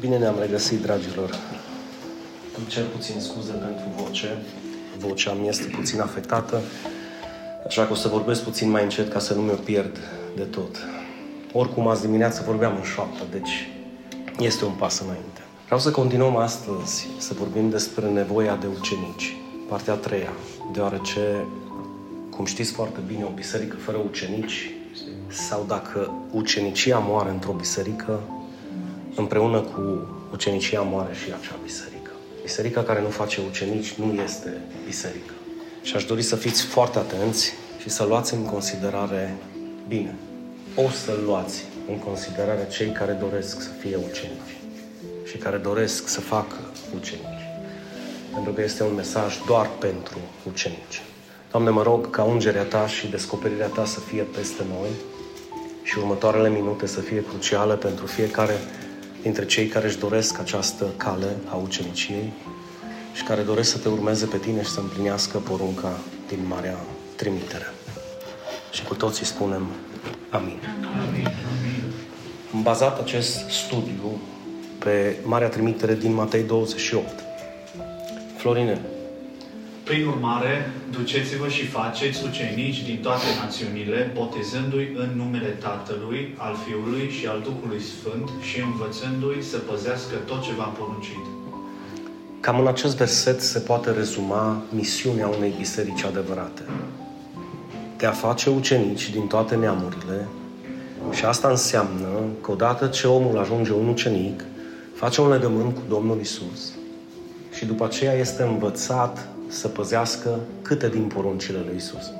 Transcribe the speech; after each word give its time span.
Bine 0.00 0.18
ne-am 0.18 0.38
regăsit, 0.40 0.82
dragilor. 0.82 1.30
Îmi 2.58 2.66
cer 2.66 2.84
puțin 2.84 3.20
scuze 3.20 3.52
pentru 3.52 3.84
voce. 3.96 4.42
Vocea 4.98 5.32
mi 5.32 5.48
este 5.48 5.66
puțin 5.76 6.00
afectată, 6.00 6.60
așa 7.66 7.86
că 7.86 7.92
o 7.92 7.94
să 7.94 8.08
vorbesc 8.08 8.42
puțin 8.42 8.70
mai 8.70 8.82
încet 8.82 9.12
ca 9.12 9.18
să 9.18 9.34
nu 9.34 9.40
mi-o 9.42 9.54
pierd 9.54 9.98
de 10.36 10.42
tot. 10.42 10.76
Oricum, 11.52 11.88
azi 11.88 12.00
dimineață 12.00 12.42
vorbeam 12.46 12.76
în 12.76 12.82
șoaptă, 12.82 13.24
deci 13.30 13.70
este 14.38 14.64
un 14.64 14.72
pas 14.72 15.00
înainte. 15.00 15.40
Vreau 15.64 15.80
să 15.80 15.90
continuăm 15.90 16.36
astăzi 16.36 17.06
să 17.18 17.34
vorbim 17.34 17.70
despre 17.70 18.08
nevoia 18.10 18.56
de 18.56 18.66
ucenici, 18.78 19.36
partea 19.68 19.92
a 19.92 19.96
treia, 19.96 20.32
deoarece, 20.72 21.44
cum 22.30 22.44
știți 22.44 22.72
foarte 22.72 23.00
bine, 23.06 23.24
o 23.24 23.34
biserică 23.34 23.76
fără 23.76 23.98
ucenici 24.06 24.70
sau 25.28 25.64
dacă 25.68 26.12
ucenicia 26.30 26.98
moare 26.98 27.30
într-o 27.30 27.52
biserică, 27.52 28.20
împreună 29.14 29.60
cu 29.60 30.06
ucenicia 30.32 30.80
moare 30.80 31.14
și 31.14 31.26
acea 31.26 31.56
biserică. 31.62 32.10
Biserica 32.42 32.82
care 32.82 33.00
nu 33.00 33.08
face 33.08 33.40
ucenici 33.48 33.92
nu 33.92 34.12
este 34.22 34.60
biserică. 34.86 35.32
Și 35.82 35.96
aș 35.96 36.04
dori 36.04 36.22
să 36.22 36.36
fiți 36.36 36.62
foarte 36.62 36.98
atenți 36.98 37.52
și 37.80 37.88
să 37.88 38.04
luați 38.04 38.34
în 38.34 38.44
considerare 38.44 39.36
bine. 39.88 40.14
O 40.74 40.88
să 40.88 41.12
luați 41.24 41.64
în 41.88 41.98
considerare 41.98 42.66
cei 42.70 42.92
care 42.92 43.12
doresc 43.12 43.60
să 43.60 43.68
fie 43.80 43.96
ucenici 43.96 44.56
și 45.24 45.36
care 45.36 45.56
doresc 45.56 46.08
să 46.08 46.20
facă 46.20 46.56
ucenici. 46.96 47.46
Pentru 48.34 48.52
că 48.52 48.62
este 48.62 48.82
un 48.82 48.94
mesaj 48.94 49.38
doar 49.46 49.70
pentru 49.78 50.18
ucenici. 50.48 51.02
Doamne, 51.50 51.70
mă 51.70 51.82
rog 51.82 52.10
ca 52.10 52.22
ungerea 52.22 52.62
Ta 52.62 52.86
și 52.86 53.06
descoperirea 53.06 53.66
Ta 53.66 53.84
să 53.84 54.00
fie 54.00 54.22
peste 54.22 54.62
noi 54.68 54.88
și 55.82 55.98
următoarele 55.98 56.50
minute 56.50 56.86
să 56.86 57.00
fie 57.00 57.24
cruciale 57.24 57.74
pentru 57.74 58.06
fiecare 58.06 58.54
dintre 59.22 59.46
cei 59.46 59.66
care 59.66 59.86
își 59.86 59.98
doresc 59.98 60.38
această 60.38 60.86
cale 60.96 61.36
a 61.48 61.54
uceniciei 61.54 62.32
și 63.12 63.22
care 63.22 63.42
doresc 63.42 63.70
să 63.70 63.78
te 63.78 63.88
urmeze 63.88 64.26
pe 64.26 64.36
tine 64.36 64.62
și 64.62 64.70
să 64.70 64.80
împlinească 64.80 65.38
porunca 65.38 65.98
din 66.28 66.38
Marea 66.48 66.76
Trimitere. 67.16 67.66
Și 68.70 68.82
cu 68.84 68.94
toții 68.94 69.24
spunem 69.24 69.66
Amin. 70.30 70.58
Amin. 71.08 71.28
Am 72.54 72.62
bazat 72.62 73.00
acest 73.00 73.48
studiu 73.48 74.20
pe 74.78 75.16
Marea 75.22 75.48
Trimitere 75.48 75.94
din 75.94 76.12
Matei 76.12 76.42
28. 76.42 77.08
Florine, 78.36 78.80
prin 79.92 80.06
urmare, 80.06 80.54
duceți-vă 80.90 81.48
și 81.48 81.64
faceți 81.66 82.24
ucenici 82.28 82.82
din 82.82 82.98
toate 83.02 83.28
națiunile, 83.42 84.10
botezându-i 84.14 84.92
în 85.02 85.10
numele 85.16 85.48
Tatălui, 85.48 86.34
al 86.36 86.56
Fiului 86.64 87.08
și 87.16 87.26
al 87.26 87.40
Duhului 87.48 87.82
Sfânt 87.92 88.28
și 88.48 88.60
învățându-i 88.60 89.42
să 89.42 89.58
păzească 89.58 90.14
tot 90.26 90.42
ce 90.42 90.52
v-am 90.58 90.74
poruncit. 90.78 91.24
Cam 92.40 92.60
în 92.60 92.66
acest 92.66 92.96
verset 92.96 93.40
se 93.40 93.58
poate 93.58 93.90
rezuma 93.90 94.62
misiunea 94.70 95.28
unei 95.28 95.52
biserici 95.58 96.04
adevărate. 96.04 96.62
De 97.96 98.06
a 98.06 98.20
face 98.26 98.50
ucenici 98.50 99.10
din 99.10 99.26
toate 99.26 99.54
neamurile 99.54 100.28
și 101.10 101.24
asta 101.24 101.48
înseamnă 101.48 102.08
că 102.42 102.50
odată 102.50 102.86
ce 102.86 103.06
omul 103.06 103.38
ajunge 103.38 103.72
un 103.72 103.88
ucenic, 103.88 104.44
face 104.94 105.20
un 105.20 105.28
legământ 105.28 105.74
cu 105.74 105.82
Domnul 105.88 106.20
Isus 106.20 106.72
și 107.54 107.64
după 107.64 107.84
aceea 107.84 108.12
este 108.12 108.42
învățat 108.42 109.31
să 109.52 109.68
păzească 109.68 110.38
câte 110.62 110.88
din 110.88 111.02
poruncile 111.02 111.58
lui 111.66 111.76
Isus. 111.76 112.12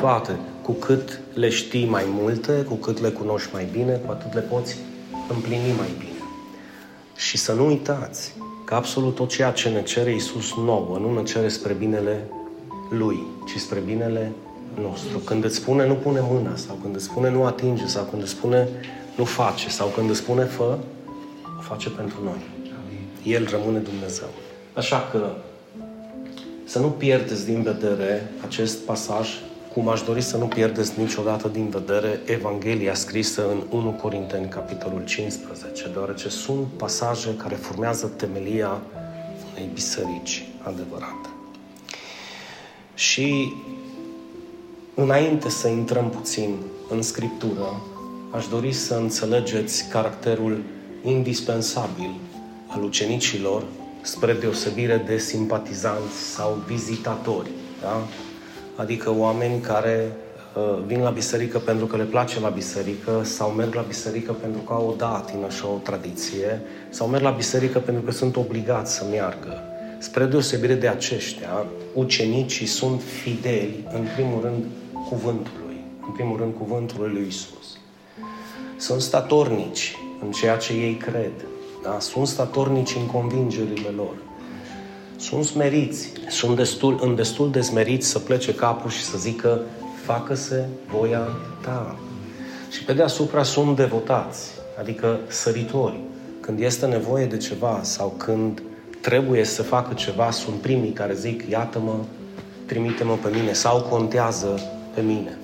Toate. 0.00 0.36
Cu 0.62 0.72
cât 0.72 1.20
le 1.34 1.48
știi 1.48 1.86
mai 1.86 2.04
multe, 2.06 2.52
cu 2.52 2.74
cât 2.74 3.00
le 3.00 3.08
cunoști 3.08 3.48
mai 3.52 3.68
bine, 3.72 3.92
cu 3.92 4.10
atât 4.10 4.34
le 4.34 4.40
poți 4.40 4.76
împlini 5.28 5.72
mai 5.76 5.88
bine. 5.98 6.10
Și 7.16 7.36
să 7.36 7.52
nu 7.52 7.66
uitați 7.66 8.34
că 8.64 8.74
absolut 8.74 9.14
tot 9.14 9.28
ceea 9.28 9.50
ce 9.50 9.68
ne 9.68 9.82
cere 9.82 10.14
Isus 10.14 10.54
nouă, 10.56 10.98
nu 10.98 11.14
ne 11.14 11.22
cere 11.22 11.48
spre 11.48 11.72
binele 11.72 12.26
Lui, 12.90 13.22
ci 13.46 13.60
spre 13.60 13.78
binele 13.78 14.32
nostru. 14.80 15.18
Când 15.18 15.44
îți 15.44 15.56
spune 15.56 15.86
nu 15.86 15.94
pune 15.94 16.20
mâna, 16.22 16.56
sau 16.56 16.78
când 16.82 16.94
îți 16.94 17.04
spune 17.04 17.30
nu 17.30 17.44
atinge, 17.44 17.86
sau 17.86 18.04
când 18.04 18.22
îți 18.22 18.30
spune 18.30 18.68
nu 19.16 19.24
face, 19.24 19.68
sau 19.68 19.88
când 19.88 20.10
îți 20.10 20.18
spune 20.18 20.44
fă, 20.44 20.78
o 21.58 21.60
face 21.60 21.90
pentru 21.90 22.16
noi. 22.24 22.40
El 23.22 23.48
rămâne 23.50 23.78
Dumnezeu. 23.78 24.28
Așa 24.74 25.08
că 25.10 25.32
să 26.70 26.78
nu 26.78 26.90
pierdeți 26.90 27.44
din 27.44 27.62
vedere 27.62 28.32
acest 28.44 28.78
pasaj, 28.78 29.28
cum 29.72 29.88
aș 29.88 30.02
dori 30.02 30.20
să 30.20 30.36
nu 30.36 30.44
pierdeți 30.44 31.00
niciodată 31.00 31.48
din 31.48 31.68
vedere 31.68 32.20
Evanghelia 32.24 32.94
scrisă 32.94 33.50
în 33.50 33.78
1 33.78 33.90
Corinteni, 33.90 34.48
capitolul 34.48 35.04
15, 35.04 35.88
deoarece 35.92 36.28
sunt 36.28 36.66
pasaje 36.76 37.34
care 37.36 37.54
formează 37.54 38.06
temelia 38.06 38.80
unei 39.52 39.68
biserici 39.72 40.46
adevărate. 40.62 41.28
Și 42.94 43.52
înainte 44.94 45.48
să 45.48 45.68
intrăm 45.68 46.10
puțin 46.10 46.54
în 46.90 47.02
Scriptură, 47.02 47.82
aș 48.30 48.46
dori 48.46 48.72
să 48.72 48.94
înțelegeți 48.94 49.88
caracterul 49.88 50.62
indispensabil 51.04 52.10
al 52.66 52.82
ucenicilor 52.82 53.64
spre 54.02 54.32
deosebire 54.32 55.02
de 55.06 55.18
simpatizanți 55.18 56.16
sau 56.34 56.62
vizitatori. 56.66 57.50
Da? 57.80 58.06
Adică 58.76 59.14
oameni 59.16 59.60
care 59.60 60.12
uh, 60.56 60.82
vin 60.86 61.00
la 61.00 61.10
biserică 61.10 61.58
pentru 61.58 61.86
că 61.86 61.96
le 61.96 62.04
place 62.04 62.40
la 62.40 62.48
biserică 62.48 63.20
sau 63.22 63.48
merg 63.48 63.74
la 63.74 63.84
biserică 63.86 64.32
pentru 64.32 64.60
că 64.60 64.72
au 64.72 64.88
o 64.88 64.94
datină 64.96 65.48
și 65.48 65.64
o 65.64 65.78
tradiție 65.82 66.60
sau 66.90 67.06
merg 67.06 67.22
la 67.22 67.30
biserică 67.30 67.78
pentru 67.78 68.02
că 68.02 68.10
sunt 68.10 68.36
obligați 68.36 68.94
să 68.94 69.04
meargă. 69.10 69.62
Spre 69.98 70.24
deosebire 70.24 70.74
de 70.74 70.88
aceștia, 70.88 71.66
ucenicii 71.94 72.66
sunt 72.66 73.02
fideli, 73.02 73.84
în 73.94 74.06
primul 74.14 74.40
rând, 74.42 74.64
cuvântului, 75.08 75.84
în 76.06 76.12
primul 76.12 76.36
rând, 76.36 76.54
cuvântului 76.58 77.12
lui 77.12 77.26
Isus. 77.26 77.78
Sunt 78.76 79.00
statornici 79.00 79.96
în 80.22 80.30
ceea 80.30 80.56
ce 80.56 80.72
ei 80.72 80.94
cred, 80.94 81.32
da? 81.82 81.96
Sunt 82.00 82.26
statornici 82.26 82.94
în 82.94 83.06
convingerile 83.06 83.88
lor. 83.96 84.14
Sunt 85.16 85.44
smeriți. 85.44 86.12
Sunt 86.28 86.56
destul, 86.56 86.98
în 87.02 87.14
destul 87.14 87.50
de 87.50 87.60
smeriți 87.60 88.08
să 88.08 88.18
plece 88.18 88.54
capul 88.54 88.90
și 88.90 89.02
să 89.02 89.18
zică 89.18 89.60
facă-se 90.04 90.64
voia 90.98 91.28
ta. 91.62 91.96
Și 92.70 92.84
pe 92.84 92.92
deasupra 92.92 93.42
sunt 93.42 93.76
devotați, 93.76 94.50
adică 94.78 95.18
săritori. 95.26 96.00
Când 96.40 96.60
este 96.60 96.86
nevoie 96.86 97.26
de 97.26 97.36
ceva 97.36 97.80
sau 97.82 98.14
când 98.16 98.62
trebuie 99.00 99.44
să 99.44 99.62
facă 99.62 99.94
ceva, 99.94 100.30
sunt 100.30 100.56
primii 100.56 100.92
care 100.92 101.14
zic, 101.14 101.48
iată-mă, 101.50 101.94
trimite-mă 102.66 103.14
pe 103.22 103.28
mine 103.34 103.52
sau 103.52 103.80
contează 103.80 104.60
pe 104.94 105.00
mine. 105.00 105.38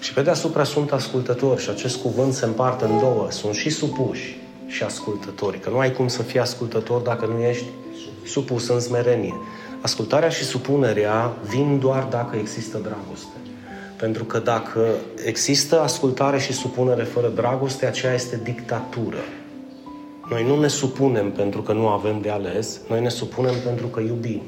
Și 0.00 0.12
pe 0.12 0.22
deasupra 0.22 0.64
sunt 0.64 0.92
ascultători 0.92 1.62
și 1.62 1.70
acest 1.70 1.96
cuvânt 1.96 2.32
se 2.32 2.44
împarte 2.44 2.84
în 2.84 2.98
două. 2.98 3.26
Sunt 3.30 3.54
și 3.54 3.70
supuși 3.70 4.38
și 4.66 4.82
ascultători. 4.82 5.58
Că 5.58 5.70
nu 5.70 5.78
ai 5.78 5.92
cum 5.92 6.08
să 6.08 6.22
fii 6.22 6.40
ascultător 6.40 7.00
dacă 7.00 7.26
nu 7.26 7.42
ești 7.42 7.64
supus 8.24 8.68
în 8.68 8.80
smerenie. 8.80 9.34
Ascultarea 9.80 10.28
și 10.28 10.44
supunerea 10.44 11.36
vin 11.48 11.78
doar 11.78 12.06
dacă 12.10 12.36
există 12.36 12.78
dragoste. 12.78 13.36
Pentru 13.96 14.24
că 14.24 14.38
dacă 14.38 14.86
există 15.24 15.80
ascultare 15.80 16.38
și 16.38 16.52
supunere 16.52 17.02
fără 17.02 17.28
dragoste, 17.28 17.86
aceea 17.86 18.14
este 18.14 18.40
dictatură. 18.42 19.18
Noi 20.30 20.44
nu 20.44 20.60
ne 20.60 20.68
supunem 20.68 21.30
pentru 21.30 21.62
că 21.62 21.72
nu 21.72 21.88
avem 21.88 22.20
de 22.20 22.30
ales, 22.30 22.80
noi 22.88 23.00
ne 23.00 23.08
supunem 23.08 23.54
pentru 23.64 23.86
că 23.86 24.00
iubim. 24.00 24.42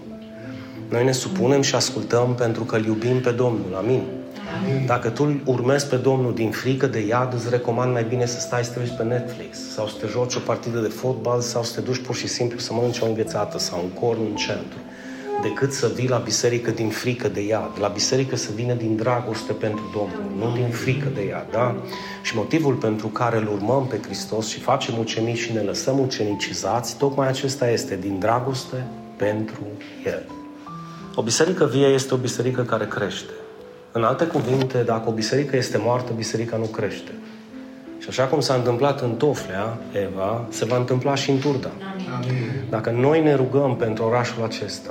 Noi 0.89 1.05
ne 1.05 1.13
supunem 1.13 1.61
și 1.61 1.75
ascultăm 1.75 2.35
pentru 2.35 2.65
că 2.65 2.77
îl 2.77 2.85
iubim 2.85 3.21
pe 3.21 3.31
Domnul. 3.31 3.75
Amin. 3.77 4.03
Dacă 4.87 5.09
tu 5.09 5.41
urmezi 5.45 5.89
pe 5.89 5.97
Domnul 5.97 6.35
din 6.35 6.51
frică 6.51 6.87
de 6.87 7.07
iad, 7.07 7.35
îți 7.35 7.51
recomand 7.51 7.93
mai 7.93 8.05
bine 8.05 8.27
să 8.27 8.41
stai 8.41 8.65
să 8.65 8.73
te 8.73 8.81
uiți 8.81 8.93
pe 8.93 9.03
Netflix 9.03 9.73
sau 9.73 9.87
să 9.87 9.95
te 10.01 10.07
joci 10.07 10.35
o 10.35 10.39
partidă 10.39 10.81
de 10.81 10.89
fotbal 10.89 11.41
sau 11.41 11.63
să 11.63 11.75
te 11.75 11.81
duci 11.81 11.99
pur 11.99 12.15
și 12.15 12.27
simplu 12.27 12.59
să 12.59 12.73
mănânci 12.73 13.01
o 13.01 13.07
înghețată 13.07 13.59
sau 13.59 13.81
un 13.83 13.89
corn 13.89 14.21
în 14.31 14.37
centru 14.37 14.79
decât 15.43 15.73
să 15.73 15.91
vii 15.95 16.09
la 16.09 16.17
biserică 16.17 16.71
din 16.71 16.89
frică 16.89 17.29
de 17.29 17.47
iad. 17.47 17.71
La 17.81 17.89
biserică 17.89 18.37
să 18.37 18.51
vină 18.55 18.75
din 18.75 18.97
dragoste 18.97 19.53
pentru 19.53 19.91
Domnul, 19.93 20.33
nu 20.39 20.57
din 20.57 20.71
frică 20.71 21.09
de 21.15 21.27
iad, 21.27 21.47
da? 21.51 21.77
Și 22.23 22.37
motivul 22.37 22.75
pentru 22.75 23.07
care 23.07 23.37
îl 23.37 23.49
urmăm 23.53 23.87
pe 23.87 24.01
Hristos 24.05 24.49
și 24.49 24.61
facem 24.61 24.99
ucenici 24.99 25.39
și 25.39 25.53
ne 25.53 25.61
lăsăm 25.61 25.99
ucenicizați, 25.99 26.97
tocmai 26.97 27.29
acesta 27.29 27.71
este, 27.71 27.97
din 27.97 28.19
dragoste 28.19 28.87
pentru 29.17 29.67
El. 30.05 30.27
O 31.15 31.23
biserică 31.23 31.65
vie 31.65 31.87
este 31.87 32.15
o 32.15 32.17
biserică 32.17 32.63
care 32.63 32.87
crește. 32.87 33.33
În 33.99 34.05
alte 34.05 34.25
cuvinte, 34.25 34.83
dacă 34.83 35.09
o 35.09 35.13
biserică 35.13 35.57
este 35.57 35.79
moartă, 35.79 36.13
biserica 36.17 36.57
nu 36.57 36.65
crește. 36.65 37.11
Și 37.99 38.09
așa 38.09 38.25
cum 38.25 38.41
s-a 38.41 38.55
întâmplat 38.55 39.01
în 39.01 39.15
Toflea, 39.15 39.79
Eva, 39.93 40.45
se 40.49 40.65
va 40.65 40.77
întâmpla 40.77 41.15
și 41.15 41.31
în 41.31 41.39
Turda. 41.39 41.71
Amin. 42.15 42.65
Dacă 42.71 42.91
noi 42.91 43.23
ne 43.23 43.35
rugăm 43.35 43.77
pentru 43.77 44.05
orașul 44.05 44.45
acesta, 44.45 44.91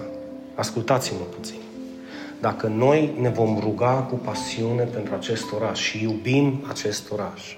ascultați-mă 0.55 1.19
puțin, 1.35 1.59
dacă 2.41 2.67
noi 2.67 3.13
ne 3.19 3.29
vom 3.29 3.59
ruga 3.59 3.91
cu 3.91 4.15
pasiune 4.15 4.83
pentru 4.83 5.13
acest 5.13 5.51
oraș 5.55 5.79
și 5.79 6.03
iubim 6.03 6.65
acest 6.69 7.11
oraș 7.11 7.57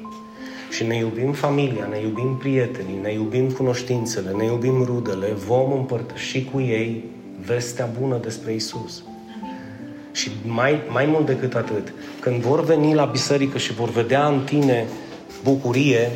și 0.69 0.83
ne 0.83 0.95
iubim 0.95 1.31
familia, 1.31 1.87
ne 1.91 1.99
iubim 1.99 2.37
prietenii, 2.37 2.99
ne 3.01 3.13
iubim 3.13 3.51
cunoștințele, 3.51 4.31
ne 4.31 4.45
iubim 4.45 4.83
rudele, 4.83 5.27
vom 5.27 5.71
împărtăși 5.71 6.49
cu 6.51 6.59
ei 6.59 7.03
vestea 7.45 7.89
bună 7.99 8.17
despre 8.17 8.53
Isus. 8.53 9.03
Și 10.11 10.31
mai, 10.45 10.81
mai 10.91 11.05
mult 11.05 11.25
decât 11.25 11.55
atât, 11.55 11.93
când 12.19 12.41
vor 12.41 12.63
veni 12.63 12.93
la 12.93 13.05
biserică 13.05 13.57
și 13.57 13.73
vor 13.73 13.89
vedea 13.89 14.27
în 14.27 14.39
tine 14.39 14.85
bucurie, 15.43 16.09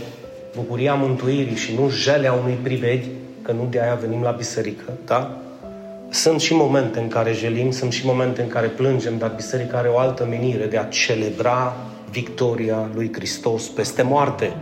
bucuria 0.56 0.94
mântuirii 0.94 1.56
și 1.56 1.74
nu 1.80 1.90
jelea 1.90 2.34
unui 2.34 2.58
privedi, 2.62 3.08
că 3.42 3.52
nu 3.52 3.68
de 3.70 3.82
aia 3.82 3.96
venim 3.96 4.22
la 4.22 4.32
biserică, 4.32 4.94
da? 5.06 5.38
Sunt 6.10 6.42
și 6.42 6.56
momente 6.56 7.00
în 7.00 7.08
care 7.08 7.32
jelim, 7.34 7.72
sunt 7.72 7.92
și 7.92 8.06
momente 8.06 8.42
în 8.42 8.48
care 8.48 8.68
plângem, 8.68 9.18
dar 9.18 9.34
biserica 9.36 9.78
are 9.78 9.88
o 9.88 9.98
altă 9.98 10.26
menire 10.30 10.66
de 10.66 10.78
a 10.78 10.84
celebra 10.84 11.76
victoria 12.12 12.90
lui 12.94 13.12
Hristos 13.14 13.68
peste 13.68 14.02
moarte. 14.02 14.54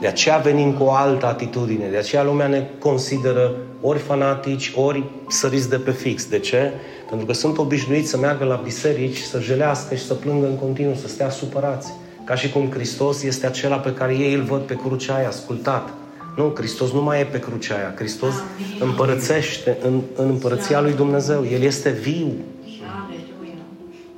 De 0.00 0.06
aceea 0.06 0.36
venim 0.36 0.72
cu 0.72 0.82
o 0.82 0.92
altă 0.92 1.26
atitudine, 1.26 1.86
de 1.90 1.96
aceea 1.96 2.22
lumea 2.22 2.46
ne 2.46 2.66
consideră 2.78 3.54
ori 3.80 3.98
fanatici, 3.98 4.72
ori 4.76 5.04
săriți 5.28 5.68
de 5.68 5.76
pe 5.76 5.90
fix. 5.90 6.26
De 6.26 6.38
ce? 6.38 6.72
Pentru 7.08 7.26
că 7.26 7.32
sunt 7.32 7.58
obișnuiți 7.58 8.08
să 8.08 8.18
meargă 8.18 8.44
la 8.44 8.60
biserici, 8.64 9.18
să 9.18 9.40
jelească 9.40 9.94
și 9.94 10.04
să 10.04 10.14
plângă 10.14 10.46
în 10.46 10.56
continuu, 10.56 10.94
să 10.94 11.08
stea 11.08 11.30
supărați. 11.30 11.92
Ca 12.24 12.34
și 12.34 12.50
cum 12.50 12.70
Hristos 12.70 13.22
este 13.22 13.46
acela 13.46 13.76
pe 13.76 13.92
care 13.92 14.14
ei 14.14 14.34
îl 14.34 14.42
văd 14.42 14.60
pe 14.60 14.74
crucea 14.74 15.14
aia, 15.14 15.28
ascultat. 15.28 15.88
Nu, 16.36 16.52
Hristos 16.56 16.92
nu 16.92 17.02
mai 17.02 17.20
e 17.20 17.24
pe 17.24 17.38
crucea 17.38 17.74
aia. 17.74 17.94
Hristos 17.96 18.34
împărățește 18.80 19.78
în, 19.82 20.00
în 20.14 20.28
împărăția 20.28 20.80
lui 20.80 20.92
Dumnezeu. 20.92 21.46
El 21.52 21.62
este 21.62 21.90
viu. 21.90 22.32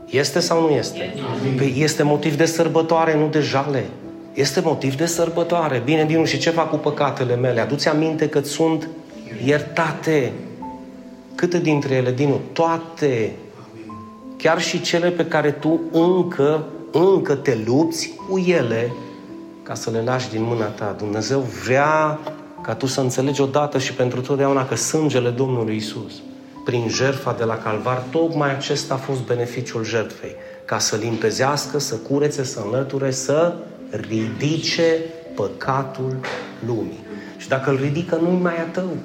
Este 0.06 0.41
sau 0.41 0.61
nu 0.61 0.69
este? 0.69 1.15
Păi 1.56 1.75
este 1.76 2.03
motiv 2.03 2.37
de 2.37 2.44
sărbătoare, 2.44 3.17
nu 3.17 3.29
de 3.29 3.41
jale. 3.41 3.85
Este 4.35 4.61
motiv 4.61 4.94
de 4.94 5.06
sărbătoare. 5.06 5.82
Bine, 5.85 6.05
Dinu, 6.05 6.25
și 6.25 6.38
ce 6.38 6.50
fac 6.50 6.70
cu 6.70 6.76
păcatele 6.76 7.37
mele? 7.37 7.61
Aduți 7.61 7.88
aminte 7.88 8.29
că 8.29 8.41
sunt 8.41 8.88
iertate. 9.44 10.32
Câte 11.34 11.58
dintre 11.58 11.94
ele, 11.94 12.12
Dinu? 12.12 12.40
Toate. 12.52 13.32
Chiar 14.37 14.61
și 14.61 14.81
cele 14.81 15.11
pe 15.11 15.26
care 15.26 15.50
tu 15.50 15.81
încă, 15.93 16.64
încă 16.93 17.34
te 17.34 17.58
lupți 17.67 18.14
cu 18.29 18.38
ele 18.38 18.93
ca 19.62 19.75
să 19.75 19.90
le 19.90 20.02
lași 20.02 20.31
din 20.31 20.43
mâna 20.43 20.64
ta. 20.64 20.94
Dumnezeu 20.99 21.40
vrea 21.64 22.19
ca 22.62 22.75
tu 22.75 22.87
să 22.87 23.00
înțelegi 23.00 23.40
odată 23.40 23.79
și 23.79 23.93
pentru 23.93 24.20
totdeauna 24.20 24.67
că 24.67 24.75
sângele 24.75 25.29
Domnului 25.29 25.76
Isus, 25.76 26.12
prin 26.64 26.88
jertfa 26.88 27.34
de 27.38 27.44
la 27.44 27.56
Calvar, 27.56 28.02
tocmai 28.11 28.50
acesta 28.50 28.94
a 28.94 28.96
fost 28.96 29.20
beneficiul 29.20 29.84
jertfei. 29.84 30.34
Ca 30.64 30.79
să 30.79 30.96
limpezească, 30.96 31.79
să 31.79 31.94
curețe, 31.94 32.44
să 32.44 32.62
înlăture, 32.64 33.11
să 33.11 33.55
ridice 33.90 34.96
păcatul 35.34 36.17
lumii. 36.67 37.00
Și 37.37 37.49
dacă 37.49 37.70
îl 37.70 37.76
ridică, 37.76 38.19
nu-i 38.23 38.38
mai 38.43 38.56
a 38.56 38.62
tău. 38.62 38.96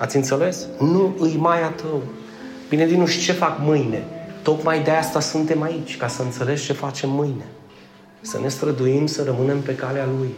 Ați 0.00 0.16
înțeles? 0.16 0.66
Nu 0.78 1.14
îi 1.18 1.36
mai 1.38 1.62
a 1.62 1.68
tău. 1.68 2.02
Bine, 2.68 2.86
din 2.86 3.06
și 3.06 3.20
ce 3.20 3.32
fac 3.32 3.58
mâine? 3.60 4.04
Tocmai 4.42 4.82
de 4.82 4.90
asta 4.90 5.20
suntem 5.20 5.62
aici, 5.62 5.96
ca 5.96 6.08
să 6.08 6.22
înțelegi 6.22 6.64
ce 6.64 6.72
facem 6.72 7.10
mâine. 7.10 7.46
Să 8.20 8.38
ne 8.42 8.48
străduim 8.48 9.06
să 9.06 9.22
rămânem 9.24 9.60
pe 9.60 9.74
calea 9.74 10.08
Lui. 10.18 10.28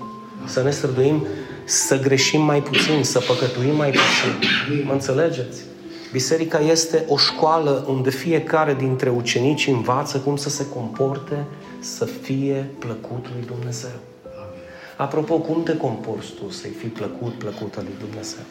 Să 0.46 0.62
ne 0.62 0.70
străduim 0.70 1.26
să 1.64 2.00
greșim 2.00 2.40
mai 2.40 2.62
puțin, 2.62 3.04
să 3.04 3.18
păcătuim 3.18 3.76
mai 3.76 3.90
puțin. 3.90 4.84
Mă 4.84 4.92
înțelegeți? 4.92 5.62
Biserica 6.12 6.58
este 6.58 7.04
o 7.08 7.16
școală 7.16 7.84
unde 7.88 8.10
fiecare 8.10 8.74
dintre 8.74 9.10
ucenici 9.10 9.66
învață 9.66 10.18
cum 10.18 10.36
să 10.36 10.48
se 10.48 10.66
comporte 10.68 11.44
să 11.80 12.04
fie 12.04 12.70
plăcut 12.78 13.26
lui 13.34 13.46
Dumnezeu. 13.46 13.98
Apropo, 14.96 15.38
cum 15.38 15.62
te 15.62 15.76
comporți 15.76 16.30
tu 16.30 16.50
să-i 16.50 16.74
fii 16.78 16.88
plăcut, 16.88 17.32
plăcută 17.32 17.80
lui 17.80 17.94
Dumnezeu? 17.98 18.44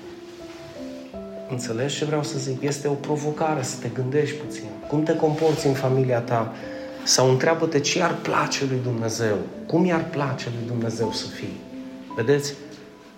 Înțelegi 1.52 1.98
ce 1.98 2.06
vreau 2.06 2.24
să 2.24 2.38
zic? 2.38 2.62
Este 2.62 2.88
o 2.88 2.94
provocare 2.94 3.64
să 3.64 3.76
te 3.82 3.88
gândești 3.94 4.36
puțin. 4.36 4.70
Cum 4.88 5.04
te 5.04 5.16
comporți 5.16 5.68
în 5.68 5.74
familia 5.74 6.20
ta? 6.20 6.54
Sau 7.04 7.30
întreabă-te 7.30 7.80
ce 7.80 8.02
ar 8.02 8.16
place 8.22 8.66
lui 8.70 8.80
Dumnezeu. 8.84 9.36
Cum 9.68 9.86
i-ar 9.86 10.06
place 10.10 10.48
lui 10.58 10.68
Dumnezeu 10.68 11.12
să 11.12 11.28
fii? 11.28 11.60
Vedeți? 12.16 12.54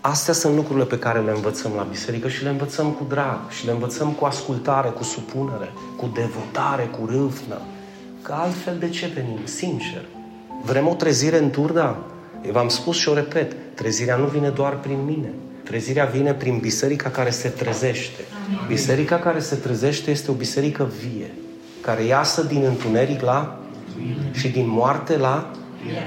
Astea 0.01 0.33
sunt 0.33 0.56
lucrurile 0.56 0.85
pe 0.85 1.00
care 1.00 1.19
le 1.19 1.31
învățăm 1.31 1.71
la 1.75 1.83
biserică 1.83 2.27
și 2.27 2.44
le 2.44 2.50
învățăm 2.50 2.91
cu 2.91 3.06
drag 3.09 3.50
și 3.50 3.65
le 3.65 3.71
învățăm 3.71 4.12
cu 4.12 4.25
ascultare, 4.25 4.89
cu 4.89 5.03
supunere, 5.03 5.71
cu 5.97 6.12
devotare, 6.13 6.83
cu 6.83 7.06
râvnă. 7.06 7.62
Că 8.21 8.33
altfel 8.33 8.77
de 8.80 8.89
ce 8.89 9.12
venim? 9.13 9.39
Sincer. 9.44 10.06
Vrem 10.63 10.88
o 10.88 10.94
trezire 10.94 11.38
în 11.38 11.50
turda? 11.50 11.97
Eu 12.45 12.51
v-am 12.51 12.68
spus 12.68 12.97
și 12.97 13.09
o 13.09 13.13
repet, 13.13 13.56
trezirea 13.75 14.15
nu 14.15 14.25
vine 14.25 14.50
doar 14.50 14.80
prin 14.80 15.06
mine. 15.06 15.33
Trezirea 15.63 16.06
vine 16.06 16.33
prin 16.33 16.57
biserica 16.57 17.10
care 17.10 17.30
se 17.30 17.50
trezește. 17.50 18.21
Biserica 18.68 19.19
care 19.19 19.39
se 19.39 19.56
trezește 19.56 20.12
este 20.12 20.31
o 20.31 20.33
biserică 20.33 20.89
vie, 21.01 21.33
care 21.81 22.04
iasă 22.04 22.44
din 22.44 22.63
întuneric 22.63 23.21
la 23.21 23.60
și 24.31 24.48
din 24.48 24.69
moarte 24.69 25.18
la 25.18 25.51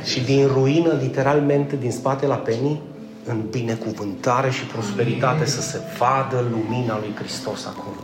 și 0.04 0.20
din 0.20 0.46
ruină, 0.46 0.92
literalmente, 1.02 1.76
din 1.76 1.90
spate 1.90 2.26
la 2.26 2.34
penii, 2.34 2.80
în 3.24 3.42
binecuvântare 3.50 4.50
și 4.50 4.64
prosperitate, 4.64 5.46
să 5.46 5.60
se 5.60 5.80
vadă 5.98 6.44
lumina 6.50 6.98
lui 6.98 7.14
Hristos 7.14 7.66
acolo. 7.66 7.96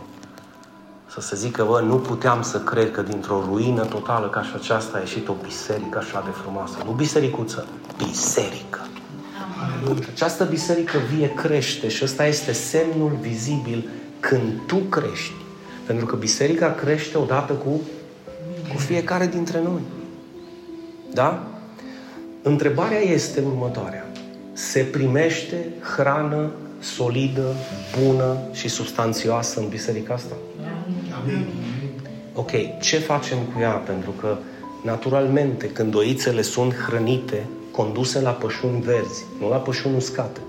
Să 1.06 1.20
se 1.20 1.36
zică, 1.36 1.64
bă, 1.64 1.80
nu 1.80 1.96
puteam 1.96 2.42
să 2.42 2.60
cred 2.60 2.90
că 2.90 3.02
dintr-o 3.02 3.44
ruină 3.48 3.84
totală 3.84 4.28
ca 4.28 4.42
și 4.42 4.52
aceasta 4.54 4.96
a 4.96 5.00
ieșit 5.00 5.28
o 5.28 5.34
biserică 5.42 5.98
așa 5.98 6.22
de 6.24 6.30
frumoasă. 6.30 6.76
Nu 6.84 6.90
bisericuță, 6.90 7.66
biserică. 7.96 8.80
Această 10.14 10.44
biserică 10.44 10.98
vie 11.14 11.32
crește 11.34 11.88
și 11.88 12.04
ăsta 12.04 12.26
este 12.26 12.52
semnul 12.52 13.18
vizibil 13.20 13.88
când 14.20 14.52
tu 14.66 14.76
crești. 14.76 15.32
Pentru 15.86 16.06
că 16.06 16.16
biserica 16.16 16.74
crește 16.74 17.18
odată 17.18 17.52
cu, 17.52 17.80
cu 18.72 18.78
fiecare 18.78 19.26
dintre 19.26 19.60
noi. 19.62 19.80
Da? 21.12 21.46
Întrebarea 22.42 22.98
este 23.00 23.40
următoarea. 23.46 24.06
Se 24.52 24.80
primește 24.80 25.56
hrană 25.96 26.50
solidă, 26.80 27.54
bună 28.02 28.36
și 28.52 28.68
substanțioasă 28.68 29.60
în 29.60 29.68
biserica 29.68 30.14
asta? 30.14 30.34
Amin. 31.22 31.46
Ok, 32.34 32.50
ce 32.80 32.98
facem 32.98 33.38
cu 33.38 33.60
ea? 33.60 33.70
Pentru 33.70 34.10
că, 34.10 34.36
naturalmente, 34.84 35.68
când 35.68 35.94
oițele 35.94 36.42
sunt 36.42 36.74
hrănite, 36.74 37.46
conduse 37.72 38.20
la 38.20 38.30
pășuni 38.30 38.80
verzi, 38.80 39.24
nu 39.40 39.48
la 39.48 39.56
pășuni 39.56 39.96
uscate, 39.96 40.40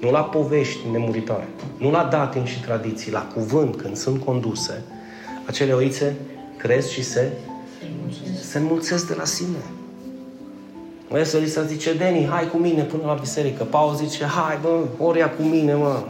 nu 0.00 0.10
la 0.10 0.22
povești 0.22 0.78
nemuritoare, 0.90 1.48
nu 1.76 1.90
la 1.90 2.04
datini 2.04 2.46
și 2.46 2.60
tradiții, 2.60 3.12
la 3.12 3.30
cuvânt, 3.34 3.76
când 3.76 3.96
sunt 3.96 4.24
conduse, 4.24 4.82
acele 5.46 5.72
oițe 5.72 6.16
cresc 6.56 6.88
și 6.88 7.02
se, 7.02 7.32
se 8.42 8.58
înmulțesc 8.58 9.08
de 9.08 9.14
la 9.14 9.24
sine. 9.24 9.58
Mă 11.08 11.22
să 11.22 11.38
li 11.38 11.48
se 11.48 11.64
zice, 11.66 11.94
Deni, 11.94 12.26
hai 12.26 12.48
cu 12.48 12.56
mine 12.56 12.82
până 12.82 13.02
la 13.06 13.14
biserică. 13.14 13.64
Paul 13.64 13.94
zice, 13.94 14.24
hai, 14.24 14.58
bă, 14.62 14.84
ori 14.98 15.36
cu 15.36 15.42
mine, 15.42 15.74
mă. 15.74 16.02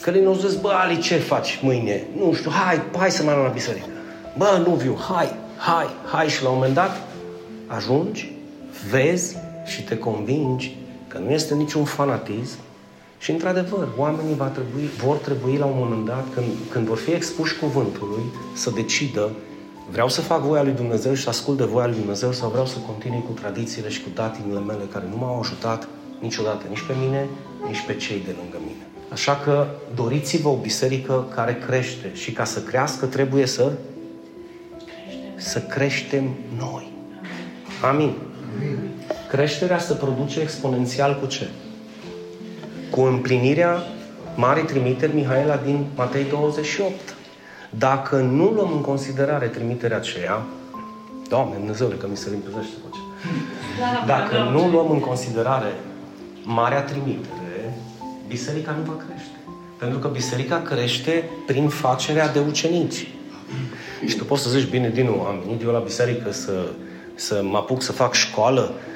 Călin 0.00 0.26
o 0.26 0.34
zis, 0.34 0.54
bă, 0.54 0.68
Ali, 0.68 0.98
ce 0.98 1.16
faci 1.16 1.60
mâine? 1.62 2.06
Nu 2.16 2.32
știu, 2.32 2.50
hai, 2.50 2.82
hai 2.98 3.10
să 3.10 3.22
mai 3.22 3.34
la 3.34 3.48
biserică. 3.48 3.86
Bă, 4.36 4.62
nu 4.66 4.74
viu, 4.74 4.98
hai, 5.08 5.34
hai, 5.56 5.86
hai. 6.12 6.28
Și 6.28 6.42
la 6.42 6.48
un 6.48 6.54
moment 6.54 6.74
dat 6.74 7.02
ajungi, 7.66 8.32
vezi 8.90 9.36
și 9.70 9.84
te 9.84 9.98
convingi 9.98 10.76
că 11.08 11.18
nu 11.18 11.30
este 11.30 11.54
niciun 11.54 11.84
fanatism 11.84 12.58
și, 13.18 13.30
într-adevăr, 13.30 13.88
oamenii 13.96 14.34
va 14.34 14.46
trebui, 14.46 14.88
vor 15.04 15.16
trebui 15.16 15.56
la 15.56 15.64
un 15.64 15.76
moment 15.76 16.04
dat, 16.06 16.26
când, 16.34 16.46
când 16.70 16.86
vor 16.86 16.96
fi 16.96 17.10
expuși 17.10 17.58
cuvântului, 17.58 18.22
să 18.54 18.70
decidă 18.70 19.30
vreau 19.90 20.08
să 20.08 20.20
fac 20.20 20.40
voia 20.40 20.62
lui 20.62 20.72
Dumnezeu 20.72 21.14
și 21.14 21.22
să 21.22 21.28
ascult 21.28 21.56
de 21.56 21.64
voia 21.64 21.86
lui 21.86 21.96
Dumnezeu 21.96 22.32
sau 22.32 22.50
vreau 22.50 22.66
să 22.66 22.78
continui 22.86 23.24
cu 23.26 23.32
tradițiile 23.32 23.88
și 23.88 24.02
cu 24.02 24.08
datinile 24.14 24.60
mele 24.60 24.84
care 24.92 25.04
nu 25.10 25.16
m-au 25.16 25.40
ajutat 25.40 25.88
niciodată, 26.20 26.64
nici 26.68 26.86
pe 26.86 26.94
mine, 27.04 27.28
nici 27.66 27.84
pe 27.86 27.94
cei 27.94 28.22
de 28.24 28.34
lângă 28.40 28.56
mine. 28.66 28.86
Așa 29.12 29.36
că 29.36 29.66
doriți-vă 29.94 30.48
o 30.48 30.56
biserică 30.56 31.26
care 31.34 31.58
crește 31.66 32.10
și 32.14 32.32
ca 32.32 32.44
să 32.44 32.60
crească 32.60 33.06
trebuie 33.06 33.46
să 33.46 33.72
să 35.36 35.60
creștem 35.60 36.34
noi. 36.58 36.92
Amin. 37.82 38.14
Creșterea 39.30 39.78
se 39.78 39.94
produce 39.94 40.40
exponențial 40.40 41.18
cu 41.20 41.26
ce? 41.26 41.48
Cu 42.90 43.00
împlinirea 43.00 43.82
marii 44.36 44.64
trimiteri 44.64 45.14
Mihaela 45.14 45.56
din 45.56 45.86
Matei 45.94 46.24
28. 46.24 46.94
Dacă 47.70 48.16
nu 48.16 48.44
luăm 48.44 48.72
în 48.72 48.80
considerare 48.80 49.46
trimiterea 49.46 49.96
aceea, 49.96 50.42
Doamne, 51.28 51.54
Dumnezeule, 51.56 51.94
că 51.94 52.06
mi 52.10 52.16
se 52.16 52.30
limpezește 52.30 52.76
vocea. 52.84 53.02
Dacă 54.06 54.50
nu 54.52 54.68
luăm 54.68 54.90
în 54.90 55.00
considerare 55.00 55.72
marea 56.42 56.82
trimitere, 56.82 57.78
biserica 58.28 58.70
nu 58.70 58.92
va 58.92 59.02
crește. 59.06 59.38
Pentru 59.78 59.98
că 59.98 60.08
biserica 60.08 60.62
crește 60.62 61.24
prin 61.46 61.68
facerea 61.68 62.28
de 62.28 62.38
ucenici. 62.48 63.08
Și 64.06 64.16
tu 64.16 64.24
poți 64.24 64.42
să 64.42 64.50
zici, 64.50 64.70
bine, 64.70 64.88
din 64.88 65.04
nou, 65.04 65.20
am 65.20 65.42
venit 65.44 65.62
eu 65.62 65.70
la 65.70 65.78
biserică 65.78 66.32
să, 66.32 66.66
să 67.14 67.42
mă 67.42 67.56
apuc 67.56 67.82
să 67.82 67.92
fac 67.92 68.14
școală, 68.14 68.72
Uh, 68.72 68.88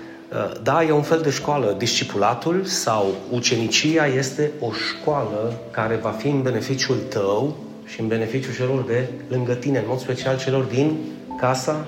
da, 0.62 0.84
e 0.84 0.92
un 0.92 1.02
fel 1.02 1.20
de 1.20 1.30
școală. 1.30 1.74
Discipulatul 1.78 2.64
sau 2.64 3.14
ucenicia 3.30 4.06
este 4.06 4.50
o 4.60 4.72
școală 4.72 5.58
care 5.70 5.98
va 6.02 6.10
fi 6.10 6.28
în 6.28 6.42
beneficiul 6.42 6.96
tău 7.08 7.56
și 7.84 8.00
în 8.00 8.06
beneficiul 8.06 8.54
celor 8.54 8.82
de 8.82 9.08
lângă 9.28 9.54
tine, 9.54 9.78
în 9.78 9.84
mod 9.88 9.98
special 9.98 10.38
celor 10.38 10.64
din 10.64 10.96
casa 11.40 11.86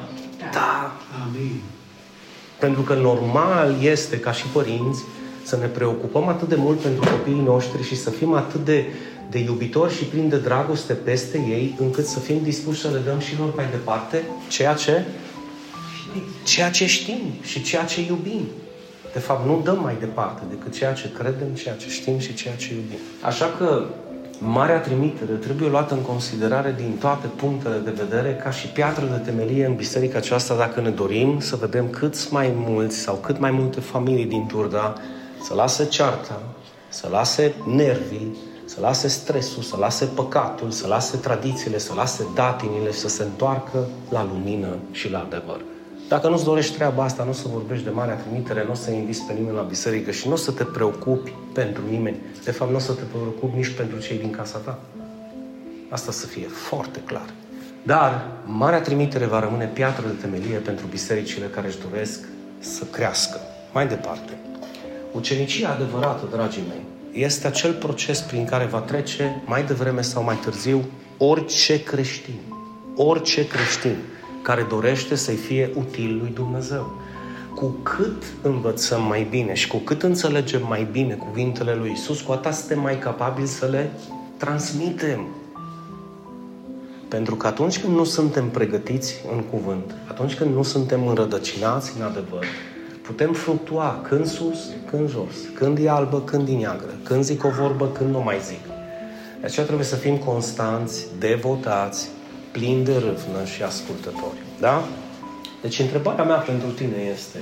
ta. 0.53 0.97
Amin. 1.25 1.61
Pentru 2.59 2.83
că 2.83 2.95
normal 2.95 3.75
este, 3.83 4.21
ca 4.21 4.33
și 4.33 4.47
părinți, 4.47 5.05
să 5.43 5.57
ne 5.57 5.67
preocupăm 5.67 6.29
atât 6.29 6.49
de 6.49 6.57
mult 6.59 6.79
pentru 6.79 7.11
copiii 7.11 7.43
noștri 7.45 7.83
și 7.83 7.97
să 7.97 8.11
fim 8.11 8.33
atât 8.33 8.65
de, 8.65 8.85
de 9.31 9.39
iubitori 9.39 9.95
și 9.95 10.05
plini 10.05 10.31
de 10.31 10.37
dragoste 10.39 10.93
peste 10.93 11.39
ei, 11.39 11.75
încât 11.79 12.07
să 12.07 12.19
fim 12.19 12.39
dispuși 12.43 12.81
să 12.81 12.89
le 12.89 12.99
dăm 12.99 13.19
și 13.19 13.39
lor 13.39 13.53
mai 13.55 13.67
departe 13.71 14.23
ceea 14.49 14.75
ce 14.75 15.05
ceea 16.45 16.71
ce 16.71 16.87
știm 16.87 17.21
și 17.43 17.63
ceea 17.63 17.85
ce 17.85 18.01
iubim. 18.01 18.47
De 19.13 19.19
fapt, 19.19 19.47
nu 19.47 19.61
dăm 19.65 19.81
mai 19.83 19.97
departe 20.01 20.43
decât 20.49 20.73
ceea 20.73 20.93
ce 20.93 21.11
credem, 21.19 21.49
ceea 21.55 21.75
ce 21.75 21.89
știm 21.89 22.19
și 22.19 22.35
ceea 22.35 22.55
ce 22.55 22.75
iubim. 22.75 22.99
Așa 23.23 23.55
că 23.59 23.85
Marea 24.39 24.81
trimitere 24.81 25.33
trebuie 25.33 25.69
luată 25.69 25.95
în 25.95 26.01
considerare 26.01 26.75
din 26.77 26.97
toate 27.01 27.27
punctele 27.27 27.79
de 27.79 27.91
vedere 27.91 28.41
ca 28.43 28.51
și 28.51 28.67
piatră 28.67 29.05
de 29.05 29.31
temelie 29.31 29.67
în 29.67 29.75
biserica 29.75 30.19
aceasta 30.19 30.57
dacă 30.57 30.81
ne 30.81 30.91
dorim 30.91 31.41
să 31.41 31.57
vedem 31.57 31.89
cât 31.89 32.31
mai 32.31 32.53
mulți 32.57 32.97
sau 32.97 33.15
cât 33.15 33.39
mai 33.39 33.51
multe 33.51 33.81
familii 33.81 34.25
din 34.25 34.47
Turda 34.47 34.95
să 35.43 35.55
lase 35.55 35.87
cearta, 35.87 36.43
să 36.89 37.09
lase 37.11 37.55
nervii, 37.67 38.37
să 38.65 38.81
lase 38.81 39.09
stresul, 39.09 39.63
să 39.63 39.77
lase 39.77 40.05
păcatul, 40.05 40.71
să 40.71 40.87
lase 40.87 41.17
tradițiile, 41.17 41.79
să 41.79 41.95
lase 41.95 42.27
datinile 42.35 42.91
și 42.91 42.99
să 42.99 43.09
se 43.09 43.23
întoarcă 43.23 43.87
la 44.09 44.29
lumină 44.33 44.77
și 44.91 45.11
la 45.11 45.19
adevăr. 45.19 45.61
Dacă 46.09 46.29
nu-ți 46.29 46.45
dorești 46.45 46.77
treaba 46.77 47.05
asta, 47.05 47.25
nu 47.25 47.31
o 47.31 47.33
să 47.33 47.49
vorbești 47.53 47.85
de 47.85 47.91
marea 47.91 48.15
trimitere, 48.15 48.65
nu 48.65 48.71
o 48.71 48.75
să 48.75 48.91
inviți 48.91 49.23
pe 49.23 49.33
nimeni 49.33 49.57
la 49.57 49.63
biserică 49.63 50.11
și 50.11 50.27
nu 50.27 50.33
o 50.33 50.37
să 50.37 50.53
te 50.53 50.65
preocupi 50.65 51.33
pentru 51.53 51.83
nimeni. 51.91 52.17
De 52.45 52.51
fapt, 52.51 52.71
nu 52.71 52.77
o 52.77 52.81
să 52.81 52.93
te 52.93 53.03
preocupi 53.03 53.57
nici 53.57 53.75
pentru 53.75 53.99
cei 53.99 54.19
din 54.19 54.31
casa 54.31 54.59
ta. 54.59 54.79
Asta 55.89 56.13
să 56.13 56.27
fie 56.27 56.47
foarte 56.47 57.01
clar. 57.07 57.27
Dar 57.83 58.27
Marea 58.45 58.81
Trimitere 58.81 59.25
va 59.25 59.41
rămâne 59.41 59.65
piatră 59.65 60.07
de 60.07 60.13
temelie 60.21 60.57
pentru 60.57 60.87
bisericile 60.91 61.47
care 61.47 61.67
își 61.67 61.79
doresc 61.91 62.21
să 62.59 62.85
crească. 62.85 63.41
Mai 63.73 63.87
departe, 63.87 64.33
ucenicia 65.13 65.71
adevărată, 65.71 66.29
dragii 66.31 66.65
mei, 66.69 66.85
este 67.25 67.47
acel 67.47 67.73
proces 67.73 68.21
prin 68.21 68.45
care 68.45 68.65
va 68.65 68.79
trece 68.79 69.43
mai 69.47 69.65
devreme 69.65 70.03
sau 70.03 70.23
mai 70.23 70.37
târziu 70.37 70.85
orice 71.19 71.83
creștin. 71.83 72.39
Orice 72.97 73.47
creștin 73.47 73.97
care 74.47 74.67
dorește 74.69 75.15
să-i 75.15 75.37
fie 75.37 75.71
util 75.75 76.19
lui 76.21 76.31
Dumnezeu. 76.35 77.01
Cu 77.55 77.67
cât 77.83 78.23
învățăm 78.43 79.03
mai 79.03 79.27
bine 79.31 79.55
și 79.55 79.69
cu 79.69 79.77
cât 79.77 80.03
înțelegem 80.03 80.67
mai 80.69 80.89
bine 80.93 81.15
cuvintele 81.15 81.75
lui 81.75 81.91
Isus, 81.91 82.21
cu 82.21 82.33
atât 82.33 82.53
suntem 82.53 82.81
mai 82.81 82.99
capabili 82.99 83.47
să 83.47 83.67
le 83.67 83.91
transmitem. 84.37 85.27
Pentru 87.09 87.35
că 87.35 87.47
atunci 87.47 87.81
când 87.81 87.97
nu 87.97 88.05
suntem 88.05 88.49
pregătiți 88.49 89.15
în 89.33 89.43
cuvânt, 89.43 89.95
atunci 90.09 90.35
când 90.35 90.55
nu 90.55 90.63
suntem 90.63 91.07
înrădăcinați 91.07 91.93
în 91.97 92.03
adevăr, 92.03 92.45
putem 93.03 93.33
fluctua 93.33 94.01
când 94.09 94.27
sus, 94.27 94.59
când 94.91 95.11
jos, 95.11 95.35
când 95.55 95.79
e 95.79 95.91
albă, 95.91 96.21
când 96.21 96.49
e 96.49 96.53
neagră, 96.53 96.95
când 97.03 97.23
zic 97.23 97.45
o 97.45 97.49
vorbă, 97.49 97.89
când 97.89 98.11
nu 98.11 98.23
mai 98.23 98.39
zic. 98.45 98.67
De 99.41 99.47
aceea 99.47 99.67
trebuie 99.67 99.87
să 99.87 99.97
fim 99.97 100.17
constanți, 100.17 101.07
devotați, 101.19 102.09
plin 102.57 102.85
de 102.85 102.93
râvnă 102.93 103.45
și 103.55 103.63
ascultători. 103.63 104.41
Da? 104.61 104.85
Deci 105.63 105.79
întrebarea 105.79 106.25
mea 106.25 106.37
pentru 106.37 106.69
tine 106.69 106.97
este, 107.15 107.39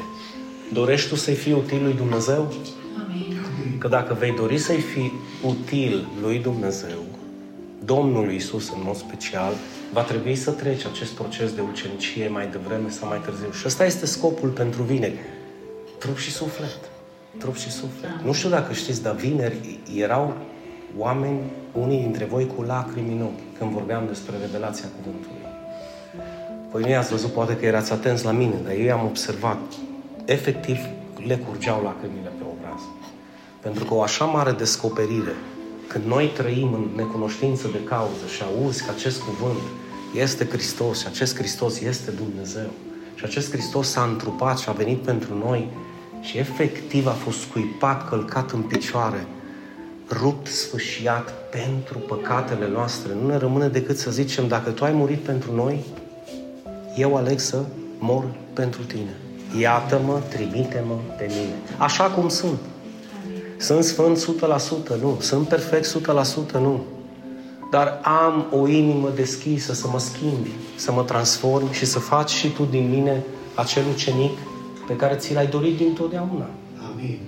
dorești 0.72 1.08
tu 1.08 1.14
să-i 1.14 1.34
fii 1.34 1.52
util 1.52 1.82
lui 1.82 1.92
Dumnezeu? 1.92 2.52
Amin. 3.04 3.78
Că 3.78 3.88
dacă 3.88 4.16
vei 4.18 4.32
dori 4.32 4.58
să-i 4.58 4.80
fii 4.80 5.12
util 5.42 6.06
lui 6.20 6.38
Dumnezeu, 6.38 7.02
Domnul 7.84 8.32
Iisus 8.32 8.70
în 8.70 8.80
mod 8.84 8.96
special, 8.96 9.52
va 9.92 10.02
trebui 10.02 10.34
să 10.34 10.50
treci 10.50 10.84
acest 10.84 11.12
proces 11.12 11.52
de 11.52 11.60
ucenicie 11.60 12.28
mai 12.28 12.46
devreme 12.46 12.88
sau 12.88 13.08
mai 13.08 13.20
târziu. 13.24 13.52
Și 13.52 13.62
ăsta 13.66 13.84
este 13.84 14.06
scopul 14.06 14.48
pentru 14.48 14.82
vineri. 14.82 15.18
Trup 15.98 16.16
și 16.16 16.30
suflet. 16.30 16.78
Trup 17.38 17.56
și 17.56 17.70
suflet. 17.70 18.10
Da. 18.10 18.20
Nu 18.24 18.32
știu 18.32 18.48
dacă 18.48 18.72
știți, 18.72 19.02
dar 19.02 19.14
vineri 19.14 19.78
erau 19.96 20.36
oameni, 20.98 21.40
unii 21.72 22.00
dintre 22.00 22.24
voi 22.24 22.46
cu 22.56 22.62
lacrimi 22.62 23.12
în 23.12 23.22
ochi, 23.22 23.43
când 23.58 23.70
vorbeam 23.70 24.06
despre 24.06 24.34
revelația 24.40 24.88
cuvântului. 24.96 25.42
Păi 26.70 26.82
nu 26.82 26.98
ați 26.98 27.10
văzut, 27.10 27.30
poate 27.30 27.56
că 27.56 27.66
erați 27.66 27.92
atenți 27.92 28.24
la 28.24 28.30
mine, 28.30 28.54
dar 28.64 28.72
eu 28.72 28.98
am 28.98 29.06
observat. 29.06 29.58
Efectiv, 30.24 30.78
le 31.26 31.36
curgeau 31.36 31.82
lacrimile 31.82 32.32
pe 32.38 32.44
obraz. 32.56 32.80
Pentru 33.60 33.84
că 33.84 33.94
o 33.94 34.02
așa 34.02 34.24
mare 34.24 34.52
descoperire, 34.52 35.34
când 35.86 36.04
noi 36.04 36.26
trăim 36.26 36.72
în 36.72 36.86
necunoștință 36.96 37.68
de 37.72 37.84
cauză 37.84 38.26
și 38.34 38.42
auzi 38.42 38.84
că 38.84 38.90
acest 38.96 39.20
cuvânt 39.22 39.62
este 40.14 40.46
Hristos 40.46 41.00
și 41.00 41.06
acest 41.06 41.36
Hristos 41.36 41.80
este 41.80 42.10
Dumnezeu 42.10 42.70
și 43.14 43.24
acest 43.24 43.50
Hristos 43.50 43.88
s-a 43.88 44.02
întrupat 44.02 44.58
și 44.58 44.68
a 44.68 44.72
venit 44.72 44.98
pentru 44.98 45.38
noi 45.38 45.68
și 46.20 46.38
efectiv 46.38 47.06
a 47.06 47.10
fost 47.10 47.40
scuipat, 47.40 48.08
călcat 48.08 48.50
în 48.50 48.60
picioare, 48.60 49.26
rupt, 50.10 50.46
sfâșiat 50.46 51.34
pentru 51.50 51.98
păcatele 51.98 52.68
noastre. 52.68 53.12
Nu 53.22 53.26
ne 53.26 53.36
rămâne 53.36 53.68
decât 53.68 53.98
să 53.98 54.10
zicem, 54.10 54.48
dacă 54.48 54.70
Tu 54.70 54.84
ai 54.84 54.92
murit 54.92 55.18
pentru 55.18 55.54
noi, 55.54 55.84
eu 56.96 57.16
aleg 57.16 57.38
să 57.38 57.64
mor 57.98 58.24
pentru 58.52 58.82
Tine. 58.82 59.16
Iată-mă, 59.58 60.20
trimite-mă 60.28 60.94
pe 61.18 61.26
mine. 61.28 61.54
Așa 61.78 62.04
cum 62.04 62.28
sunt. 62.28 62.58
Sunt 63.58 63.84
sfânt 63.84 64.18
100%, 64.96 65.00
nu. 65.00 65.16
Sunt 65.20 65.48
perfect 65.48 65.96
100%, 66.48 66.52
nu. 66.52 66.82
Dar 67.70 68.00
am 68.02 68.46
o 68.52 68.68
inimă 68.68 69.10
deschisă 69.14 69.72
să 69.72 69.88
mă 69.92 69.98
schimbi, 69.98 70.50
să 70.76 70.92
mă 70.92 71.02
transform 71.02 71.72
și 71.72 71.84
să 71.84 71.98
faci 71.98 72.30
și 72.30 72.48
tu 72.48 72.64
din 72.64 72.90
mine 72.90 73.22
acel 73.54 73.82
ucenic 73.92 74.38
pe 74.86 74.96
care 74.96 75.14
ți 75.14 75.34
l-ai 75.34 75.46
dorit 75.46 75.76
din 75.76 75.92
totdeauna. 75.92 76.46
Amin 76.92 77.18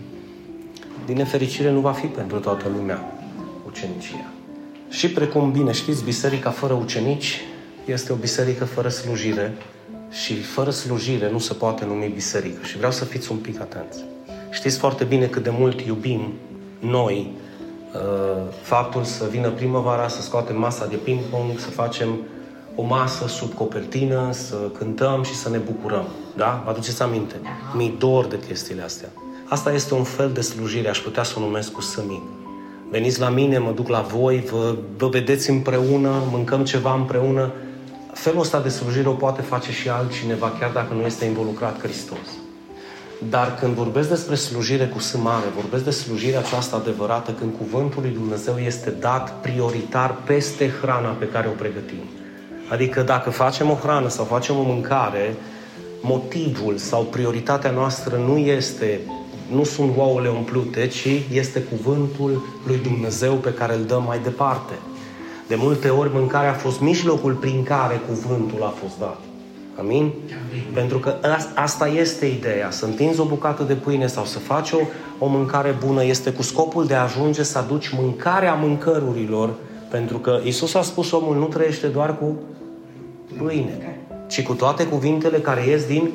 din 1.06 1.16
nefericire 1.16 1.70
nu 1.70 1.80
va 1.80 1.92
fi 1.92 2.06
pentru 2.06 2.38
toată 2.38 2.68
lumea 2.76 3.12
ucenicia. 3.66 4.24
Și 4.88 5.10
precum 5.10 5.52
bine 5.52 5.72
știți, 5.72 6.04
biserica 6.04 6.50
fără 6.50 6.72
ucenici 6.72 7.40
este 7.84 8.12
o 8.12 8.16
biserică 8.16 8.64
fără 8.64 8.88
slujire 8.88 9.54
și 10.10 10.40
fără 10.40 10.70
slujire 10.70 11.30
nu 11.30 11.38
se 11.38 11.54
poate 11.54 11.84
numi 11.84 12.10
biserică. 12.14 12.64
Și 12.64 12.76
vreau 12.76 12.92
să 12.92 13.04
fiți 13.04 13.30
un 13.30 13.36
pic 13.36 13.60
atenți. 13.60 14.04
Știți 14.50 14.78
foarte 14.78 15.04
bine 15.04 15.26
cât 15.26 15.42
de 15.42 15.50
mult 15.58 15.80
iubim 15.80 16.32
noi 16.78 17.30
uh, 17.94 18.42
faptul 18.62 19.04
să 19.04 19.26
vină 19.30 19.50
primăvara, 19.50 20.08
să 20.08 20.22
scoatem 20.22 20.58
masa 20.58 20.86
de 20.86 20.96
ping-pong, 20.96 21.58
să 21.58 21.70
facem 21.70 22.08
o 22.74 22.82
masă 22.82 23.28
sub 23.28 23.54
copertină, 23.54 24.32
să 24.32 24.56
cântăm 24.78 25.22
și 25.22 25.34
să 25.34 25.48
ne 25.48 25.58
bucurăm. 25.58 26.06
Da? 26.36 26.62
Vă 26.64 26.70
aduceți 26.70 27.02
aminte? 27.02 27.34
Mi 27.74 27.94
dor 27.98 28.26
de 28.26 28.38
chestiile 28.46 28.82
astea. 28.82 29.08
Asta 29.48 29.72
este 29.72 29.94
un 29.94 30.02
fel 30.02 30.30
de 30.32 30.40
slujire, 30.40 30.88
aș 30.88 30.98
putea 30.98 31.22
să 31.22 31.34
o 31.36 31.40
numesc 31.40 31.72
cu 31.72 31.80
sămin. 31.80 32.22
Veniți 32.90 33.20
la 33.20 33.28
mine, 33.28 33.58
mă 33.58 33.70
duc 33.70 33.88
la 33.88 34.00
voi, 34.00 34.44
vă, 34.50 34.76
vă 34.96 35.08
vedeți 35.08 35.50
împreună, 35.50 36.22
mâncăm 36.30 36.64
ceva 36.64 36.94
împreună. 36.94 37.52
Felul 38.12 38.40
ăsta 38.40 38.60
de 38.60 38.68
slujire 38.68 39.08
o 39.08 39.12
poate 39.12 39.42
face 39.42 39.72
și 39.72 39.88
altcineva, 39.88 40.56
chiar 40.60 40.70
dacă 40.70 40.94
nu 40.94 41.00
este 41.00 41.24
involucrat 41.24 41.80
Hristos. 41.80 42.26
Dar 43.28 43.54
când 43.60 43.74
vorbesc 43.74 44.08
despre 44.08 44.34
slujire 44.34 44.86
cu 44.86 44.98
sâmare, 44.98 45.46
vorbesc 45.54 45.84
de 45.84 45.90
slujirea 45.90 46.38
aceasta 46.38 46.76
adevărată, 46.76 47.30
când 47.30 47.52
cuvântul 47.58 48.02
lui 48.02 48.10
Dumnezeu 48.10 48.56
este 48.56 48.90
dat 48.90 49.40
prioritar 49.40 50.16
peste 50.24 50.72
hrana 50.80 51.08
pe 51.08 51.28
care 51.28 51.48
o 51.48 51.58
pregătim. 51.58 52.02
Adică 52.68 53.02
dacă 53.02 53.30
facem 53.30 53.70
o 53.70 53.74
hrană 53.74 54.08
sau 54.08 54.24
facem 54.24 54.58
o 54.58 54.62
mâncare, 54.62 55.36
motivul 56.02 56.76
sau 56.76 57.02
prioritatea 57.02 57.70
noastră 57.70 58.16
nu 58.16 58.36
este 58.36 59.00
nu 59.52 59.64
sunt 59.64 59.92
ouăle 59.96 60.28
umplute, 60.28 60.86
ci 60.86 61.08
este 61.32 61.60
cuvântul 61.60 62.42
lui 62.66 62.78
Dumnezeu 62.82 63.34
pe 63.34 63.52
care 63.52 63.74
îl 63.74 63.84
dăm 63.84 64.04
mai 64.06 64.18
departe. 64.22 64.72
De 65.46 65.54
multe 65.54 65.88
ori 65.88 66.10
mâncarea 66.12 66.50
a 66.50 66.54
fost 66.54 66.80
mijlocul 66.80 67.32
prin 67.32 67.62
care 67.62 68.00
cuvântul 68.08 68.62
a 68.62 68.74
fost 68.82 68.98
dat. 68.98 69.20
Amin? 69.78 70.00
Amin. 70.00 70.12
Pentru 70.74 70.98
că 70.98 71.14
asta 71.54 71.88
este 71.88 72.26
ideea. 72.26 72.70
Să 72.70 72.84
întinzi 72.84 73.20
o 73.20 73.24
bucată 73.24 73.62
de 73.62 73.74
pâine 73.74 74.06
sau 74.06 74.24
să 74.24 74.38
faci 74.38 74.70
o, 74.70 74.78
o 75.18 75.26
mâncare 75.26 75.76
bună 75.86 76.04
este 76.04 76.30
cu 76.30 76.42
scopul 76.42 76.86
de 76.86 76.94
a 76.94 77.02
ajunge 77.02 77.42
să 77.42 77.58
aduci 77.58 77.88
mâncarea 77.88 78.54
mâncărurilor 78.54 79.54
pentru 79.90 80.18
că 80.18 80.40
Isus 80.44 80.74
a 80.74 80.82
spus 80.82 81.10
omul 81.10 81.36
nu 81.36 81.44
trăiește 81.44 81.86
doar 81.86 82.18
cu 82.18 82.36
pâine, 83.36 84.00
ci 84.26 84.42
cu 84.42 84.52
toate 84.52 84.86
cuvintele 84.86 85.38
care 85.38 85.66
ies 85.66 85.84
din 85.86 86.10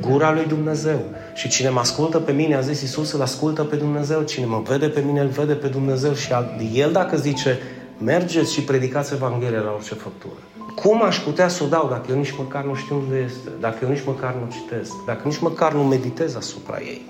gura 0.00 0.32
lui 0.32 0.44
Dumnezeu. 0.46 1.00
Și 1.34 1.48
cine 1.48 1.68
mă 1.68 1.80
ascultă 1.80 2.18
pe 2.18 2.32
mine, 2.32 2.54
a 2.54 2.60
zis 2.60 2.80
Iisus, 2.80 3.12
îl 3.12 3.22
ascultă 3.22 3.64
pe 3.64 3.76
Dumnezeu. 3.76 4.22
Cine 4.22 4.46
mă 4.46 4.62
vede 4.66 4.88
pe 4.88 5.00
mine, 5.00 5.20
îl 5.20 5.28
vede 5.28 5.52
pe 5.52 5.66
Dumnezeu. 5.66 6.14
Și 6.14 6.32
El 6.72 6.92
dacă 6.92 7.16
zice, 7.16 7.58
mergeți 7.98 8.52
și 8.52 8.62
predicați 8.62 9.14
Evanghelia 9.14 9.60
la 9.60 9.72
orice 9.72 9.94
făptură. 9.94 10.40
Cum 10.74 11.02
aș 11.02 11.18
putea 11.18 11.48
să 11.48 11.64
o 11.64 11.66
dau 11.66 11.88
dacă 11.88 12.06
eu 12.10 12.16
nici 12.16 12.34
măcar 12.38 12.64
nu 12.64 12.74
știu 12.74 12.96
unde 12.96 13.16
este, 13.16 13.48
dacă 13.60 13.78
eu 13.82 13.88
nici 13.88 14.04
măcar 14.06 14.34
nu 14.34 14.52
citesc, 14.52 14.92
dacă 15.06 15.20
nici 15.24 15.38
măcar 15.38 15.72
nu 15.72 15.82
meditez 15.82 16.36
asupra 16.36 16.78
ei? 16.78 17.02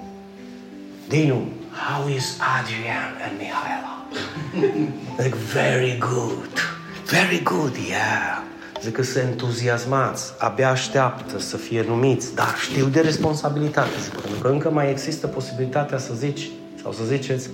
Dinu, 1.08 1.48
how 1.72 2.08
is 2.08 2.38
Adrian 2.58 3.12
and 3.24 3.38
Mihaela? 3.38 4.04
like, 5.18 5.36
very 5.36 5.98
good. 5.98 6.50
Very 7.06 7.40
good, 7.42 7.76
yeah. 7.88 8.49
Zic 8.82 8.94
că 8.94 9.02
sunt 9.02 9.24
entuziasmați, 9.24 10.32
abia 10.38 10.70
așteaptă 10.70 11.38
să 11.38 11.56
fie 11.56 11.84
numiți, 11.88 12.34
dar 12.34 12.54
știu 12.60 12.86
de 12.86 13.00
responsabilitate, 13.00 13.90
zic, 14.02 14.12
pentru 14.12 14.40
că 14.40 14.48
încă 14.48 14.70
mai 14.70 14.90
există 14.90 15.26
posibilitatea 15.26 15.98
să 15.98 16.14
zici, 16.14 16.50
sau 16.82 16.92
să 16.92 17.04
ziceți, 17.04 17.48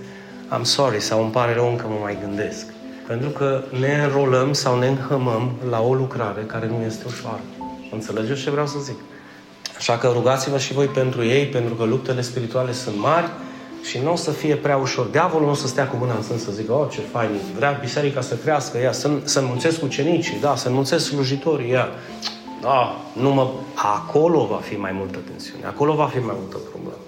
I'm 0.59 0.63
sorry, 0.63 1.01
sau 1.01 1.23
îmi 1.23 1.31
pare 1.31 1.55
rău, 1.55 1.71
încă 1.71 1.87
mă 1.89 1.99
mai 2.03 2.19
gândesc. 2.21 2.67
Pentru 3.07 3.29
că 3.29 3.63
ne 3.81 4.03
înrolăm 4.05 4.53
sau 4.53 4.79
ne 4.79 4.87
înhămăm 4.87 5.53
la 5.71 5.81
o 5.81 5.95
lucrare 5.95 6.43
care 6.43 6.67
nu 6.67 6.85
este 6.87 7.05
ușoară. 7.07 7.41
Înțelegeți 7.91 8.43
ce 8.43 8.51
vreau 8.51 8.67
să 8.67 8.79
zic? 8.83 8.97
Așa 9.77 9.99
că 9.99 10.11
rugați-vă 10.13 10.59
și 10.59 10.73
voi 10.73 10.87
pentru 10.87 11.25
ei, 11.25 11.47
pentru 11.47 11.75
că 11.75 11.85
luptele 11.85 12.21
spirituale 12.21 12.73
sunt 12.73 12.97
mari 12.97 13.31
și 13.89 13.99
nu 13.99 14.13
o 14.13 14.17
să 14.17 14.31
fie 14.31 14.57
prea 14.57 14.77
ușor. 14.77 15.07
Diavolul 15.07 15.47
nu 15.47 15.53
o 15.53 15.55
să 15.55 15.67
stea 15.67 15.87
cu 15.87 15.97
mâna 15.97 16.15
în 16.15 16.23
sân 16.23 16.39
să 16.39 16.51
zică, 16.53 16.73
oh, 16.73 16.87
ce 16.91 17.01
fain, 17.01 17.31
vrea 17.57 17.79
biserica 17.81 18.21
să 18.21 18.35
crească, 18.35 18.79
ea, 18.79 18.93
să, 18.93 19.11
să 19.25 19.39
înmulțesc 19.39 19.83
ucenicii, 19.83 20.41
da, 20.41 20.57
să 20.57 20.69
înmulțesc 20.69 21.05
slujitorii, 21.05 21.71
ea. 21.71 21.89
Da, 22.61 22.97
nu 23.13 23.33
mă... 23.33 23.51
Acolo 23.75 24.45
va 24.45 24.57
fi 24.57 24.75
mai 24.75 24.93
multă 24.93 25.19
tensiune, 25.31 25.67
acolo 25.67 25.95
va 25.95 26.07
fi 26.07 26.19
mai 26.19 26.35
multă 26.41 26.57
problemă. 26.71 27.01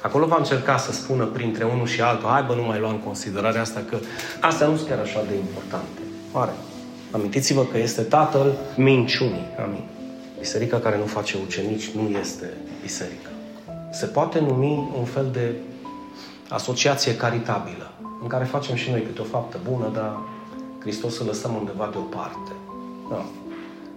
Acolo 0.00 0.26
va 0.26 0.36
încerca 0.38 0.76
să 0.76 0.92
spună 0.92 1.24
printre 1.24 1.64
unul 1.64 1.86
și 1.86 2.00
altul, 2.00 2.28
hai 2.28 2.42
bă, 2.42 2.54
nu 2.54 2.62
mai 2.62 2.78
lua 2.78 2.90
în 2.90 2.98
considerare 2.98 3.58
asta, 3.58 3.80
că 3.90 3.96
astea 4.40 4.66
nu 4.66 4.76
sunt 4.76 4.88
chiar 4.88 4.98
așa 4.98 5.24
de 5.28 5.34
importante. 5.34 6.00
Oare? 6.32 6.52
Amintiți-vă 7.10 7.64
că 7.64 7.78
este 7.78 8.02
tatăl 8.02 8.52
minciunii. 8.76 9.46
Amin. 9.64 9.84
Biserica 10.38 10.78
care 10.78 10.98
nu 10.98 11.04
face 11.04 11.36
ucenici 11.46 11.88
nu 11.88 12.18
este 12.20 12.50
biserică. 12.82 13.30
Se 13.92 14.06
poate 14.06 14.38
numi 14.38 14.90
un 14.98 15.04
fel 15.04 15.26
de 15.32 15.52
asociație 16.52 17.16
caritabilă, 17.16 17.92
în 18.22 18.28
care 18.28 18.44
facem 18.44 18.74
și 18.76 18.90
noi 18.90 19.02
câte 19.02 19.20
o 19.20 19.24
faptă 19.24 19.58
bună, 19.70 19.90
dar 19.94 20.16
Hristos 20.78 21.18
îl 21.18 21.26
lăsăm 21.26 21.54
undeva 21.54 21.88
deoparte. 21.92 22.52
Da. 23.10 23.24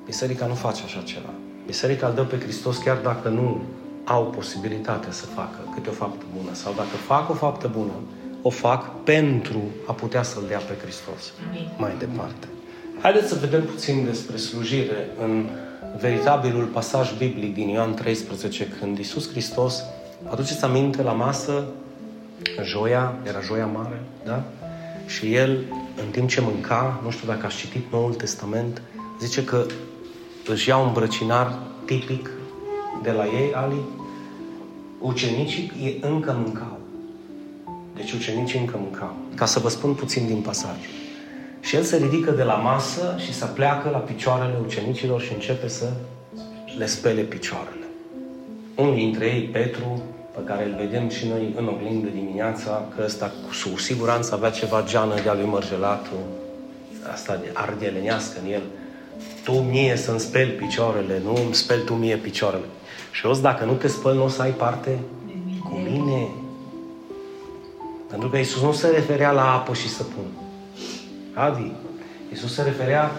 Biserica 0.05 0.45
nu 0.45 0.53
face 0.53 0.81
așa 0.85 1.01
ceva. 1.01 1.29
Biserica 1.65 2.07
îl 2.07 2.13
dă 2.13 2.21
pe 2.21 2.39
Hristos 2.39 2.77
chiar 2.77 2.97
dacă 2.97 3.29
nu 3.29 3.61
au 4.03 4.23
posibilitatea 4.23 5.11
să 5.11 5.25
facă 5.25 5.57
câte 5.73 5.89
o 5.89 5.91
faptă 5.91 6.23
bună 6.37 6.53
sau 6.53 6.73
dacă 6.75 6.95
fac 7.05 7.29
o 7.29 7.33
faptă 7.33 7.71
bună, 7.77 7.91
o 8.41 8.49
fac 8.49 9.03
pentru 9.03 9.61
a 9.87 9.91
putea 9.91 10.23
să-L 10.23 10.43
dea 10.47 10.57
pe 10.57 10.73
Hristos 10.81 11.33
Amin. 11.49 11.69
mai 11.77 11.95
departe. 11.99 12.47
Haideți 13.01 13.27
să 13.27 13.35
vedem 13.35 13.63
puțin 13.65 14.05
despre 14.05 14.37
slujire 14.37 15.09
în 15.23 15.49
veritabilul 15.99 16.65
pasaj 16.65 17.17
biblic 17.17 17.53
din 17.53 17.67
Ioan 17.67 17.93
13, 17.93 18.67
când 18.79 18.97
Iisus 18.97 19.29
Hristos, 19.29 19.83
aduceți 20.29 20.63
aminte, 20.63 21.01
la 21.01 21.11
masă, 21.11 21.63
joia, 22.63 23.15
era 23.27 23.39
joia 23.39 23.65
mare, 23.65 24.01
da? 24.25 24.43
Și 25.05 25.33
El, 25.33 25.63
în 26.05 26.09
timp 26.11 26.29
ce 26.29 26.41
mânca, 26.41 26.99
nu 27.03 27.09
știu 27.09 27.27
dacă 27.27 27.45
ați 27.45 27.57
citit 27.57 27.91
Noul 27.91 28.13
Testament, 28.13 28.81
zice 29.19 29.43
că 29.43 29.65
își 30.47 30.69
ia 30.69 30.77
un 30.77 30.93
brăcinar 30.93 31.59
tipic 31.85 32.29
de 33.03 33.11
la 33.11 33.25
ei, 33.25 33.53
Ali, 33.53 33.79
ucenicii 34.99 35.99
încă 36.01 36.35
mâncau. 36.43 36.79
Deci 37.95 38.11
ucenicii 38.11 38.59
încă 38.59 38.77
mâncau. 38.79 39.15
Ca 39.35 39.45
să 39.45 39.59
vă 39.59 39.69
spun 39.69 39.93
puțin 39.93 40.27
din 40.27 40.41
pasaj. 40.41 40.77
Și 41.59 41.75
el 41.75 41.83
se 41.83 41.97
ridică 41.97 42.31
de 42.31 42.43
la 42.43 42.53
masă 42.53 43.15
și 43.25 43.33
se 43.33 43.45
pleacă 43.45 43.89
la 43.89 43.97
picioarele 43.97 44.57
ucenicilor 44.65 45.21
și 45.21 45.33
începe 45.33 45.67
să 45.67 45.91
le 46.77 46.85
spele 46.85 47.21
picioarele. 47.21 47.85
Unul 48.75 48.95
dintre 48.95 49.25
ei, 49.25 49.41
Petru, 49.41 50.01
pe 50.35 50.41
care 50.43 50.65
îl 50.65 50.75
vedem 50.77 51.09
și 51.09 51.27
noi 51.27 51.53
în 51.57 51.67
oglindă 51.67 52.07
dimineața, 52.07 52.85
că 52.95 53.03
ăsta 53.05 53.31
cu 53.71 53.77
siguranță 53.77 54.33
avea 54.33 54.49
ceva 54.49 54.83
geană 54.83 55.13
de-a 55.23 55.33
lui 55.33 55.45
Mărgelatu, 55.45 56.15
asta 57.11 57.35
de 57.35 57.49
ardelenească 57.53 58.39
în 58.45 58.51
el. 58.51 58.61
Tu 59.43 59.51
mie 59.51 59.95
să-mi 59.95 60.19
speli 60.19 60.51
picioarele, 60.51 61.21
nu 61.23 61.35
îmi 61.45 61.53
speli 61.53 61.83
tu 61.83 61.93
mie 61.93 62.15
picioarele. 62.15 62.65
Și 63.11 63.25
o 63.25 63.33
dacă 63.33 63.65
nu 63.65 63.73
te 63.73 63.87
spăl, 63.87 64.15
nu 64.15 64.23
o 64.23 64.27
să 64.27 64.41
ai 64.41 64.51
parte 64.51 64.99
cu 65.63 65.75
mine. 65.75 66.27
Pentru 68.09 68.29
că 68.29 68.37
Isus 68.37 68.61
nu 68.61 68.71
se 68.71 68.87
referea 68.87 69.31
la 69.31 69.53
apă 69.53 69.73
și 69.73 69.89
săpun. 69.89 70.25
Adi, 71.33 71.71
Isus 72.31 72.53
se 72.53 72.61
referea 72.61 73.11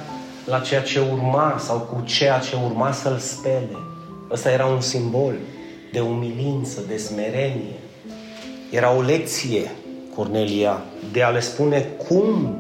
la 0.45 0.61
ceea 0.61 0.83
ce 0.83 1.01
urma 1.13 1.57
sau 1.59 1.79
cu 1.79 2.03
ceea 2.05 2.39
ce 2.39 2.57
urma 2.65 2.93
să-l 2.93 3.19
spele. 3.19 3.77
Ăsta 4.31 4.51
era 4.51 4.67
un 4.67 4.81
simbol 4.81 5.35
de 5.93 6.01
umilință, 6.01 6.81
de 6.89 6.97
smerenie. 6.97 7.79
Era 8.71 8.97
o 8.97 9.01
lecție, 9.01 9.71
Cornelia, 10.15 10.83
de 11.13 11.23
a 11.23 11.29
le 11.29 11.41
spune 11.41 11.81
cum 12.09 12.59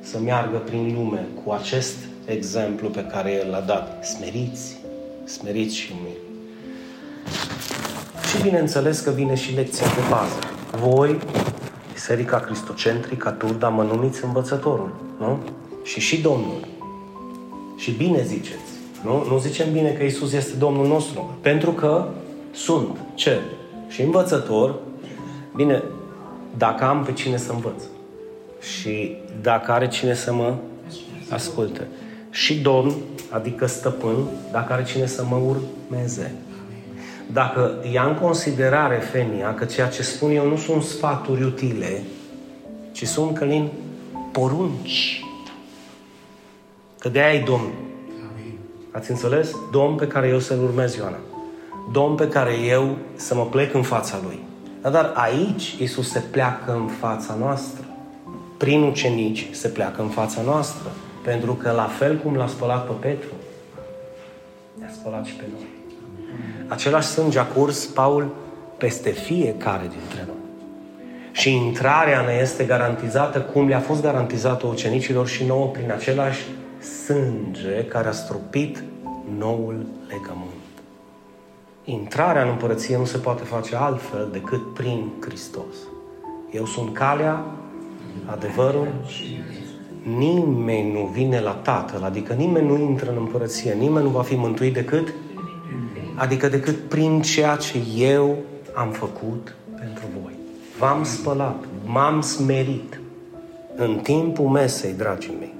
să 0.00 0.18
meargă 0.18 0.56
prin 0.56 0.94
lume 0.94 1.26
cu 1.44 1.50
acest 1.50 1.96
exemplu 2.24 2.88
pe 2.88 3.04
care 3.04 3.32
el 3.32 3.50
l-a 3.50 3.60
dat. 3.60 4.06
Smeriți, 4.06 4.76
smeriți 5.24 5.76
și 5.76 5.92
umili. 6.00 6.16
Și 8.28 8.42
bineînțeles 8.42 9.00
că 9.00 9.10
vine 9.10 9.34
și 9.34 9.54
lecția 9.54 9.86
de 9.86 10.00
bază. 10.10 10.38
Voi, 10.86 11.18
Biserica 11.92 12.40
Cristocentrică, 12.40 13.30
Turda, 13.30 13.68
mă 13.68 13.82
numiți 13.82 14.24
învățătorul, 14.24 14.94
nu? 15.18 15.38
Și 15.82 16.00
și 16.00 16.20
Domnul. 16.20 16.68
Și 17.76 17.90
bine 17.90 18.22
ziceți. 18.22 18.70
Nu? 19.04 19.24
Nu 19.28 19.38
zicem 19.38 19.72
bine 19.72 19.90
că 19.90 20.02
Isus 20.02 20.32
este 20.32 20.56
Domnul 20.56 20.86
nostru. 20.86 21.38
Pentru 21.40 21.70
că 21.70 22.08
sunt 22.56 22.98
ce? 23.14 23.40
Și 23.88 24.02
învățător. 24.02 24.74
Bine, 25.54 25.82
dacă 26.56 26.84
am 26.84 27.04
pe 27.04 27.12
cine 27.12 27.36
să 27.36 27.52
învăț. 27.52 27.82
Și 28.60 29.16
dacă 29.40 29.72
are 29.72 29.88
cine 29.88 30.14
să 30.14 30.32
mă 30.32 30.54
asculte. 31.30 31.86
Și 32.30 32.60
Domn, 32.60 32.94
adică 33.30 33.66
stăpân, 33.66 34.16
dacă 34.52 34.72
are 34.72 34.84
cine 34.84 35.06
să 35.06 35.24
mă 35.24 35.36
urmeze. 35.36 36.34
Dacă 37.32 37.74
ia 37.92 38.02
în 38.02 38.14
considerare 38.14 38.96
Fenia 38.96 39.54
că 39.54 39.64
ceea 39.64 39.88
ce 39.88 40.02
spun 40.02 40.30
eu 40.30 40.48
nu 40.48 40.56
sunt 40.56 40.82
sfaturi 40.82 41.42
utile, 41.42 42.02
ci 42.92 43.06
sunt 43.06 43.36
călin 43.36 43.68
porunci. 44.32 45.24
Că 46.98 47.08
de 47.08 47.20
aia 47.20 47.40
e 47.40 47.44
Domn. 47.44 47.72
Ați 48.90 49.10
înțeles? 49.10 49.50
Domn 49.72 49.96
pe 49.96 50.06
care 50.06 50.28
eu 50.28 50.38
să-L 50.38 50.62
urmez, 50.62 50.94
Ioana. 50.94 51.18
Domn 51.92 52.14
pe 52.14 52.28
care 52.28 52.52
eu 52.54 52.96
să 53.14 53.34
mă 53.34 53.44
plec 53.44 53.74
în 53.74 53.82
fața 53.82 54.16
Lui. 54.22 54.38
Dar 54.90 55.12
aici 55.14 55.76
Isus 55.78 56.10
se 56.10 56.18
pleacă 56.18 56.72
în 56.72 56.86
fața 56.86 57.34
noastră. 57.38 57.84
Prin 58.56 58.82
ucenici 58.82 59.48
se 59.52 59.68
pleacă 59.68 60.02
în 60.02 60.08
fața 60.08 60.40
noastră. 60.42 60.90
Pentru 61.24 61.52
că 61.54 61.70
la 61.70 61.84
fel 61.98 62.16
cum 62.16 62.34
l-a 62.34 62.46
spălat 62.46 62.86
pe 62.86 62.92
Petru, 63.08 63.28
ne-a 64.78 64.90
spălat 65.00 65.24
și 65.24 65.34
pe 65.34 65.44
noi. 65.52 65.66
Același 66.66 67.08
sânge 67.08 67.38
a 67.38 67.46
curs 67.46 67.84
Paul 67.84 68.34
peste 68.78 69.10
fiecare 69.10 69.86
dintre 69.88 70.24
noi. 70.26 70.34
Și 71.32 71.54
intrarea 71.54 72.20
ne 72.20 72.38
este 72.40 72.64
garantizată 72.64 73.40
cum 73.40 73.68
le-a 73.68 73.80
fost 73.80 74.02
garantizată 74.02 74.66
ucenicilor 74.66 75.26
și 75.26 75.44
nouă 75.44 75.66
prin 75.66 75.92
același 75.92 76.44
sânge 77.04 77.84
care 77.88 78.08
a 78.08 78.12
stropit 78.12 78.82
noul 79.38 79.86
legământ. 80.08 80.45
Intrarea 81.88 82.42
în 82.42 82.48
împărăție 82.48 82.96
nu 82.96 83.04
se 83.04 83.18
poate 83.18 83.42
face 83.42 83.76
altfel 83.76 84.28
decât 84.32 84.74
prin 84.74 85.10
Hristos. 85.20 85.74
Eu 86.50 86.64
sunt 86.64 86.94
calea, 86.94 87.44
adevărul. 88.24 88.88
Nimeni 90.02 90.92
nu 90.92 91.10
vine 91.12 91.40
la 91.40 91.50
Tatăl, 91.50 92.02
adică 92.02 92.32
nimeni 92.32 92.66
nu 92.66 92.78
intră 92.78 93.10
în 93.10 93.16
împărăție, 93.16 93.72
nimeni 93.72 94.04
nu 94.04 94.10
va 94.10 94.22
fi 94.22 94.34
mântuit 94.34 94.74
decât 94.74 95.12
adică 96.14 96.48
decât 96.48 96.76
prin 96.76 97.22
ceea 97.22 97.56
ce 97.56 97.78
eu 97.96 98.36
am 98.74 98.90
făcut 98.90 99.54
pentru 99.78 100.04
voi. 100.22 100.32
V-am 100.78 101.04
spălat, 101.04 101.64
m-am 101.84 102.20
smerit 102.20 103.00
în 103.76 103.98
timpul 104.02 104.48
mesei, 104.48 104.92
dragii 104.92 105.36
mei. 105.38 105.54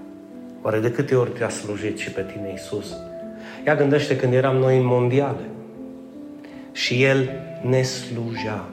Oare 0.62 0.78
de 0.78 0.90
câte 0.90 1.14
ori 1.14 1.30
te-a 1.30 1.48
slujit 1.48 1.98
și 1.98 2.10
pe 2.10 2.20
tine 2.32 2.50
Iisus? 2.50 2.96
Ia 3.66 3.74
gândește 3.74 4.16
când 4.16 4.32
eram 4.32 4.56
noi 4.56 4.78
în 4.78 4.84
mondiale 4.84 5.50
și 6.76 7.02
El 7.02 7.30
ne 7.60 7.82
slujea. 7.82 8.64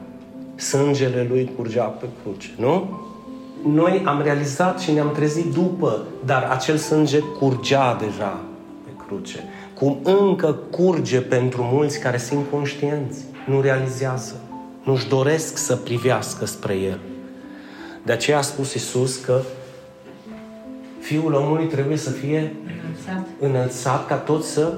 Sângele 0.56 1.26
Lui 1.28 1.52
curgea 1.56 1.84
pe 1.84 2.06
cruce, 2.22 2.50
nu? 2.56 3.00
Noi 3.66 4.02
am 4.04 4.22
realizat 4.22 4.80
și 4.80 4.92
ne-am 4.92 5.12
trezit 5.12 5.52
după, 5.52 6.06
dar 6.24 6.42
acel 6.42 6.76
sânge 6.76 7.18
curgea 7.18 7.96
deja 8.00 8.40
pe 8.84 8.90
cruce 9.06 9.44
cum 9.74 9.98
încă 10.02 10.52
curge 10.70 11.20
pentru 11.20 11.62
mulți 11.62 12.00
care 12.00 12.16
sunt 12.16 12.44
conștienți, 12.50 13.24
nu 13.46 13.60
realizează, 13.60 14.40
nu-și 14.82 15.08
doresc 15.08 15.56
să 15.56 15.76
privească 15.76 16.44
spre 16.44 16.74
El. 16.74 16.98
De 18.02 18.12
aceea 18.12 18.38
a 18.38 18.42
spus 18.42 18.74
Isus 18.74 19.16
că 19.16 19.40
Fiul 21.00 21.32
omului 21.32 21.66
trebuie 21.66 21.96
să 21.96 22.10
fie 22.10 22.54
înălțat. 22.82 23.26
înălțat 23.40 24.06
ca 24.06 24.14
toți 24.14 24.48
să 24.48 24.72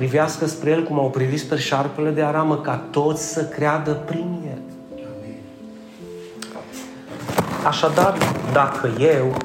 privească 0.00 0.46
spre 0.46 0.70
El 0.70 0.82
cum 0.82 0.98
au 0.98 1.10
privit 1.10 1.40
spre 1.40 1.58
șarpele 1.58 2.10
de 2.10 2.22
aramă, 2.22 2.56
ca 2.56 2.84
toți 2.90 3.32
să 3.32 3.44
creadă 3.44 3.92
prin 3.92 4.38
El. 4.46 4.58
Așadar, 7.66 8.18
dacă 8.52 8.90
eu, 8.98 9.36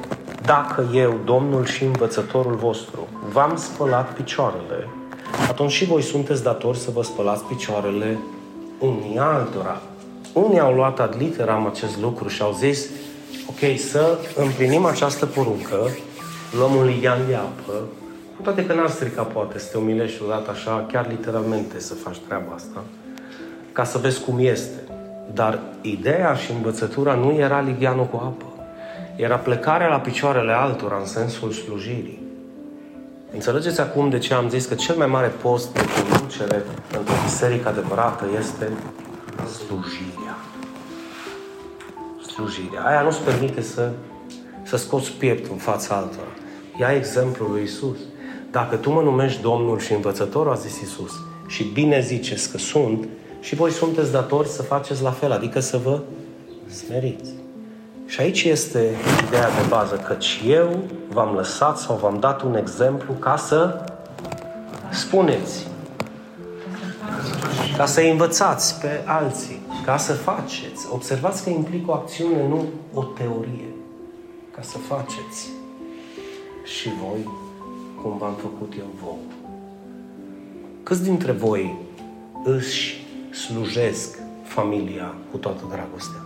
dacă 0.42 0.88
eu, 0.92 1.20
Domnul 1.24 1.64
și 1.64 1.84
Învățătorul 1.84 2.54
vostru, 2.54 3.08
v-am 3.32 3.56
spălat 3.56 4.12
picioarele, 4.12 4.88
atunci 5.48 5.70
și 5.70 5.84
voi 5.84 6.02
sunteți 6.02 6.42
datori 6.42 6.78
să 6.78 6.90
vă 6.90 7.02
spălați 7.02 7.44
picioarele 7.44 8.18
unii 8.78 9.18
altora. 9.18 9.80
Unii 10.32 10.58
au 10.60 10.74
luat 10.74 11.00
ad 11.00 11.14
literam 11.18 11.66
acest 11.66 12.00
lucru 12.00 12.28
și 12.28 12.42
au 12.42 12.52
zis, 12.52 12.86
ok, 13.48 13.78
să 13.78 14.18
împlinim 14.36 14.84
această 14.84 15.26
poruncă, 15.26 15.88
luăm 16.58 16.74
un 16.74 16.84
lighean 16.84 17.18
de 17.26 17.34
apă, 17.34 17.72
cu 18.36 18.42
toate 18.42 18.66
că 18.66 18.74
n-ar 18.74 18.88
strica 18.88 19.22
poate 19.22 19.58
să 19.58 19.68
te 19.70 19.78
umilești 19.78 20.22
odată 20.22 20.50
așa, 20.50 20.86
chiar 20.92 21.08
literalmente 21.08 21.80
să 21.80 21.94
faci 21.94 22.18
treaba 22.26 22.52
asta, 22.54 22.82
ca 23.72 23.84
să 23.84 23.98
vezi 23.98 24.20
cum 24.20 24.38
este. 24.38 24.80
Dar 25.34 25.58
ideea 25.80 26.34
și 26.34 26.52
învățătura 26.52 27.14
nu 27.14 27.32
era 27.32 27.60
ligheanul 27.60 28.04
cu 28.04 28.16
apă. 28.16 28.44
Era 29.16 29.36
plecarea 29.36 29.88
la 29.88 30.00
picioarele 30.00 30.52
altora 30.52 30.98
în 30.98 31.06
sensul 31.06 31.50
slujirii. 31.50 32.24
Înțelegeți 33.32 33.80
acum 33.80 34.08
de 34.08 34.18
ce 34.18 34.34
am 34.34 34.48
zis 34.48 34.66
că 34.66 34.74
cel 34.74 34.96
mai 34.96 35.06
mare 35.06 35.26
post 35.26 35.72
de 35.72 35.80
conducere 36.10 36.62
într-o 36.98 37.12
biserică 37.22 37.68
adevărată 37.68 38.24
este 38.38 38.70
slujirea. 39.66 40.36
Slujirea. 42.26 42.82
Aia 42.84 43.02
nu-ți 43.02 43.20
permite 43.20 43.60
să, 43.62 43.90
să 44.62 44.76
scoți 44.76 45.12
pieptul 45.12 45.52
în 45.52 45.58
fața 45.58 45.94
altora. 45.94 46.32
Ia 46.78 46.92
exemplul 46.92 47.50
lui 47.50 47.62
Isus. 47.62 47.98
Dacă 48.50 48.76
tu 48.76 48.90
mă 48.90 49.00
numești 49.00 49.42
Domnul 49.42 49.78
și 49.78 49.92
Învățătorul, 49.92 50.52
a 50.52 50.54
zis 50.54 50.80
Isus, 50.80 51.12
și 51.46 51.64
bine 51.64 52.00
ziceți 52.00 52.50
că 52.50 52.58
sunt, 52.58 53.08
și 53.40 53.54
voi 53.54 53.70
sunteți 53.70 54.12
datori 54.12 54.48
să 54.48 54.62
faceți 54.62 55.02
la 55.02 55.10
fel, 55.10 55.32
adică 55.32 55.60
să 55.60 55.76
vă 55.76 56.00
smeriți. 56.70 57.30
Și 58.06 58.20
aici 58.20 58.42
este 58.42 58.96
ideea 59.26 59.48
de 59.48 59.66
bază, 59.68 59.94
căci 59.94 60.42
eu 60.46 60.82
v-am 61.08 61.34
lăsat 61.34 61.78
sau 61.78 61.96
v-am 61.96 62.20
dat 62.20 62.42
un 62.42 62.56
exemplu 62.56 63.12
ca 63.12 63.36
să 63.36 63.84
spuneți, 64.90 65.66
ca 67.76 67.86
să 67.86 68.00
învățați 68.00 68.80
pe 68.80 69.02
alții, 69.04 69.60
ca 69.84 69.96
să 69.96 70.12
faceți. 70.12 70.86
Observați 70.92 71.42
că 71.42 71.50
implică 71.50 71.90
o 71.90 71.92
acțiune, 71.92 72.48
nu 72.48 72.64
o 72.94 73.02
teorie. 73.02 73.68
Ca 74.54 74.62
să 74.62 74.78
faceți 74.78 75.48
și 76.64 76.88
voi 76.88 77.28
cum 78.06 78.18
v-am 78.18 78.34
făcut 78.34 78.72
eu 78.78 78.86
vouă. 79.02 79.16
Câți 80.82 81.02
dintre 81.02 81.32
voi 81.32 81.74
își 82.44 83.04
slujesc 83.30 84.18
familia 84.42 85.14
cu 85.30 85.36
toată 85.36 85.62
dragostea? 85.70 86.20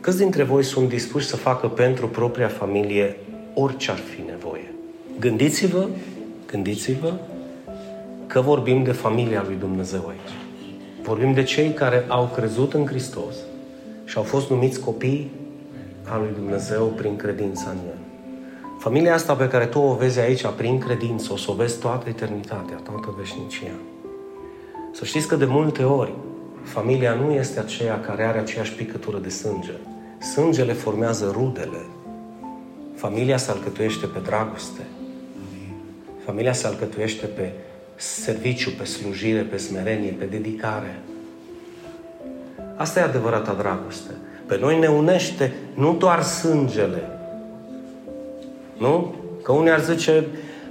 Câți 0.00 0.18
dintre 0.18 0.42
voi 0.42 0.62
sunt 0.62 0.88
dispuși 0.88 1.26
să 1.26 1.36
facă 1.36 1.68
pentru 1.68 2.08
propria 2.08 2.48
familie 2.48 3.16
orice 3.54 3.90
ar 3.90 3.96
fi 3.96 4.20
nevoie? 4.30 4.74
Gândiți-vă, 5.20 5.88
gândiți-vă 6.46 7.12
că 8.26 8.40
vorbim 8.40 8.82
de 8.82 8.92
familia 8.92 9.42
lui 9.46 9.56
Dumnezeu 9.56 10.08
aici. 10.08 10.36
Vorbim 11.02 11.32
de 11.32 11.42
cei 11.42 11.72
care 11.72 12.04
au 12.08 12.30
crezut 12.34 12.74
în 12.74 12.86
Hristos 12.86 13.34
și 14.04 14.16
au 14.16 14.22
fost 14.22 14.50
numiți 14.50 14.80
copii 14.80 15.30
al 16.08 16.20
lui 16.20 16.32
Dumnezeu 16.34 16.86
prin 16.86 17.16
credința 17.16 17.70
în 17.70 17.78
El. 17.88 18.11
Familia 18.82 19.14
asta 19.14 19.34
pe 19.34 19.48
care 19.48 19.66
tu 19.66 19.78
o 19.78 19.94
vezi 19.94 20.20
aici 20.20 20.46
prin 20.56 20.78
credință, 20.78 21.32
o 21.32 21.36
să 21.36 21.50
o 21.50 21.54
vezi 21.54 21.78
toată 21.78 22.08
eternitatea, 22.08 22.76
toată 22.76 23.14
veșnicia. 23.18 23.72
Să 24.92 25.04
știți 25.04 25.28
că 25.28 25.36
de 25.36 25.44
multe 25.44 25.82
ori 25.82 26.12
familia 26.62 27.14
nu 27.14 27.32
este 27.32 27.60
aceea 27.60 28.00
care 28.00 28.24
are 28.24 28.38
aceeași 28.38 28.72
picătură 28.72 29.18
de 29.18 29.28
sânge. 29.28 29.72
Sângele 30.32 30.72
formează 30.72 31.30
rudele. 31.34 31.86
Familia 32.94 33.36
se 33.36 33.50
alcătuiește 33.50 34.06
pe 34.06 34.18
dragoste. 34.18 34.82
Familia 36.24 36.52
se 36.52 36.66
alcătuiește 36.66 37.26
pe 37.26 37.52
serviciu, 37.96 38.70
pe 38.70 38.84
slujire, 38.84 39.40
pe 39.40 39.56
smerenie, 39.56 40.10
pe 40.10 40.24
dedicare. 40.24 41.00
Asta 42.76 43.00
e 43.00 43.02
adevărata 43.02 43.52
dragoste. 43.52 44.10
Pe 44.46 44.58
noi 44.60 44.78
ne 44.78 44.88
unește 44.88 45.52
nu 45.74 45.94
doar 45.94 46.22
sângele, 46.22 47.11
nu? 48.82 49.14
Că 49.42 49.52
unii 49.52 49.70
ar 49.70 49.80
zice, 49.80 50.24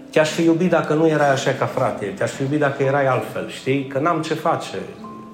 te-aș 0.09 0.29
fi 0.29 0.43
iubit 0.43 0.69
dacă 0.69 0.93
nu 0.93 1.07
erai 1.07 1.31
așa 1.31 1.51
ca 1.51 1.65
frate, 1.65 2.05
te-aș 2.05 2.31
fi 2.31 2.41
iubit 2.41 2.59
dacă 2.59 2.83
erai 2.83 3.05
altfel, 3.05 3.49
știi? 3.49 3.85
Că 3.85 3.99
n-am 3.99 4.21
ce 4.21 4.33
face. 4.33 4.77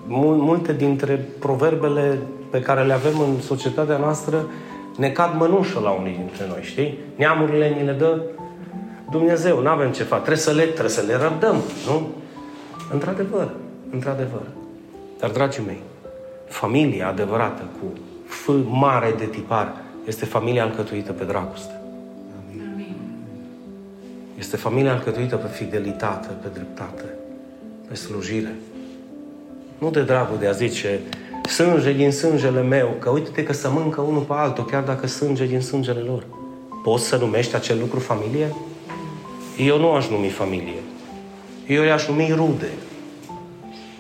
Multe 0.07 0.73
dintre 0.73 1.25
proverbele 1.39 2.19
pe 2.49 2.61
care 2.61 2.83
le 2.83 2.93
avem 2.93 3.19
în 3.19 3.41
societatea 3.41 3.97
noastră 3.97 4.45
ne 4.97 5.09
cad 5.09 5.33
mănușă 5.37 5.79
la 5.79 5.89
unii 5.89 6.15
dintre 6.15 6.45
noi, 6.49 6.59
știi? 6.61 6.97
Neamurile 7.15 7.69
ni 7.69 7.85
le 7.85 7.91
dă 7.91 8.21
Dumnezeu, 9.11 9.61
nu 9.61 9.69
avem 9.69 9.91
ce 9.91 10.03
face. 10.03 10.21
Trebuie 10.21 10.43
să 10.43 10.51
le, 10.51 10.63
trebuie 10.63 10.89
să 10.89 11.03
le 11.07 11.15
răbdăm, 11.15 11.55
nu? 11.85 12.07
Într-adevăr, 12.91 13.49
într-adevăr. 13.91 14.41
Dar, 15.19 15.29
dragii 15.29 15.63
mei, 15.65 15.81
familia 16.47 17.07
adevărată 17.07 17.61
cu 17.79 17.99
F 18.25 18.49
mare 18.69 19.15
de 19.17 19.25
tipar 19.25 19.73
este 20.07 20.25
familia 20.25 20.63
alcătuită 20.63 21.11
pe 21.11 21.23
dragoste. 21.23 21.76
Este 24.37 24.57
familia 24.57 24.91
alcătuită 24.91 25.35
pe 25.35 25.47
fidelitate, 25.47 26.27
pe 26.41 26.47
dreptate, 26.53 27.03
pe 27.87 27.95
slujire. 27.95 28.55
Nu 29.77 29.89
de 29.89 30.01
dragul 30.01 30.37
de 30.39 30.47
a 30.47 30.51
zice 30.51 30.99
sânge 31.49 31.93
din 31.93 32.11
sângele 32.11 32.61
meu, 32.61 32.95
că 32.99 33.09
uite-te 33.09 33.43
că 33.43 33.53
să 33.53 33.69
mâncă 33.69 34.01
unul 34.01 34.21
pe 34.21 34.33
altul, 34.33 34.65
chiar 34.65 34.83
dacă 34.83 35.07
sânge 35.07 35.45
din 35.45 35.61
sângele 35.61 35.99
lor. 35.99 36.25
Poți 36.83 37.05
să 37.05 37.17
numești 37.17 37.55
acel 37.55 37.79
lucru 37.79 37.99
familie? 37.99 38.55
Eu 39.57 39.79
nu 39.79 39.91
aș 39.91 40.07
numi 40.07 40.29
familie. 40.29 40.81
Eu 41.67 41.83
i-aș 41.83 42.07
numi 42.07 42.33
rude. 42.35 42.69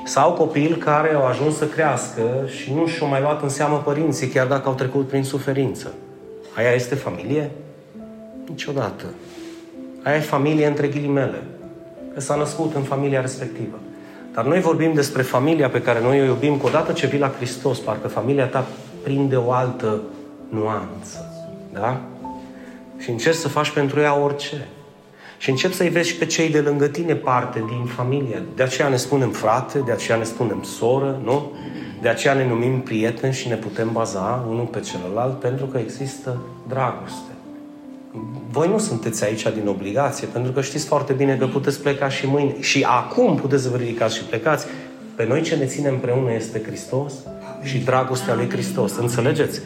Sau 0.05 0.33
copil 0.33 0.75
care 0.75 1.13
au 1.13 1.25
ajuns 1.25 1.57
să 1.57 1.65
crească 1.67 2.21
și 2.61 2.73
nu 2.73 2.87
și-au 2.87 3.09
mai 3.09 3.21
luat 3.21 3.41
în 3.41 3.49
seamă 3.49 3.77
părinții, 3.77 4.27
chiar 4.27 4.47
dacă 4.47 4.67
au 4.67 4.73
trecut 4.73 5.07
prin 5.07 5.23
suferință. 5.23 5.93
Aia 6.55 6.71
este 6.71 6.95
familie? 6.95 7.51
Niciodată. 8.49 9.05
Aia 10.07 10.15
e 10.15 10.19
familie 10.19 10.67
între 10.67 10.87
ghilimele. 10.87 11.43
Că 12.13 12.19
s-a 12.19 12.35
născut 12.35 12.75
în 12.75 12.81
familia 12.81 13.21
respectivă. 13.21 13.79
Dar 14.33 14.45
noi 14.45 14.59
vorbim 14.59 14.93
despre 14.93 15.21
familia 15.21 15.69
pe 15.69 15.81
care 15.81 16.01
noi 16.01 16.21
o 16.21 16.23
iubim, 16.23 16.57
că 16.57 16.65
odată 16.65 16.91
ce 16.91 17.07
vii 17.07 17.19
la 17.19 17.31
Hristos, 17.37 17.79
parcă 17.79 18.07
familia 18.07 18.45
ta 18.45 18.67
prinde 19.03 19.35
o 19.35 19.51
altă 19.51 20.01
nuanță. 20.49 21.33
Da? 21.73 22.01
Și 22.97 23.09
încerci 23.09 23.35
să 23.35 23.47
faci 23.47 23.69
pentru 23.69 23.99
ea 23.99 24.19
orice. 24.19 24.67
Și 25.37 25.49
încep 25.49 25.71
să-i 25.71 25.89
vezi 25.89 26.09
și 26.09 26.15
pe 26.15 26.25
cei 26.25 26.49
de 26.49 26.59
lângă 26.59 26.87
tine 26.87 27.15
parte 27.15 27.63
din 27.67 27.85
familie. 27.85 28.43
De 28.55 28.63
aceea 28.63 28.87
ne 28.87 28.95
spunem 28.95 29.29
frate, 29.29 29.79
de 29.79 29.91
aceea 29.91 30.17
ne 30.17 30.23
spunem 30.23 30.63
soră, 30.63 31.19
nu? 31.23 31.51
De 32.01 32.09
aceea 32.09 32.33
ne 32.33 32.47
numim 32.47 32.79
prieteni 32.79 33.33
și 33.33 33.47
ne 33.47 33.55
putem 33.55 33.89
baza 33.91 34.45
unul 34.49 34.65
pe 34.65 34.79
celălalt 34.79 35.39
pentru 35.39 35.65
că 35.65 35.77
există 35.77 36.37
dragoste. 36.67 37.36
Voi 38.51 38.67
nu 38.67 38.77
sunteți 38.77 39.23
aici 39.23 39.41
din 39.41 39.67
obligație, 39.67 40.27
pentru 40.27 40.51
că 40.51 40.61
știți 40.61 40.85
foarte 40.85 41.13
bine 41.13 41.35
că 41.35 41.47
puteți 41.47 41.81
pleca 41.81 42.09
și 42.09 42.27
mâine. 42.27 42.55
Și 42.59 42.85
acum 42.89 43.35
puteți 43.35 43.63
să 43.63 43.69
vă 43.69 43.77
ridicați 43.77 44.15
și 44.15 44.23
plecați. 44.23 44.65
Pe 45.15 45.25
noi 45.25 45.41
ce 45.41 45.55
ne 45.55 45.65
ține 45.65 45.87
împreună 45.87 46.33
este 46.33 46.61
Hristos 46.65 47.13
și 47.61 47.77
dragostea 47.77 48.35
lui 48.35 48.49
Hristos. 48.49 48.95
Înțelegeți? 48.95 49.61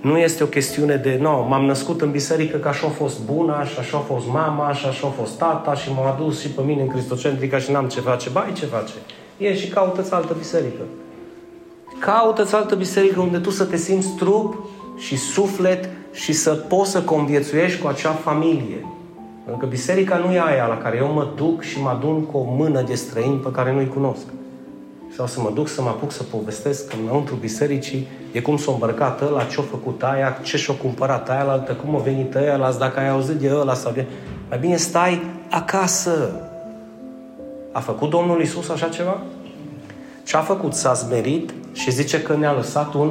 Nu 0.00 0.18
este 0.18 0.42
o 0.42 0.46
chestiune 0.46 0.96
de, 0.96 1.18
nu, 1.20 1.30
no, 1.30 1.46
m-am 1.46 1.64
născut 1.64 2.00
în 2.00 2.10
biserică 2.10 2.56
că 2.56 2.68
așa 2.68 2.86
a 2.86 2.90
fost 2.90 3.24
buna, 3.24 3.64
și 3.64 3.78
așa 3.78 3.96
a 3.96 4.00
fost 4.00 4.26
mama, 4.26 4.72
și 4.72 4.86
așa 4.86 5.06
a 5.06 5.10
fost 5.10 5.38
tata, 5.38 5.74
și 5.74 5.92
m-a 5.92 6.12
adus 6.12 6.40
și 6.40 6.48
pe 6.48 6.62
mine 6.62 6.82
în 6.82 6.88
Cristocentrica 6.88 7.58
și 7.58 7.70
n-am 7.70 7.88
ce 7.88 8.00
face. 8.00 8.30
Bai, 8.30 8.52
ce 8.52 8.66
face? 8.66 8.92
E 9.36 9.54
și 9.56 9.68
caută-ți 9.68 10.12
altă 10.12 10.34
biserică. 10.38 10.82
Caută-ți 11.98 12.54
altă 12.54 12.74
biserică 12.74 13.20
unde 13.20 13.38
tu 13.38 13.50
să 13.50 13.64
te 13.64 13.76
simți 13.76 14.08
trup 14.08 14.66
și 14.98 15.16
suflet 15.16 15.88
și 16.12 16.32
să 16.32 16.50
poți 16.50 16.90
să 16.90 17.02
conviețuiești 17.02 17.80
cu 17.80 17.86
acea 17.86 18.10
familie. 18.10 18.86
Pentru 19.44 19.60
că 19.60 19.66
biserica 19.66 20.16
nu 20.16 20.32
e 20.32 20.42
aia 20.46 20.66
la 20.66 20.78
care 20.78 20.96
eu 20.96 21.12
mă 21.12 21.28
duc 21.36 21.62
și 21.62 21.80
mă 21.80 21.88
adun 21.88 22.24
cu 22.24 22.38
o 22.38 22.54
mână 22.56 22.82
de 22.82 22.94
străini 22.94 23.36
pe 23.36 23.50
care 23.50 23.72
nu-i 23.72 23.88
cunosc. 23.88 24.24
Sau 25.16 25.26
să 25.26 25.40
mă 25.40 25.50
duc 25.54 25.68
să 25.68 25.82
mă 25.82 25.88
apuc 25.88 26.12
să 26.12 26.22
povestesc 26.22 26.92
înăuntru 27.02 27.34
bisericii 27.34 28.06
e 28.32 28.40
cum 28.40 28.56
s-a 28.56 28.72
îmbrăcat 28.72 29.20
ăla, 29.20 29.44
ce-a 29.44 29.62
făcut 29.62 30.02
aia, 30.02 30.38
ce 30.42 30.56
și-a 30.56 30.74
cumpărat 30.74 31.30
aia 31.30 31.42
la 31.42 31.52
altă, 31.52 31.72
cum 31.72 31.96
a 31.96 31.98
venit 31.98 32.34
ăla, 32.34 32.72
dacă 32.72 33.00
ai 33.00 33.08
auzit 33.08 33.36
de 33.36 33.50
ăla 33.54 33.74
sau 33.74 33.92
de... 33.92 34.06
Mai 34.48 34.58
bine 34.58 34.76
stai 34.76 35.22
acasă. 35.50 36.30
A 37.72 37.80
făcut 37.80 38.10
Domnul 38.10 38.40
Isus 38.40 38.68
așa 38.68 38.88
ceva? 38.88 39.20
Ce 40.24 40.36
a 40.36 40.40
făcut? 40.40 40.74
S-a 40.74 40.92
zmerit 40.92 41.54
și 41.72 41.90
zice 41.90 42.22
că 42.22 42.36
ne-a 42.36 42.52
lăsat 42.52 42.94
un 42.94 43.10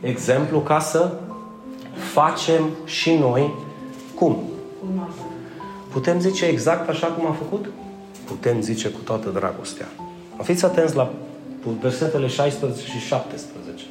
exemplu 0.00 0.60
ca 0.60 0.80
să 0.80 1.10
facem 2.14 2.70
și 2.84 3.14
noi 3.14 3.54
cum? 4.14 4.42
Putem 5.92 6.20
zice 6.20 6.44
exact 6.44 6.88
așa 6.88 7.06
cum 7.06 7.26
a 7.26 7.32
făcut? 7.32 7.66
Putem 8.24 8.60
zice 8.60 8.88
cu 8.88 9.00
toată 9.00 9.28
dragostea. 9.28 9.86
Fiți 10.42 10.64
atenți 10.64 10.96
la 10.96 11.10
versetele 11.80 12.26
16 12.26 12.84
și 12.84 12.98
17. 12.98 13.84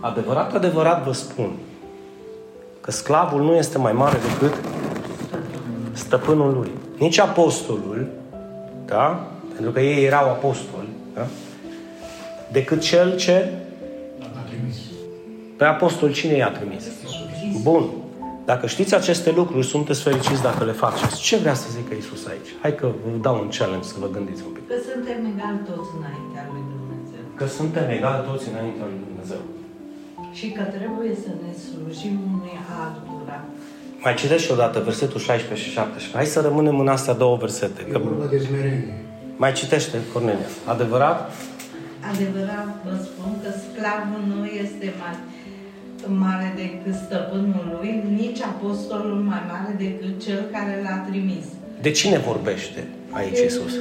Adevărat, 0.00 0.54
adevărat 0.54 1.04
vă 1.04 1.12
spun 1.12 1.50
că 2.80 2.90
sclavul 2.90 3.42
nu 3.42 3.54
este 3.54 3.78
mai 3.78 3.92
mare 3.92 4.18
decât 4.30 4.54
stăpânul 5.92 6.52
lui. 6.52 6.70
Nici 6.98 7.18
apostolul, 7.18 8.08
da? 8.86 9.26
Pentru 9.52 9.72
că 9.72 9.80
ei 9.80 10.04
erau 10.04 10.28
apostoli, 10.28 10.88
da? 11.14 11.26
Decât 12.52 12.80
cel 12.80 13.16
ce 13.16 13.52
pe 15.56 15.64
apostol 15.64 16.12
cine 16.12 16.34
i-a 16.34 16.50
trimis? 16.50 16.84
Bun. 17.62 17.84
Dacă 18.44 18.66
știți 18.66 18.94
aceste 18.94 19.30
lucruri, 19.40 19.66
sunteți 19.66 20.02
fericiți 20.02 20.42
dacă 20.42 20.64
le 20.64 20.72
faceți. 20.72 21.20
Ce 21.20 21.36
vrea 21.36 21.54
să 21.54 21.66
zică 21.76 21.92
Isus 21.94 22.22
aici? 22.32 22.50
Hai 22.62 22.74
că 22.80 22.86
vă 23.02 23.08
dau 23.26 23.36
un 23.44 23.50
challenge 23.58 23.86
să 23.92 23.96
vă 24.02 24.08
gândiți 24.16 24.42
un 24.46 24.52
pic. 24.56 24.64
Că 24.68 24.76
suntem 24.90 25.18
egali 25.32 25.60
toți 25.70 25.90
înaintea 25.98 26.44
lui 26.52 26.64
Dumnezeu. 26.74 27.22
Că 27.38 27.46
suntem 27.58 27.86
egali 27.96 28.22
toți 28.30 28.44
înaintea 28.52 28.86
lui 28.90 29.00
Dumnezeu. 29.06 29.42
Și 30.38 30.46
că 30.56 30.62
trebuie 30.76 31.12
să 31.24 31.30
ne 31.42 31.50
slujim 31.64 32.14
unui 32.34 32.56
altura. 32.84 33.38
Mai 34.04 34.14
citești 34.20 34.52
odată 34.54 34.76
versetul 34.90 35.20
16 35.20 35.66
și 35.68 35.72
17. 35.74 36.16
Hai 36.18 36.26
să 36.34 36.40
rămânem 36.48 36.76
în 36.84 36.88
astea 36.96 37.14
două 37.22 37.36
versete. 37.44 37.80
E 37.88 37.92
Că... 37.92 37.98
vorba 37.98 38.26
de 38.34 38.38
smerenie. 38.46 38.94
Mai 39.42 39.52
citește, 39.60 39.96
Cornelia. 40.12 40.50
Adevărat? 40.74 41.18
Adevărat 42.12 42.70
vă 42.86 42.94
spun 43.08 43.30
că 43.42 43.50
sclavul 43.66 44.22
nu 44.32 44.40
este 44.62 44.86
mai 45.02 45.14
mare 46.08 46.52
decât 46.56 46.94
stăpânul 47.06 47.78
lui, 47.80 48.04
nici 48.16 48.40
apostolul 48.40 49.14
mai 49.14 49.42
mare 49.48 49.74
decât 49.78 50.24
cel 50.24 50.44
care 50.52 50.80
l-a 50.82 50.96
trimis. 51.10 51.44
De 51.80 51.90
cine 51.90 52.18
vorbește 52.18 52.86
aici 53.10 53.34
De- 53.38 53.44
Isus? 53.44 53.72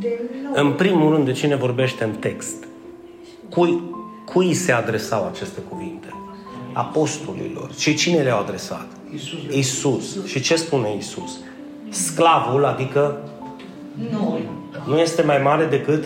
De 0.00 0.20
nou. 0.42 0.64
În 0.64 0.72
primul 0.72 1.12
rând, 1.12 1.24
de 1.24 1.32
cine 1.32 1.56
vorbește 1.56 2.04
în 2.04 2.10
text? 2.10 2.64
Cui, 3.50 3.82
cui 4.24 4.54
se 4.54 4.72
adresau 4.72 5.26
aceste 5.26 5.60
cuvinte? 5.68 6.06
Apostolilor. 6.72 7.70
Și 7.78 7.94
cine 7.94 8.22
le-au 8.22 8.40
adresat? 8.40 8.86
Iisus. 9.12 9.38
Isus. 10.04 10.26
Și 10.26 10.40
ce 10.40 10.56
spune 10.56 10.96
Isus? 10.96 11.38
Sclavul, 11.88 12.64
adică 12.64 13.18
Noi. 14.10 14.48
nu 14.86 14.98
este 14.98 15.22
mai 15.22 15.38
mare 15.42 15.64
decât 15.64 16.04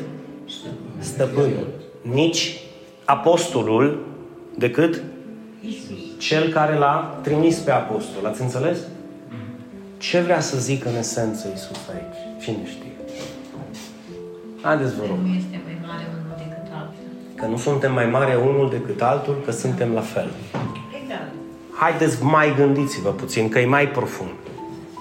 stăpânul. 0.98 1.66
Nici 2.02 2.60
apostolul 3.04 4.06
decât 4.56 4.94
Isus. 4.94 5.02
Cel 6.18 6.52
care 6.52 6.74
l-a 6.76 7.18
trimis 7.22 7.56
pe 7.56 7.70
apostol. 7.70 8.26
Ați 8.26 8.42
înțeles? 8.42 8.78
Ce 9.98 10.20
vrea 10.20 10.40
să 10.40 10.58
zică 10.58 10.88
în 10.88 10.96
esență 10.96 11.48
Isus 11.54 11.88
aici? 11.94 12.42
Cine 12.44 12.66
știe? 12.66 12.92
Haideți 14.62 14.94
vă 14.94 15.02
rog. 15.08 15.16
Nu 15.16 15.34
este 15.34 15.60
mai 15.64 15.78
mare 15.86 16.04
unul 16.10 16.36
decât 16.38 16.72
altul. 16.72 17.04
Că 17.34 17.46
nu 17.46 17.56
suntem 17.56 17.92
mai 17.92 18.06
mare 18.06 18.36
unul 18.36 18.70
decât 18.70 19.02
altul, 19.02 19.42
că 19.44 19.50
suntem 19.50 19.92
la 19.92 20.00
fel. 20.00 20.30
Egal. 21.04 21.28
Haideți, 21.72 22.22
mai 22.22 22.54
gândiți-vă 22.56 23.10
puțin, 23.10 23.48
că 23.48 23.58
e 23.58 23.66
mai 23.66 23.88
profund. 23.88 24.30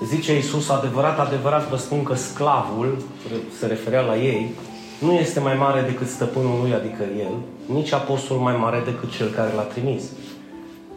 Zice 0.05 0.33
Iisus, 0.33 0.69
adevărat, 0.69 1.19
adevărat 1.19 1.69
vă 1.69 1.75
spun 1.75 2.03
că 2.03 2.15
sclavul, 2.15 2.97
se 3.59 3.65
referea 3.65 4.01
la 4.01 4.17
ei, 4.17 4.51
nu 4.99 5.11
este 5.11 5.39
mai 5.39 5.55
mare 5.57 5.81
decât 5.81 6.07
stăpânul 6.07 6.59
lui, 6.61 6.73
adică 6.73 7.03
el, 7.19 7.35
nici 7.75 7.93
apostolul 7.93 8.43
mai 8.43 8.55
mare 8.55 8.81
decât 8.85 9.11
cel 9.11 9.29
care 9.29 9.53
l-a 9.55 9.61
trimis. 9.61 10.03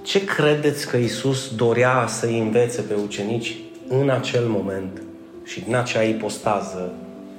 Ce 0.02 0.24
credeți 0.24 0.88
că 0.88 0.96
Iisus 0.96 1.54
dorea 1.54 2.06
să-i 2.06 2.38
învețe 2.38 2.80
pe 2.82 2.94
ucenici 3.04 3.56
în 3.88 4.10
acel 4.10 4.44
moment 4.48 5.02
și 5.44 5.64
în 5.68 5.74
acea 5.74 6.02
ipostază 6.02 6.92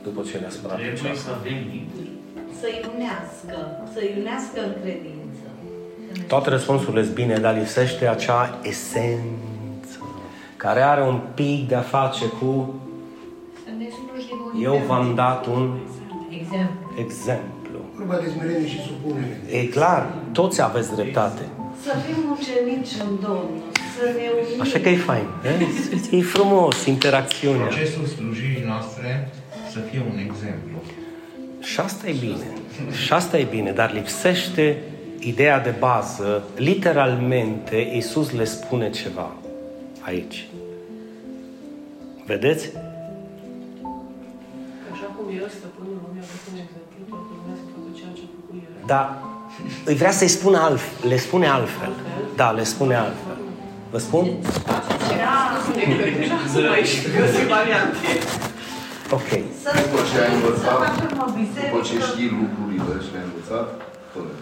după 0.03 0.21
ce 0.31 0.37
le-a 0.37 0.49
spălat 0.49 0.75
Trebuie 0.75 0.93
picioarele? 0.95 1.21
să 1.23 1.29
avem 1.39 1.53
minte. 1.53 1.99
Să-i 2.59 2.81
unească. 2.95 3.79
Să-i 3.93 4.15
unească 4.19 4.59
în 4.65 4.73
credință. 4.81 5.45
Toate 6.27 6.49
răspunsurile 6.49 7.03
sunt 7.03 7.15
bine, 7.15 7.37
dar 7.37 7.57
lipsește 7.57 8.07
acea 8.07 8.59
esență 8.63 9.97
care 10.57 10.81
are 10.81 11.01
un 11.03 11.19
pic 11.33 11.67
de 11.67 11.75
a 11.75 11.81
face 11.81 12.25
cu 12.25 12.73
Să 13.63 13.69
ne 13.77 13.85
slujim 13.89 14.37
unii 14.53 14.63
eu 14.63 14.73
pe 14.73 14.83
v-am 14.87 14.99
alții. 14.99 15.15
dat 15.15 15.45
un 15.45 15.77
Exemplu. 16.29 16.93
exemplu. 16.97 17.77
Vorba 17.95 18.15
de 18.23 18.29
smerenie 18.29 18.67
și 18.67 18.79
supunere. 18.81 19.41
E 19.51 19.65
clar, 19.65 20.13
toți 20.31 20.61
aveți 20.61 20.95
dreptate. 20.95 21.41
Să 21.83 21.93
fim 22.05 22.19
ucenici 22.37 22.93
în 23.05 23.11
Domnul. 23.21 23.61
Să 23.97 24.03
ne 24.17 24.27
unim. 24.39 24.61
Așa 24.61 24.79
că 24.79 24.89
e 24.89 24.97
fain. 24.97 25.27
E, 26.11 26.17
e 26.17 26.21
frumos 26.21 26.85
interacțiunea. 26.85 27.65
Procesul 27.65 28.05
slujirii 28.05 28.63
noastre 28.65 29.29
să 29.71 29.79
fie 29.79 30.01
un 30.11 30.17
exemplu. 30.17 30.77
Și 31.59 31.79
asta 31.79 32.07
e 32.07 32.15
bine. 32.19 32.47
Și 33.03 33.13
asta 33.13 33.37
e 33.37 33.43
bine, 33.43 33.71
dar 33.71 33.93
lipsește 33.93 34.77
ideea 35.19 35.59
de 35.59 35.73
bază. 35.79 36.43
Literalmente, 36.55 37.75
Iisus 37.93 38.31
le 38.31 38.43
spune 38.43 38.89
ceva 38.89 39.35
aici. 39.99 40.47
Vedeți? 42.25 42.69
Așa 44.93 45.07
cum 45.15 45.25
el, 45.35 45.49
stăpânul 45.57 45.97
lumii, 46.03 46.21
a 46.21 46.27
fost 46.33 46.45
un 46.51 46.57
exemplu, 46.63 46.97
toată 47.09 47.31
lumea 47.37 47.55
să 47.61 47.65
facă 47.73 47.89
ceea 47.99 48.11
ce 48.17 48.21
a 48.27 48.29
făcut 48.35 48.55
el. 48.63 48.85
Dar 48.85 49.05
îi 49.85 49.95
vrea 49.95 50.11
să-i 50.11 50.27
spună 50.27 50.57
altfel. 50.59 51.09
Le 51.09 51.17
spune 51.17 51.47
altfel. 51.47 51.91
Da, 52.35 52.49
le 52.51 52.63
spune 52.63 52.95
altfel. 52.95 53.37
Vă 53.91 53.97
spun? 53.97 54.25
Spune 55.63 55.95
că 55.95 56.03
deja 56.19 56.35
să 56.53 56.59
mai 56.69 56.81
și 56.91 56.99
găsi 57.17 57.41
variante. 57.55 58.07
Ok. 59.17 59.29
Să 59.63 59.69
După 59.81 59.99
ce 60.09 60.15
ai 60.21 60.29
să 60.29 60.33
învățat, 60.35 60.77
facem 60.85 61.05
o 61.05 61.25
după 61.25 61.25
ce 61.35 61.93
biserică. 61.93 62.05
știi 62.11 62.29
lucrurile 62.41 62.95
și 63.05 63.09
le-ai 63.13 63.25
învățat, 63.31 63.67
fă-le. 64.13 64.33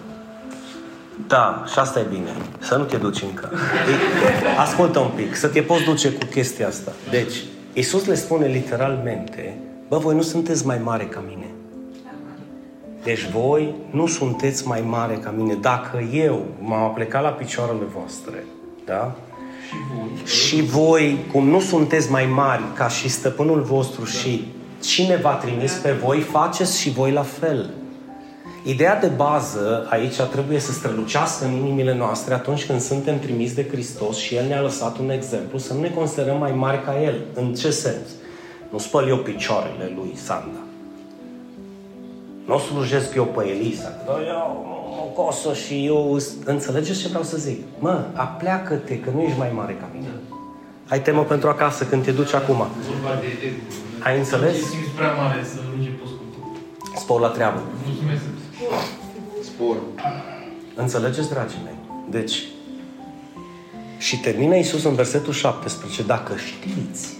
Da, 1.28 1.64
și 1.72 1.80
asta 1.80 2.00
e 2.00 2.06
bine. 2.10 2.32
Să 2.60 2.76
nu 2.76 2.84
te 2.84 2.98
duci 2.98 3.22
încă. 3.22 3.50
E- 3.54 4.60
Ascultă 4.60 5.00
un 5.00 5.12
pic, 5.16 5.36
să 5.36 5.48
te 5.48 5.62
poți 5.62 5.84
duce 5.84 6.10
cu 6.12 6.26
chestia 6.26 6.68
asta. 6.68 6.92
Deci, 7.10 7.36
Iisus 7.74 8.06
le 8.06 8.16
spune 8.16 8.46
literalmente, 8.48 9.58
bă, 9.88 9.98
voi 9.98 10.16
nu 10.16 10.22
sunteți 10.22 10.66
mai 10.66 10.80
mare 10.84 11.04
ca 11.04 11.24
mine. 11.28 11.46
Deci 13.04 13.30
voi 13.30 13.76
nu 13.92 14.08
sunteți 14.08 14.68
mai 14.68 14.82
mare 14.82 15.14
ca 15.14 15.34
mine. 15.38 15.54
Dacă 15.54 16.08
eu 16.14 16.46
m-am 16.60 16.94
plecat 16.94 17.22
la 17.22 17.30
picioarele 17.30 17.86
voastre, 17.94 18.46
da? 18.86 19.16
Și 19.68 19.76
voi. 19.94 20.26
Și 20.26 20.62
voi, 20.62 21.26
cum 21.32 21.48
nu 21.48 21.60
sunteți 21.60 22.12
mai 22.12 22.26
mari 22.26 22.64
ca 22.74 22.88
și 22.88 23.10
stăpânul 23.10 23.62
vostru 23.62 24.06
și 24.06 24.48
cine 24.82 25.16
v-a 25.16 25.34
trimis 25.34 25.74
pe 25.74 25.92
voi, 25.92 26.20
faceți 26.20 26.80
și 26.80 26.90
voi 26.90 27.12
la 27.12 27.22
fel. 27.22 27.74
Ideea 28.64 29.00
de 29.00 29.08
bază 29.08 29.88
aici 29.90 30.22
trebuie 30.22 30.60
să 30.60 30.72
strălucească 30.72 31.46
în 31.46 31.52
inimile 31.52 31.96
noastre 31.96 32.34
atunci 32.34 32.66
când 32.66 32.82
suntem 32.82 33.20
trimiși 33.20 33.54
de 33.54 33.68
Hristos 33.72 34.18
și 34.18 34.36
El 34.36 34.48
ne-a 34.48 34.62
lăsat 34.62 34.98
un 34.98 35.10
exemplu, 35.10 35.58
să 35.58 35.74
nu 35.74 35.80
ne 35.80 35.90
considerăm 35.90 36.38
mai 36.38 36.52
mari 36.52 36.84
ca 36.84 37.04
El. 37.04 37.26
În 37.34 37.54
ce 37.54 37.70
sens? 37.70 38.08
Nu 38.70 38.78
spăl 38.78 39.08
eu 39.08 39.18
picioarele 39.18 39.94
lui 39.96 40.12
Sanda. 40.16 40.69
Nu 42.50 42.56
o 42.56 42.58
slujesc 42.58 43.16
eu 43.16 43.26
pe 43.26 43.48
Elisa. 43.48 43.92
Dar 44.06 44.18
eu 44.28 44.66
mă 44.96 45.24
cosă 45.24 45.54
și 45.54 45.86
eu... 45.86 46.20
Înțelegeți 46.46 47.00
ce 47.00 47.08
vreau 47.08 47.24
să 47.24 47.38
zic? 47.38 47.62
Mă, 47.80 48.06
apleacă-te 48.14 49.00
că 49.00 49.10
nu 49.10 49.22
ești 49.22 49.38
mai 49.38 49.52
mare 49.56 49.74
ca 49.74 49.90
mine. 49.94 50.08
Hai 50.88 51.02
temă 51.02 51.24
pentru 51.24 51.50
acasă 51.50 51.84
când 51.86 52.04
te 52.04 52.12
duci 52.12 52.34
acum. 52.34 52.56
Vorba 52.56 53.20
de 53.20 53.28
ego. 53.48 53.56
Ai 54.00 54.18
înțeles? 54.18 54.52
Te 54.52 54.58
simți 54.58 54.90
prea 54.96 55.14
mare 55.14 55.44
să 55.44 55.60
începi 55.78 56.00
cu 56.02 56.08
Spor 56.96 57.20
la 57.20 57.28
treabă. 57.28 57.62
Mulțumesc. 57.86 58.22
Spor. 59.42 59.76
Înțelegeți, 60.76 61.30
dragii 61.30 61.60
mei? 61.64 61.76
Deci, 62.10 62.44
și 63.98 64.20
termină 64.20 64.56
Iisus 64.56 64.84
în 64.84 64.96
versetul 64.96 65.34
17, 65.34 66.04
dacă 66.04 66.34
știți, 66.36 67.18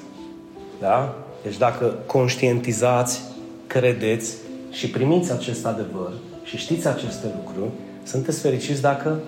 da? 0.80 1.16
Deci 1.44 1.58
dacă 1.58 1.86
conștientizați, 2.06 3.22
credeți 3.68 4.34
și 4.70 4.90
primiți 4.90 5.32
acest 5.32 5.66
adevăr 5.66 6.12
și 6.44 6.58
știți 6.58 6.88
aceste 6.88 7.28
lucruri, 7.36 7.70
sunteți 8.04 8.42
fericiți 8.42 8.82
dacă 8.82 9.20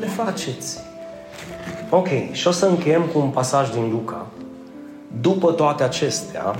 le 0.00 0.06
faceți. 0.06 0.78
Ok, 1.90 2.08
și 2.32 2.46
o 2.46 2.50
să 2.50 2.66
încheiem 2.66 3.02
cu 3.02 3.18
un 3.18 3.28
pasaj 3.28 3.70
din 3.70 3.90
Luca. 3.90 4.26
După 5.20 5.52
toate 5.52 5.82
acestea, 5.82 6.54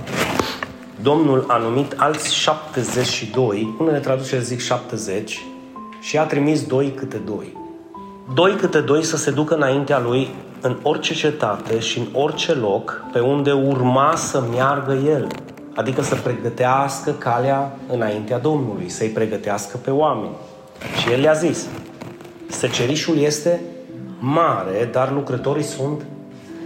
Domnul 1.01 1.45
a 1.47 1.57
numit 1.57 1.93
alți 1.97 2.33
72, 2.33 3.75
unele 3.79 3.99
traduceri 3.99 4.43
zic 4.43 4.59
70, 4.59 5.45
și 6.01 6.17
a 6.17 6.23
trimis 6.23 6.65
doi 6.65 6.91
câte 6.95 7.17
doi. 7.17 7.57
Doi 8.33 8.55
câte 8.55 8.79
doi 8.79 9.03
să 9.03 9.17
se 9.17 9.31
ducă 9.31 9.55
înaintea 9.55 9.99
lui 9.99 10.29
în 10.61 10.77
orice 10.83 11.13
cetate 11.13 11.79
și 11.79 11.99
în 11.99 12.05
orice 12.13 12.53
loc 12.53 13.03
pe 13.11 13.19
unde 13.19 13.51
urma 13.51 14.15
să 14.15 14.43
meargă 14.51 14.93
el. 14.93 15.27
Adică 15.75 16.01
să 16.01 16.15
pregătească 16.15 17.11
calea 17.11 17.71
înaintea 17.87 18.37
Domnului, 18.37 18.89
să-i 18.89 19.09
pregătească 19.09 19.77
pe 19.77 19.91
oameni. 19.91 20.35
Și 21.01 21.11
el 21.11 21.19
le-a 21.19 21.33
zis, 21.33 21.67
secerișul 22.49 23.17
este 23.17 23.61
mare, 24.19 24.89
dar 24.91 25.11
lucrătorii 25.11 25.63
sunt... 25.63 26.01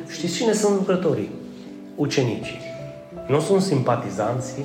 Știți 0.08 0.36
cine 0.36 0.54
sunt 0.54 0.76
lucrătorii? 0.76 1.30
ucenicii. 1.96 2.60
Nu 3.28 3.39
sunt 3.39 3.62
simpatizanții, 3.62 4.63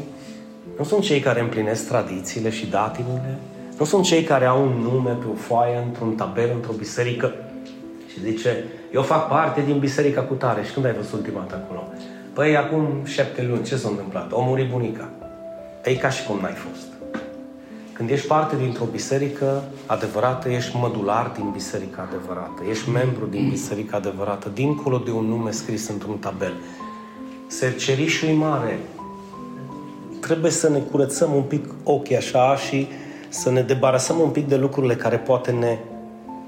nu 0.79 0.85
sunt 0.85 1.03
cei 1.03 1.21
care 1.21 1.41
împlinesc 1.41 1.89
tradițiile 1.89 2.51
și 2.51 2.67
datinile, 2.67 3.39
nu 3.79 3.85
sunt 3.85 4.05
cei 4.05 4.23
care 4.23 4.45
au 4.45 4.63
un 4.63 4.73
nume 4.83 5.11
pe 5.11 5.27
o 5.33 5.35
foaie, 5.35 5.83
într-un 5.87 6.15
tabel, 6.15 6.51
într-o 6.55 6.73
biserică 6.73 7.33
și 8.13 8.21
zice, 8.21 8.65
eu 8.93 9.03
fac 9.03 9.29
parte 9.29 9.63
din 9.67 9.79
biserica 9.79 10.23
cu 10.23 10.35
tare. 10.35 10.63
Și 10.63 10.73
când 10.73 10.87
ai 10.87 10.93
văzut 10.93 11.13
ultima 11.13 11.41
dată 11.41 11.65
acolo? 11.65 11.89
Păi, 12.41 12.57
acum 12.57 13.05
șapte 13.05 13.43
luni, 13.43 13.65
ce 13.65 13.77
s-a 13.77 13.89
întâmplat? 13.89 14.33
O 14.33 14.43
murit 14.43 14.71
bunica. 14.71 15.09
E 15.85 15.95
ca 15.95 16.09
și 16.09 16.25
cum 16.25 16.39
n-ai 16.41 16.53
fost. 16.53 16.87
Când 17.93 18.11
ești 18.11 18.27
parte 18.27 18.57
dintr-o 18.57 18.85
biserică 18.85 19.63
adevărată, 19.87 20.49
ești 20.49 20.77
mădular 20.77 21.33
din 21.37 21.51
biserica 21.51 22.09
adevărată, 22.09 22.63
ești 22.71 22.91
membru 22.91 23.27
din 23.27 23.49
biserica 23.49 23.97
adevărată, 23.97 24.51
dincolo 24.55 24.99
de 24.99 25.11
un 25.11 25.25
nume 25.25 25.51
scris 25.51 25.89
într-un 25.89 26.19
tabel. 26.19 26.53
Sercerișul 27.47 28.29
e 28.29 28.33
mare. 28.33 28.79
Trebuie 30.21 30.51
să 30.51 30.69
ne 30.69 30.79
curățăm 30.79 31.35
un 31.35 31.43
pic 31.43 31.65
ochii 31.85 32.17
așa 32.17 32.57
și 32.57 32.89
să 33.29 33.51
ne 33.51 33.63
debarasăm 33.63 34.21
un 34.21 34.31
pic 34.31 34.49
de 34.49 34.57
lucrurile 34.57 34.95
care 34.95 35.17
poate 35.17 35.51
ne 35.51 35.79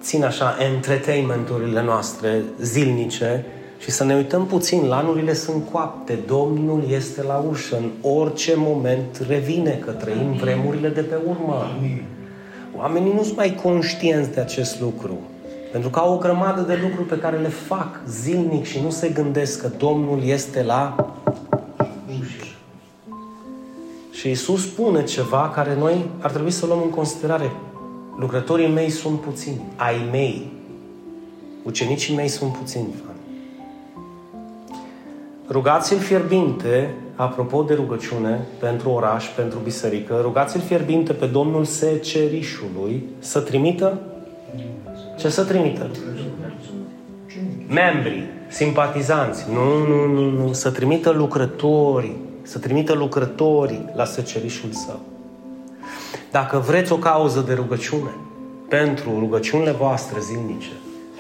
țin 0.00 0.24
așa 0.24 0.56
entertainmenturile 0.72 1.82
noastre 1.82 2.42
zilnice 2.60 3.46
și 3.82 3.90
să 3.90 4.04
ne 4.04 4.14
uităm 4.14 4.46
puțin, 4.46 4.84
lanurile 4.86 5.34
sunt 5.34 5.62
coapte, 5.70 6.18
Domnul 6.26 6.84
este 6.90 7.22
la 7.22 7.44
ușă, 7.50 7.76
în 7.76 8.10
orice 8.10 8.54
moment 8.56 9.24
revine 9.28 9.80
că 9.84 9.90
trăim 9.90 10.32
vremurile 10.32 10.88
de 10.88 11.00
pe 11.00 11.14
urmă. 11.28 11.66
Oamenii 12.76 13.12
nu 13.12 13.22
sunt 13.22 13.36
mai 13.36 13.54
conștienți 13.62 14.30
de 14.30 14.40
acest 14.40 14.80
lucru. 14.80 15.18
Pentru 15.72 15.90
că 15.90 15.98
au 15.98 16.14
o 16.14 16.18
grămadă 16.18 16.60
de 16.60 16.78
lucruri 16.82 17.08
pe 17.08 17.18
care 17.18 17.36
le 17.38 17.48
fac 17.48 18.00
zilnic 18.08 18.64
și 18.64 18.80
nu 18.82 18.90
se 18.90 19.08
gândesc 19.08 19.60
că 19.60 19.70
Domnul 19.78 20.22
este 20.24 20.62
la 20.62 21.12
ușă. 22.20 22.46
Și 24.10 24.30
Isus 24.30 24.62
spune 24.62 25.04
ceva 25.04 25.50
care 25.54 25.76
noi 25.78 26.10
ar 26.20 26.30
trebui 26.30 26.50
să 26.50 26.66
luăm 26.66 26.80
în 26.82 26.90
considerare. 26.90 27.52
Lucrătorii 28.18 28.68
mei 28.68 28.90
sunt 28.90 29.20
puțini, 29.20 29.60
ai 29.76 30.08
mei. 30.10 30.52
Ucenicii 31.62 32.14
mei 32.14 32.28
sunt 32.28 32.52
puțini, 32.52 32.88
frate. 33.02 33.11
Rugați-l 35.48 35.98
fierbinte, 35.98 36.94
apropo 37.14 37.62
de 37.62 37.74
rugăciune, 37.74 38.46
pentru 38.58 38.90
oraș, 38.90 39.26
pentru 39.36 39.58
biserică, 39.58 40.18
rugați-l 40.22 40.60
fierbinte 40.60 41.12
pe 41.12 41.26
Domnul 41.26 41.64
Secerișului 41.64 43.04
să 43.18 43.40
trimită 43.40 44.00
ce 45.22 45.28
să 45.28 45.44
trimită? 45.44 45.90
Membrii, 47.68 48.24
simpatizanți. 48.48 49.44
Nu, 49.52 49.86
nu, 49.86 50.06
nu, 50.06 50.30
nu. 50.30 50.52
Să 50.52 50.70
trimită 50.70 51.10
lucrători. 51.10 52.16
Să 52.42 52.58
trimită 52.58 52.92
lucrătorii 52.92 53.88
la 53.94 54.04
secerișul 54.04 54.70
său. 54.70 55.00
Dacă 56.30 56.58
vreți 56.58 56.92
o 56.92 56.96
cauză 56.96 57.44
de 57.46 57.52
rugăciune 57.54 58.10
pentru 58.68 59.18
rugăciunile 59.18 59.70
voastre 59.70 60.20
zilnice, 60.20 60.70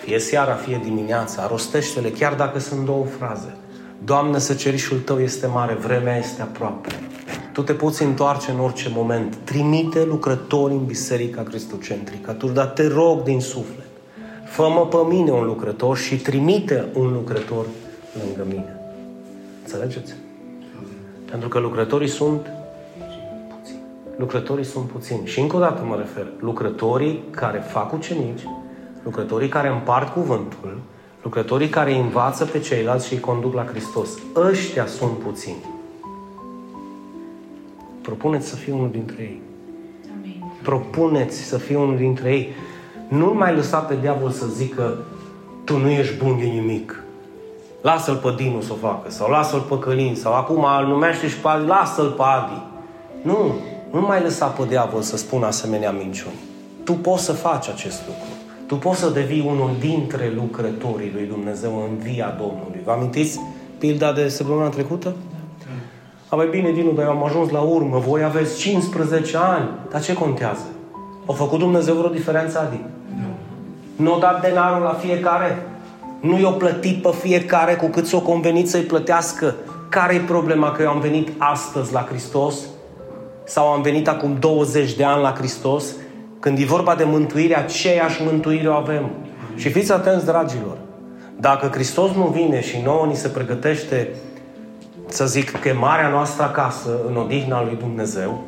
fie 0.04 0.18
seara, 0.18 0.52
fie 0.52 0.80
dimineața, 0.84 1.46
rostește-le 1.46 2.10
chiar 2.10 2.34
dacă 2.34 2.58
sunt 2.58 2.84
două 2.84 3.04
fraze. 3.04 3.56
Doamne, 4.04 4.38
săcerișul 4.38 4.98
Tău 4.98 5.20
este 5.20 5.46
mare, 5.46 5.74
vremea 5.74 6.18
este 6.18 6.42
aproape. 6.42 6.88
Tu 7.52 7.62
te 7.62 7.72
poți 7.72 8.02
întoarce 8.02 8.50
în 8.50 8.58
orice 8.58 8.90
moment. 8.94 9.36
Trimite 9.44 10.04
lucrători 10.04 10.72
în 10.72 10.84
Biserica 10.84 11.42
Cristocentrică. 11.42 12.32
Tu, 12.32 12.46
dar 12.46 12.66
te 12.66 12.86
rog 12.86 13.22
din 13.22 13.40
suflet. 13.40 13.86
Fă-mă 14.44 14.86
pe 14.86 14.96
mine 15.08 15.30
un 15.30 15.44
lucrător 15.44 15.96
și 15.96 16.16
trimite 16.16 16.86
un 16.94 17.12
lucrător 17.12 17.66
lângă 18.24 18.44
mine. 18.48 18.76
Înțelegeți? 19.62 20.14
Pentru 21.30 21.48
că 21.48 21.58
lucrătorii 21.58 22.08
sunt 22.08 22.40
puțini. 23.58 23.80
Lucrătorii 24.16 24.64
sunt 24.64 24.88
puțini. 24.88 25.26
Și 25.26 25.40
încă 25.40 25.56
o 25.56 25.60
dată 25.60 25.82
mă 25.84 25.96
refer. 25.96 26.26
Lucrătorii 26.40 27.24
care 27.30 27.58
fac 27.58 27.92
ucenici, 27.92 28.42
lucrătorii 29.02 29.48
care 29.48 29.68
împart 29.68 30.12
cuvântul, 30.12 30.78
lucrătorii 31.22 31.68
care 31.68 31.94
învață 31.94 32.44
pe 32.44 32.58
ceilalți 32.58 33.06
și 33.06 33.12
îi 33.12 33.20
conduc 33.20 33.54
la 33.54 33.64
Hristos. 33.64 34.08
Ăștia 34.36 34.86
sunt 34.86 35.18
puțini. 35.18 35.64
Propuneți 38.02 38.48
să 38.48 38.56
fii 38.56 38.72
unul 38.72 38.90
dintre 38.90 39.22
ei. 39.22 39.40
Amin. 40.18 40.44
Propuneți 40.62 41.38
să 41.38 41.58
fii 41.58 41.74
unul 41.74 41.96
dintre 41.96 42.32
ei. 42.32 42.48
Nu 43.08 43.34
mai 43.34 43.54
lăsa 43.54 43.78
pe 43.78 43.96
diavol 44.00 44.30
să 44.30 44.46
zică 44.46 44.98
tu 45.64 45.76
nu 45.76 45.90
ești 45.90 46.16
bun 46.16 46.38
de 46.38 46.44
nimic. 46.44 47.02
Lasă-l 47.82 48.16
pe 48.16 48.32
Dinu 48.36 48.60
să 48.60 48.72
o 48.72 48.86
facă. 48.86 49.10
Sau 49.10 49.30
lasă-l 49.30 49.60
pe 49.60 49.78
Călin. 49.78 50.14
Sau 50.14 50.34
acum 50.34 50.66
îl 50.80 50.86
numește 50.86 51.28
și 51.28 51.36
pe 51.36 51.48
Adi. 51.48 51.66
Lasă-l 51.66 52.10
pe 52.10 52.22
Adi. 52.22 52.62
Nu. 53.22 53.54
Nu 53.90 54.00
mai 54.00 54.22
lăsa 54.22 54.46
pe 54.46 54.64
diavol 54.68 55.00
să 55.00 55.16
spună 55.16 55.46
asemenea 55.46 55.90
minciuni. 55.90 56.34
Tu 56.84 56.92
poți 56.92 57.24
să 57.24 57.32
faci 57.32 57.68
acest 57.68 58.02
lucru. 58.06 58.31
Tu 58.72 58.78
poți 58.78 59.00
să 59.00 59.08
devii 59.08 59.44
unul 59.46 59.70
dintre 59.80 60.32
lucrătorii 60.34 61.10
lui 61.14 61.26
Dumnezeu 61.26 61.88
în 61.90 61.96
via 61.96 62.36
Domnului. 62.38 62.80
Vă 62.84 62.90
amintiți 62.90 63.40
pilda 63.78 64.12
de 64.12 64.28
săptămâna 64.28 64.68
trecută? 64.68 65.14
A, 66.28 66.36
mai 66.36 66.48
bine, 66.50 66.70
Dinu, 66.70 66.92
dar 66.92 67.04
eu 67.04 67.10
am 67.10 67.24
ajuns 67.24 67.50
la 67.50 67.60
urmă. 67.60 67.98
Voi 67.98 68.22
aveți 68.22 68.58
15 68.58 69.36
ani. 69.36 69.68
Dar 69.90 70.02
ce 70.02 70.12
contează? 70.14 70.62
A 71.26 71.32
făcut 71.32 71.58
Dumnezeu 71.58 71.94
vreo 71.94 72.10
diferență, 72.10 72.58
Adi? 72.58 72.80
Nu. 73.16 74.04
Nu 74.04 74.14
a 74.14 74.18
dat 74.18 74.40
denarul 74.40 74.82
la 74.82 74.92
fiecare? 74.92 75.66
Nu 76.20 76.38
i-o 76.38 76.50
plătit 76.50 77.02
pe 77.02 77.10
fiecare 77.20 77.74
cu 77.74 77.86
cât 77.86 78.06
s-o 78.06 78.20
convenit 78.20 78.68
să-i 78.68 78.82
plătească? 78.82 79.54
Care 79.88 80.14
e 80.14 80.18
problema 80.18 80.72
că 80.72 80.82
eu 80.82 80.88
am 80.88 81.00
venit 81.00 81.28
astăzi 81.38 81.92
la 81.92 82.06
Hristos? 82.08 82.54
Sau 83.44 83.66
am 83.66 83.82
venit 83.82 84.08
acum 84.08 84.36
20 84.38 84.94
de 84.94 85.04
ani 85.04 85.22
la 85.22 85.34
Hristos? 85.36 85.84
Când 86.42 86.58
e 86.58 86.64
vorba 86.64 86.94
de 86.94 87.04
mântuire, 87.04 87.56
aceeași 87.56 88.22
mântuire 88.22 88.68
o 88.68 88.72
avem. 88.72 89.10
Și 89.54 89.70
fiți 89.70 89.92
atenți, 89.92 90.24
dragilor. 90.24 90.76
Dacă 91.36 91.66
Hristos 91.66 92.10
nu 92.10 92.26
vine 92.26 92.60
și 92.60 92.80
nouă 92.84 93.06
ni 93.06 93.14
se 93.14 93.28
pregătește 93.28 94.08
să 95.06 95.26
zic, 95.26 95.60
chemarea 95.60 96.08
noastră 96.08 96.42
acasă, 96.44 96.88
în 97.08 97.16
odihna 97.16 97.62
lui 97.62 97.76
Dumnezeu, 97.78 98.42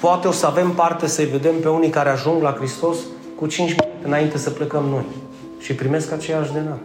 poate 0.00 0.28
o 0.28 0.30
să 0.30 0.46
avem 0.46 0.70
parte 0.70 1.06
să-i 1.06 1.24
vedem 1.24 1.54
pe 1.62 1.68
unii 1.68 1.88
care 1.88 2.08
ajung 2.08 2.42
la 2.42 2.52
Hristos 2.52 2.96
cu 3.36 3.46
5 3.46 3.68
minute 3.68 3.88
înainte 4.02 4.38
să 4.38 4.50
plecăm 4.50 4.84
noi 4.84 5.04
și 5.58 5.74
primesc 5.74 6.12
aceeași 6.12 6.52
de 6.52 6.58
an. 6.58 6.78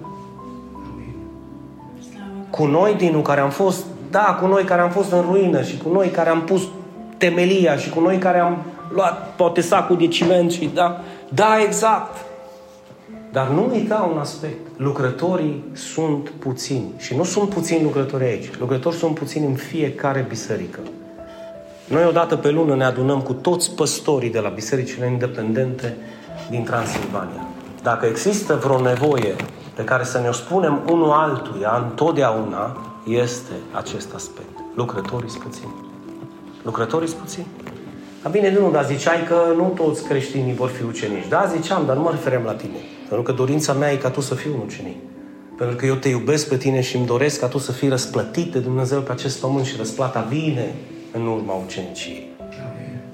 Cu 2.50 2.66
noi, 2.66 2.94
Dinu, 2.98 3.22
care 3.22 3.40
am 3.40 3.50
fost, 3.50 3.86
da, 4.12 4.38
cu 4.42 4.48
noi 4.48 4.64
care 4.64 4.82
am 4.82 4.90
fost 4.90 5.12
în 5.12 5.22
ruină 5.22 5.62
și 5.62 5.78
cu 5.78 5.90
noi 5.94 6.08
care 6.08 6.30
am 6.30 6.42
pus 6.42 6.62
temelia 7.18 7.76
și 7.76 7.90
cu 7.90 8.00
noi 8.00 8.18
care 8.18 8.40
am 8.40 8.58
luat 8.94 9.36
poate 9.36 9.62
sacul 9.62 9.98
de 9.98 10.08
ciment 10.08 10.52
și 10.52 10.70
da, 10.74 11.02
da, 11.30 11.62
exact. 11.66 12.26
Dar 13.32 13.48
nu 13.48 13.70
uita 13.72 14.10
un 14.12 14.18
aspect. 14.18 14.60
Lucrătorii 14.78 15.64
sunt 15.74 16.30
puțini. 16.30 16.92
Și 16.98 17.16
nu 17.16 17.24
sunt 17.24 17.50
puțini 17.50 17.84
lucrători 17.84 18.24
aici. 18.24 18.58
Lucrători 18.60 18.96
sunt 18.96 19.16
puțini 19.16 19.46
în 19.46 19.56
fiecare 19.56 20.26
biserică. 20.30 20.80
Noi 21.88 22.06
odată 22.06 22.36
pe 22.36 22.50
lună 22.50 22.76
ne 22.76 22.84
adunăm 22.84 23.22
cu 23.22 23.34
toți 23.34 23.76
păstorii 23.76 24.30
de 24.30 24.40
la 24.40 24.50
bisericile 24.50 25.08
independente 25.08 25.98
din 26.50 26.64
Transilvania. 26.64 27.48
Dacă 27.84 28.06
există 28.06 28.56
vreo 28.56 28.82
nevoie 28.82 29.36
pe 29.76 29.84
care 29.84 30.04
să 30.04 30.20
ne-o 30.20 30.32
spunem 30.32 30.82
unul 30.92 31.12
altuia 31.12 31.84
întotdeauna, 31.90 32.78
este 33.08 33.52
acest 33.72 34.14
aspect. 34.14 34.50
Lucrătorii 34.76 35.30
sunt 35.30 35.44
puțini. 35.44 35.74
Lucrătorii 36.64 37.08
sunt 37.08 37.20
puțini. 37.20 37.48
A 38.24 38.30
bine, 38.30 38.52
nu, 38.52 38.72
dar 38.72 38.86
ziceai 38.86 39.24
că 39.28 39.54
nu 39.56 39.74
toți 39.76 40.04
creștinii 40.04 40.54
vor 40.54 40.70
fi 40.70 40.84
ucenici. 40.84 41.28
Da, 41.30 41.52
ziceam, 41.56 41.86
dar 41.86 41.96
nu 41.96 42.02
mă 42.02 42.10
referem 42.12 42.44
la 42.44 42.54
tine. 42.54 42.78
Pentru 43.08 43.22
că 43.22 43.32
dorința 43.32 43.74
mea 43.74 43.92
e 43.92 43.96
ca 43.96 44.10
tu 44.10 44.22
să 44.22 44.36
fii 44.36 44.52
un 44.54 44.62
ucenic. 44.66 44.96
Pentru 45.58 45.76
că 45.76 45.86
eu 45.86 45.96
te 45.96 46.10
iubesc 46.10 46.48
pe 46.48 46.58
tine 46.58 46.82
și 46.82 46.96
îmi 46.96 47.06
doresc 47.06 47.40
ca 47.40 47.48
tu 47.48 47.58
să 47.58 47.72
fii 47.72 47.90
răsplătit 47.90 48.52
de 48.52 48.60
Dumnezeu 48.60 49.00
pe 49.00 49.12
acest 49.12 49.40
pământ 49.40 49.66
și 49.66 49.78
răsplata 49.78 50.28
vine 50.30 50.74
în 51.12 51.28
urma 51.28 51.54
uceniciei. 51.54 52.28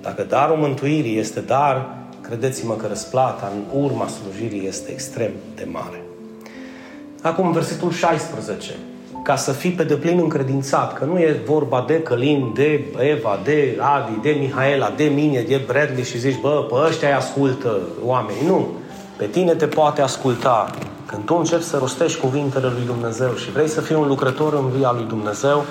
Dacă 0.02 0.24
darul 0.24 0.58
mântuirii 0.58 1.18
este 1.18 1.40
dar, 1.40 1.98
credeți-mă 2.22 2.74
că 2.74 2.88
răsplata 2.88 3.52
în 3.56 3.82
urma 3.82 4.08
slujirii 4.08 4.68
este 4.68 4.92
extrem 4.92 5.32
de 5.56 5.68
mare. 5.72 6.02
Acum, 7.22 7.52
versetul 7.52 7.92
16. 7.92 8.76
Ca 9.28 9.36
să 9.36 9.52
fii 9.52 9.72
pe 9.72 9.84
deplin 9.84 10.20
încredințat, 10.20 10.94
că 10.94 11.06
nu 11.06 11.20
e 11.20 11.42
vorba 11.46 11.84
de 11.88 12.02
Călin, 12.02 12.52
de 12.54 12.86
Eva, 12.98 13.40
de 13.44 13.78
Adi, 13.80 14.22
de 14.22 14.30
Mihaela, 14.30 14.94
de 14.96 15.04
mine, 15.04 15.42
de 15.42 15.64
Bradley 15.68 16.04
și 16.04 16.20
zici, 16.20 16.40
bă, 16.42 16.66
pe 16.70 16.76
ăștia 16.88 17.08
îi 17.08 17.14
ascultă 17.14 17.78
oamenii. 18.06 18.46
Nu. 18.46 18.68
Pe 19.18 19.26
tine 19.26 19.54
te 19.54 19.66
poate 19.66 20.02
asculta. 20.02 20.70
Când 21.06 21.26
tu 21.26 21.36
începi 21.38 21.64
să 21.64 21.78
rostești 21.78 22.20
cuvintele 22.20 22.68
lui 22.68 22.86
Dumnezeu 22.86 23.34
și 23.34 23.52
vrei 23.52 23.68
să 23.68 23.82
fii 23.82 23.96
un 23.96 24.08
lucrător 24.08 24.54
în 24.54 24.70
via 24.70 24.92
lui 24.92 25.06
Dumnezeu, 25.08 25.66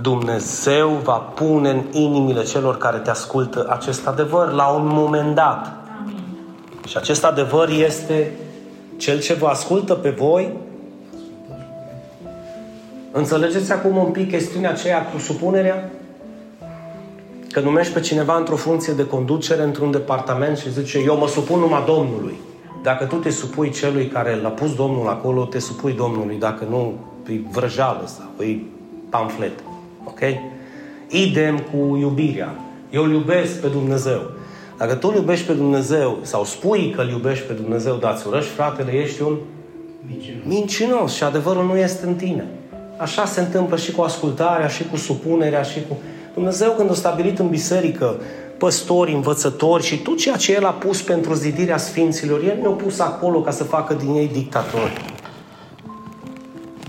Dumnezeu 0.00 0.88
va 0.88 1.16
pune 1.16 1.70
în 1.70 1.82
inimile 1.90 2.42
celor 2.42 2.76
care 2.76 2.98
te 2.98 3.10
ascultă 3.10 3.66
acest 3.68 4.06
adevăr 4.06 4.52
la 4.52 4.66
un 4.66 4.86
moment 4.86 5.34
dat. 5.34 5.72
Amin. 6.00 6.24
Și 6.86 6.96
acest 6.96 7.24
adevăr 7.24 7.68
este 7.68 8.32
cel 8.96 9.20
ce 9.20 9.34
vă 9.34 9.46
ascultă 9.46 9.94
pe 9.94 10.10
voi 10.10 10.61
Înțelegeți 13.14 13.72
acum 13.72 13.96
un 13.96 14.10
pic 14.10 14.30
chestiunea 14.30 14.70
aceea 14.70 15.06
cu 15.06 15.18
supunerea? 15.18 15.90
Că 17.50 17.60
numești 17.60 17.92
pe 17.92 18.00
cineva 18.00 18.36
într-o 18.36 18.56
funcție 18.56 18.92
de 18.92 19.06
conducere 19.06 19.62
într-un 19.62 19.90
departament 19.90 20.58
și 20.58 20.72
zice 20.72 20.98
eu 20.98 21.16
mă 21.16 21.28
supun 21.28 21.58
numai 21.58 21.82
Domnului. 21.86 22.34
Dacă 22.82 23.04
tu 23.04 23.16
te 23.16 23.30
supui 23.30 23.70
celui 23.70 24.06
care 24.06 24.36
l-a 24.42 24.48
pus 24.48 24.74
Domnul 24.74 25.08
acolo, 25.08 25.44
te 25.44 25.58
supui 25.58 25.92
Domnului. 25.92 26.36
Dacă 26.38 26.66
nu, 26.70 26.92
e 27.28 27.40
vrăjală 27.50 28.02
sau 28.06 28.46
e 28.46 28.60
pamflet. 29.08 29.52
Ok? 30.04 30.20
Idem 31.08 31.58
cu 31.58 31.96
iubirea. 31.96 32.54
Eu 32.90 33.02
îl 33.02 33.12
iubesc 33.12 33.60
pe 33.60 33.66
Dumnezeu. 33.66 34.20
Dacă 34.78 34.94
tu 34.94 35.08
îl 35.08 35.14
iubești 35.14 35.46
pe 35.46 35.52
Dumnezeu 35.52 36.18
sau 36.22 36.44
spui 36.44 36.92
că 36.96 37.00
îl 37.00 37.08
iubești 37.08 37.44
pe 37.44 37.52
Dumnezeu, 37.52 37.96
dar 37.96 38.14
îți 38.14 38.26
urăști 38.26 38.50
fratele, 38.50 38.92
ești 38.92 39.22
un 39.22 39.36
Mincinos. 40.06 40.44
mincinos 40.46 41.14
și 41.14 41.22
adevărul 41.22 41.64
nu 41.64 41.76
este 41.76 42.06
în 42.06 42.14
tine. 42.14 42.46
Așa 43.02 43.24
se 43.24 43.40
întâmplă 43.40 43.76
și 43.76 43.92
cu 43.92 44.02
ascultarea, 44.02 44.68
și 44.68 44.84
cu 44.90 44.96
supunerea, 44.96 45.62
și 45.62 45.78
cu... 45.88 45.96
Dumnezeu 46.34 46.70
când 46.70 46.90
a 46.90 46.94
stabilit 46.94 47.38
în 47.38 47.48
biserică 47.48 48.16
păstori, 48.58 49.12
învățători 49.12 49.82
și 49.82 49.96
tot 49.96 50.16
ceea 50.16 50.36
ce 50.36 50.52
El 50.52 50.64
a 50.66 50.70
pus 50.70 51.02
pentru 51.02 51.34
zidirea 51.34 51.76
sfinților, 51.76 52.42
El 52.42 52.58
nu 52.62 52.68
a 52.68 52.72
pus 52.72 52.98
acolo 52.98 53.40
ca 53.40 53.50
să 53.50 53.64
facă 53.64 53.94
din 53.94 54.14
ei 54.14 54.30
dictatori. 54.32 54.92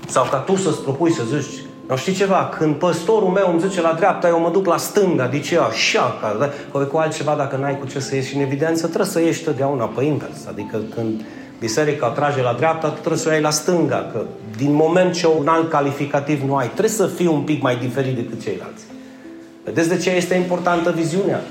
Sau 0.07 0.27
ca 0.31 0.37
tu 0.37 0.55
să-ți 0.55 0.81
propui 0.81 1.11
să 1.11 1.23
zici, 1.23 1.63
nu 1.87 1.95
știi 1.95 2.13
ceva, 2.13 2.51
când 2.57 2.75
păstorul 2.75 3.29
meu 3.29 3.51
îmi 3.51 3.61
zice 3.61 3.81
la 3.81 3.93
dreapta, 3.93 4.27
eu 4.27 4.39
mă 4.39 4.49
duc 4.49 4.65
la 4.65 4.77
stânga, 4.77 5.27
de 5.27 5.39
ce 5.39 5.59
așa? 5.59 6.17
Ca, 6.21 6.35
da? 6.39 6.49
Că 6.71 6.85
cu 6.85 6.97
altceva, 6.97 7.35
dacă 7.37 7.55
n-ai 7.55 7.79
cu 7.79 7.87
ce 7.87 7.99
să 7.99 8.15
ieși 8.15 8.35
în 8.35 8.41
evidență, 8.41 8.85
trebuie 8.85 9.09
să 9.09 9.21
ieși 9.21 9.43
totdeauna 9.43 9.85
pe 9.85 10.03
invers. 10.03 10.45
Adică 10.47 10.79
când 10.95 11.21
biserica 11.59 12.07
trage 12.07 12.41
la 12.41 12.53
dreapta, 12.53 12.87
tu 12.87 12.99
trebuie 12.99 13.19
să 13.19 13.29
o 13.29 13.31
iei 13.31 13.41
la 13.41 13.49
stânga, 13.49 14.09
că 14.13 14.21
din 14.57 14.73
moment 14.73 15.13
ce 15.13 15.27
un 15.39 15.47
alt 15.47 15.69
calificativ 15.69 16.41
nu 16.41 16.55
ai, 16.55 16.67
trebuie 16.67 16.89
să 16.89 17.07
fii 17.07 17.27
un 17.27 17.41
pic 17.41 17.61
mai 17.61 17.75
diferit 17.75 18.15
decât 18.15 18.41
ceilalți. 18.43 18.83
Vedeți 19.63 19.89
de 19.89 19.97
ce 19.97 20.09
este 20.09 20.35
importantă 20.35 20.91
viziunea? 20.91 21.41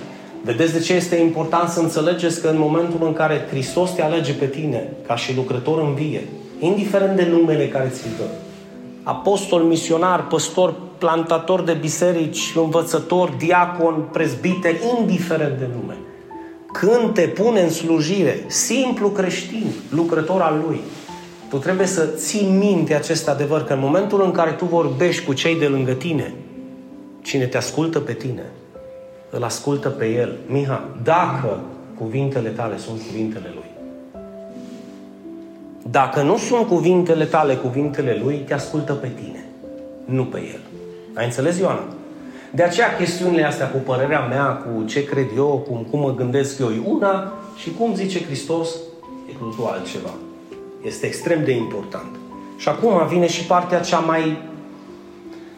Vedeți 0.44 0.72
de 0.72 0.80
ce 0.80 0.92
este 0.94 1.16
important 1.16 1.68
să 1.68 1.80
înțelegeți 1.80 2.40
că 2.40 2.48
în 2.48 2.58
momentul 2.58 3.06
în 3.06 3.12
care 3.12 3.46
Hristos 3.50 3.90
te 3.90 4.02
alege 4.02 4.32
pe 4.32 4.46
tine 4.46 4.92
ca 5.06 5.16
și 5.16 5.36
lucrător 5.36 5.78
în 5.80 5.94
vie, 5.94 6.28
indiferent 6.58 7.16
de 7.16 7.26
numele 7.30 7.68
care 7.68 7.88
ți-l 7.88 8.10
dă, 8.18 8.24
apostol, 9.02 9.62
misionar, 9.62 10.26
păstor, 10.26 10.74
plantator 10.98 11.62
de 11.62 11.72
biserici, 11.72 12.52
învățător, 12.54 13.28
diacon, 13.38 14.08
prezbiter, 14.12 14.74
indiferent 14.98 15.58
de 15.58 15.68
nume, 15.74 15.96
când 16.72 17.14
te 17.14 17.22
pune 17.22 17.60
în 17.60 17.70
slujire, 17.70 18.44
simplu 18.46 19.08
creștin, 19.08 19.66
lucrător 19.88 20.40
al 20.40 20.62
lui, 20.66 20.80
tu 21.52 21.58
trebuie 21.58 21.86
să 21.86 22.06
ții 22.06 22.46
minte 22.46 22.94
acest 22.94 23.28
adevăr, 23.28 23.64
că 23.64 23.72
în 23.72 23.78
momentul 23.78 24.22
în 24.24 24.30
care 24.30 24.50
tu 24.50 24.64
vorbești 24.64 25.24
cu 25.24 25.32
cei 25.32 25.58
de 25.58 25.66
lângă 25.66 25.92
tine, 25.92 26.34
cine 27.22 27.46
te 27.46 27.56
ascultă 27.56 28.00
pe 28.00 28.12
tine, 28.12 28.42
îl 29.30 29.42
ascultă 29.42 29.88
pe 29.88 30.06
el. 30.06 30.36
Miha, 30.46 30.88
dacă 31.02 31.60
cuvintele 31.98 32.48
tale 32.48 32.78
sunt 32.78 33.00
cuvintele 33.06 33.50
lui. 33.54 33.70
Dacă 35.90 36.22
nu 36.22 36.36
sunt 36.36 36.66
cuvintele 36.66 37.24
tale 37.24 37.54
cuvintele 37.54 38.20
lui, 38.22 38.36
te 38.36 38.54
ascultă 38.54 38.92
pe 38.92 39.08
tine, 39.22 39.44
nu 40.04 40.24
pe 40.24 40.38
el. 40.38 40.60
Ai 41.14 41.24
înțeles, 41.24 41.58
Ioana? 41.58 41.84
De 42.50 42.62
aceea 42.62 42.96
chestiunile 42.96 43.44
astea 43.44 43.70
cu 43.70 43.76
părerea 43.76 44.20
mea, 44.20 44.44
cu 44.44 44.84
ce 44.84 45.04
cred 45.04 45.26
eu, 45.36 45.64
cum, 45.68 45.86
cum 45.90 46.00
mă 46.00 46.14
gândesc 46.14 46.58
eu, 46.58 46.68
e 46.68 46.82
una 46.84 47.32
și 47.56 47.72
cum 47.78 47.94
zice 47.94 48.24
Hristos, 48.24 48.68
e 49.30 49.32
cu 49.32 49.44
totul 49.44 49.72
altceva. 49.72 50.10
Este 50.82 51.06
extrem 51.06 51.44
de 51.44 51.52
important. 51.52 52.16
Și 52.56 52.68
acum 52.68 53.06
vine 53.08 53.26
și 53.26 53.44
partea 53.44 53.80
cea 53.80 53.98
mai 53.98 54.42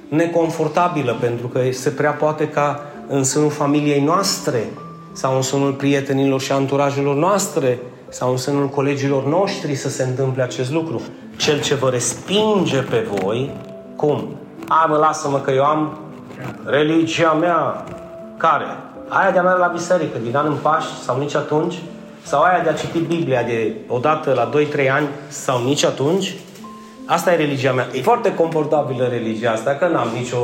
neconfortabilă, 0.08 1.16
pentru 1.20 1.46
că 1.46 1.60
se 1.70 1.90
prea 1.90 2.10
poate 2.10 2.48
ca 2.48 2.80
în 3.08 3.24
sânul 3.24 3.50
familiei 3.50 4.00
noastre 4.00 4.68
sau 5.12 5.36
în 5.36 5.42
sânul 5.42 5.72
prietenilor 5.72 6.40
și 6.40 6.52
anturajelor 6.52 7.14
noastre 7.14 7.78
sau 8.08 8.30
în 8.30 8.36
sânul 8.36 8.68
colegilor 8.68 9.26
noștri 9.26 9.74
să 9.74 9.88
se 9.88 10.02
întâmple 10.02 10.42
acest 10.42 10.72
lucru. 10.72 11.02
Cel 11.36 11.60
ce 11.60 11.74
vă 11.74 11.88
respinge 11.88 12.80
pe 12.80 13.06
voi, 13.10 13.50
cum? 13.96 14.36
A, 14.68 14.86
mă, 14.88 14.96
lasă-mă 14.96 15.38
că 15.38 15.50
eu 15.50 15.64
am 15.64 15.98
religia 16.64 17.32
mea. 17.32 17.84
Care? 18.36 18.64
Aia 19.08 19.30
de 19.30 19.38
a 19.38 19.42
merge 19.42 19.58
la 19.58 19.66
biserică 19.66 20.18
din 20.22 20.36
an 20.36 20.46
în 20.46 20.56
Paști 20.62 21.02
sau 21.02 21.18
nici 21.18 21.34
atunci? 21.34 21.74
Sau 22.24 22.42
aia 22.42 22.62
de 22.62 22.68
a 22.68 22.72
citi 22.72 22.98
Biblia 22.98 23.42
de 23.42 23.74
odată 23.88 24.32
la 24.32 24.50
2-3 24.84 24.90
ani 24.90 25.08
sau 25.28 25.64
nici 25.64 25.84
atunci? 25.84 26.34
Asta 27.06 27.32
e 27.32 27.36
religia 27.36 27.72
mea. 27.72 27.86
E 27.92 28.02
foarte 28.02 28.34
confortabilă 28.34 29.06
religia 29.06 29.50
asta, 29.50 29.70
că 29.70 29.86
n-am 29.86 30.08
nicio, 30.18 30.36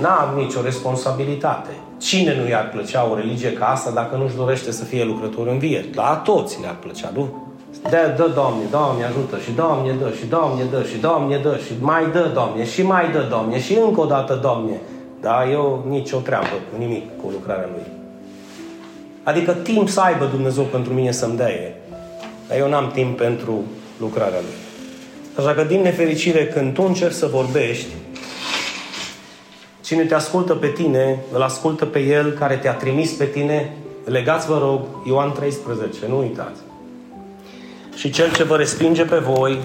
n-am 0.00 0.34
nicio 0.36 0.62
responsabilitate. 0.62 1.70
Cine 1.98 2.36
nu 2.40 2.48
i-ar 2.48 2.68
plăcea 2.68 3.08
o 3.10 3.16
religie 3.16 3.52
ca 3.52 3.66
asta 3.66 3.90
dacă 3.90 4.16
nu-și 4.16 4.36
dorește 4.36 4.72
să 4.72 4.84
fie 4.84 5.04
lucrător 5.04 5.46
în 5.46 5.58
vie? 5.58 5.84
La 5.94 6.20
toți 6.24 6.60
le-ar 6.60 6.76
plăcea, 6.80 7.10
nu? 7.14 7.42
Dă, 7.82 8.14
dă, 8.16 8.30
Doamne, 8.34 8.64
Doamne 8.70 9.04
ajută 9.04 9.38
și 9.38 9.50
Doamne 9.52 9.92
dă 9.92 10.10
și 10.18 10.26
Doamne 10.26 10.64
dă 10.64 10.82
și 10.82 10.96
Doamne 10.96 11.36
dă 11.36 11.58
și 11.66 11.72
mai 11.80 12.06
dă, 12.12 12.30
Doamne, 12.34 12.64
și 12.64 12.82
mai 12.82 13.10
dă, 13.10 13.26
Doamne, 13.28 13.60
și 13.60 13.78
încă 13.86 14.00
o 14.00 14.04
dată, 14.04 14.38
Doamne. 14.42 14.80
Dar 15.20 15.48
eu 15.50 15.84
nicio 15.88 16.18
treabă 16.18 16.54
cu 16.70 16.78
nimic 16.78 17.04
cu 17.22 17.30
lucrarea 17.30 17.68
Lui. 17.72 18.03
Adică 19.24 19.52
timp 19.52 19.88
să 19.88 20.00
aibă 20.00 20.24
Dumnezeu 20.24 20.64
pentru 20.64 20.92
mine 20.92 21.12
să-mi 21.12 21.36
dea 21.36 21.50
e. 21.50 21.74
Dar 22.48 22.58
eu 22.58 22.68
n-am 22.68 22.90
timp 22.94 23.16
pentru 23.16 23.64
lucrarea 24.00 24.40
Lui. 24.40 24.54
Așa 25.38 25.54
că, 25.54 25.64
din 25.64 25.80
nefericire, 25.80 26.46
când 26.46 26.74
tu 26.74 26.82
încerci 26.86 27.14
să 27.14 27.26
vorbești, 27.26 27.86
cine 29.80 30.04
te 30.04 30.14
ascultă 30.14 30.54
pe 30.54 30.66
tine, 30.66 31.18
îl 31.32 31.42
ascultă 31.42 31.84
pe 31.84 31.98
El 31.98 32.30
care 32.30 32.56
te-a 32.56 32.74
trimis 32.74 33.10
pe 33.10 33.24
tine. 33.24 33.72
Legați, 34.04 34.46
vă 34.46 34.58
rog, 34.58 34.80
Ioan 35.06 35.32
13, 35.32 35.98
nu 36.08 36.18
uitați. 36.18 36.60
Și 37.96 38.10
cel 38.10 38.32
ce 38.32 38.42
vă 38.42 38.56
respinge 38.56 39.04
pe 39.04 39.16
voi, 39.16 39.58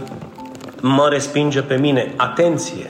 mă 0.82 1.08
respinge 1.12 1.62
pe 1.62 1.76
mine. 1.76 2.14
Atenție! 2.16 2.90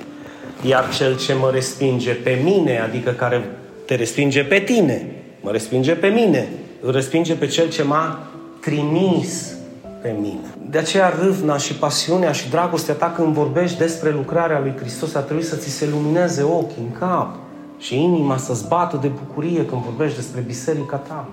Iar 0.62 0.90
cel 0.96 1.18
ce 1.18 1.34
mă 1.34 1.50
respinge 1.54 2.12
pe 2.12 2.40
mine, 2.44 2.80
adică 2.80 3.12
care 3.12 3.50
te 3.86 3.96
respinge 3.96 4.44
pe 4.44 4.60
tine, 4.60 5.19
mă 5.42 5.52
respinge 5.52 5.94
pe 5.94 6.08
mine, 6.08 6.48
îl 6.82 6.92
respinge 6.92 7.36
pe 7.36 7.48
cel 7.48 7.70
ce 7.70 7.84
m-a 7.84 8.28
trimis 8.60 9.54
pe 10.02 10.16
mine. 10.20 10.56
De 10.70 10.78
aceea 10.78 11.14
râvna 11.22 11.58
și 11.58 11.74
pasiunea 11.74 12.32
și 12.32 12.50
dragostea 12.50 12.94
ta 12.94 13.14
când 13.16 13.34
vorbești 13.34 13.78
despre 13.78 14.12
lucrarea 14.12 14.60
lui 14.60 14.74
Hristos 14.80 15.16
ar 15.16 15.24
trebui 15.24 15.44
să 15.44 15.56
ți 15.56 15.70
se 15.70 15.88
lumineze 15.88 16.44
ochii 16.44 16.82
în 16.82 16.92
cap 17.00 17.36
și 17.78 18.02
inima 18.02 18.38
să-ți 18.38 18.68
bată 18.68 18.98
de 19.02 19.08
bucurie 19.08 19.66
când 19.66 19.82
vorbești 19.82 20.16
despre 20.16 20.42
biserica 20.42 20.96
ta. 20.96 21.28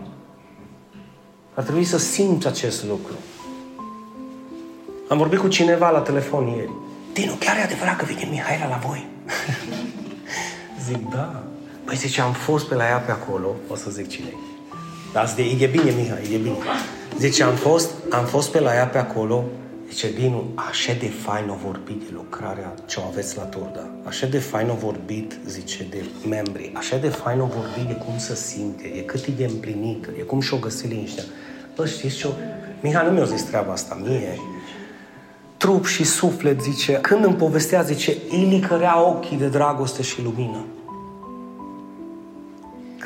Ar 1.55 1.63
trebui 1.63 1.85
să 1.85 1.99
simți 1.99 2.47
acest 2.47 2.87
lucru. 2.87 3.15
Am 5.09 5.19
vorbit 5.19 5.39
cu 5.39 5.49
cineva 5.49 5.91
la 5.91 5.99
telefon 6.01 6.47
ieri. 6.47 6.71
Dinu, 7.13 7.33
chiar 7.39 7.57
e 7.57 7.63
adevărat 7.63 7.97
că 7.97 8.05
vine 8.05 8.29
Mihaela 8.31 8.69
la 8.69 8.81
voi? 8.87 9.07
zic, 10.87 11.11
da. 11.11 11.43
Păi 11.87 11.97
zice, 11.97 12.20
am 12.20 12.32
fost 12.32 12.66
pe 12.66 12.74
la 12.74 12.84
ea 12.84 12.97
pe 12.97 13.11
acolo, 13.11 13.55
o 13.68 13.74
să 13.74 13.91
zic 13.91 14.09
cine 14.09 14.32
Dar 15.12 15.28
zice, 15.28 15.64
e 15.64 15.66
bine, 15.66 15.91
Mihai, 15.91 16.30
e 16.32 16.37
bine. 16.37 16.57
Zice, 17.18 17.43
am 17.43 17.55
fost, 17.55 17.91
am 18.11 18.24
fost 18.24 18.51
pe 18.51 18.61
la 18.61 18.74
ea 18.74 18.87
pe 18.87 18.99
acolo, 18.99 19.45
zice, 19.89 20.12
Dinu, 20.12 20.45
așa 20.55 20.93
de 20.93 21.09
fain 21.09 21.49
o 21.49 21.57
vorbit 21.64 22.01
de 22.01 22.11
lucrarea 22.12 22.74
ce 22.87 23.01
o 23.01 23.07
aveți 23.07 23.37
la 23.37 23.43
Turda. 23.43 23.89
Așa 24.05 24.26
de 24.26 24.39
fain 24.39 24.68
o 24.68 24.74
vorbit, 24.74 25.39
zice, 25.47 25.87
de 25.91 26.05
membri. 26.28 26.72
Așa 26.74 26.97
de 26.97 27.09
fain 27.09 27.41
o 27.41 27.47
vorbit 27.47 27.87
de 27.87 27.95
cum 28.05 28.18
să 28.18 28.34
simte, 28.34 28.93
e 28.97 29.01
cât 29.01 29.24
e 29.24 29.30
de 29.37 29.45
împlinită, 29.45 30.09
e 30.18 30.22
cum 30.22 30.41
și-o 30.41 30.57
găsi 30.57 30.87
liniștea. 30.87 31.24
Bă, 31.76 31.87
știți 31.87 32.16
ce 32.16 32.28
Mihai 32.80 33.07
nu 33.07 33.12
mi-a 33.12 33.24
zis 33.24 33.43
treaba 33.43 33.72
asta, 33.72 34.01
mie 34.03 34.39
trup 35.57 35.87
și 35.87 36.05
suflet, 36.05 36.62
zice, 36.62 36.93
când 36.93 37.24
îmi 37.24 37.34
povestea, 37.34 37.82
zice, 37.82 38.16
îi 38.30 38.47
licărea 38.51 39.01
ochii 39.01 39.37
de 39.37 39.47
dragoste 39.47 40.03
și 40.03 40.22
lumină. 40.22 40.64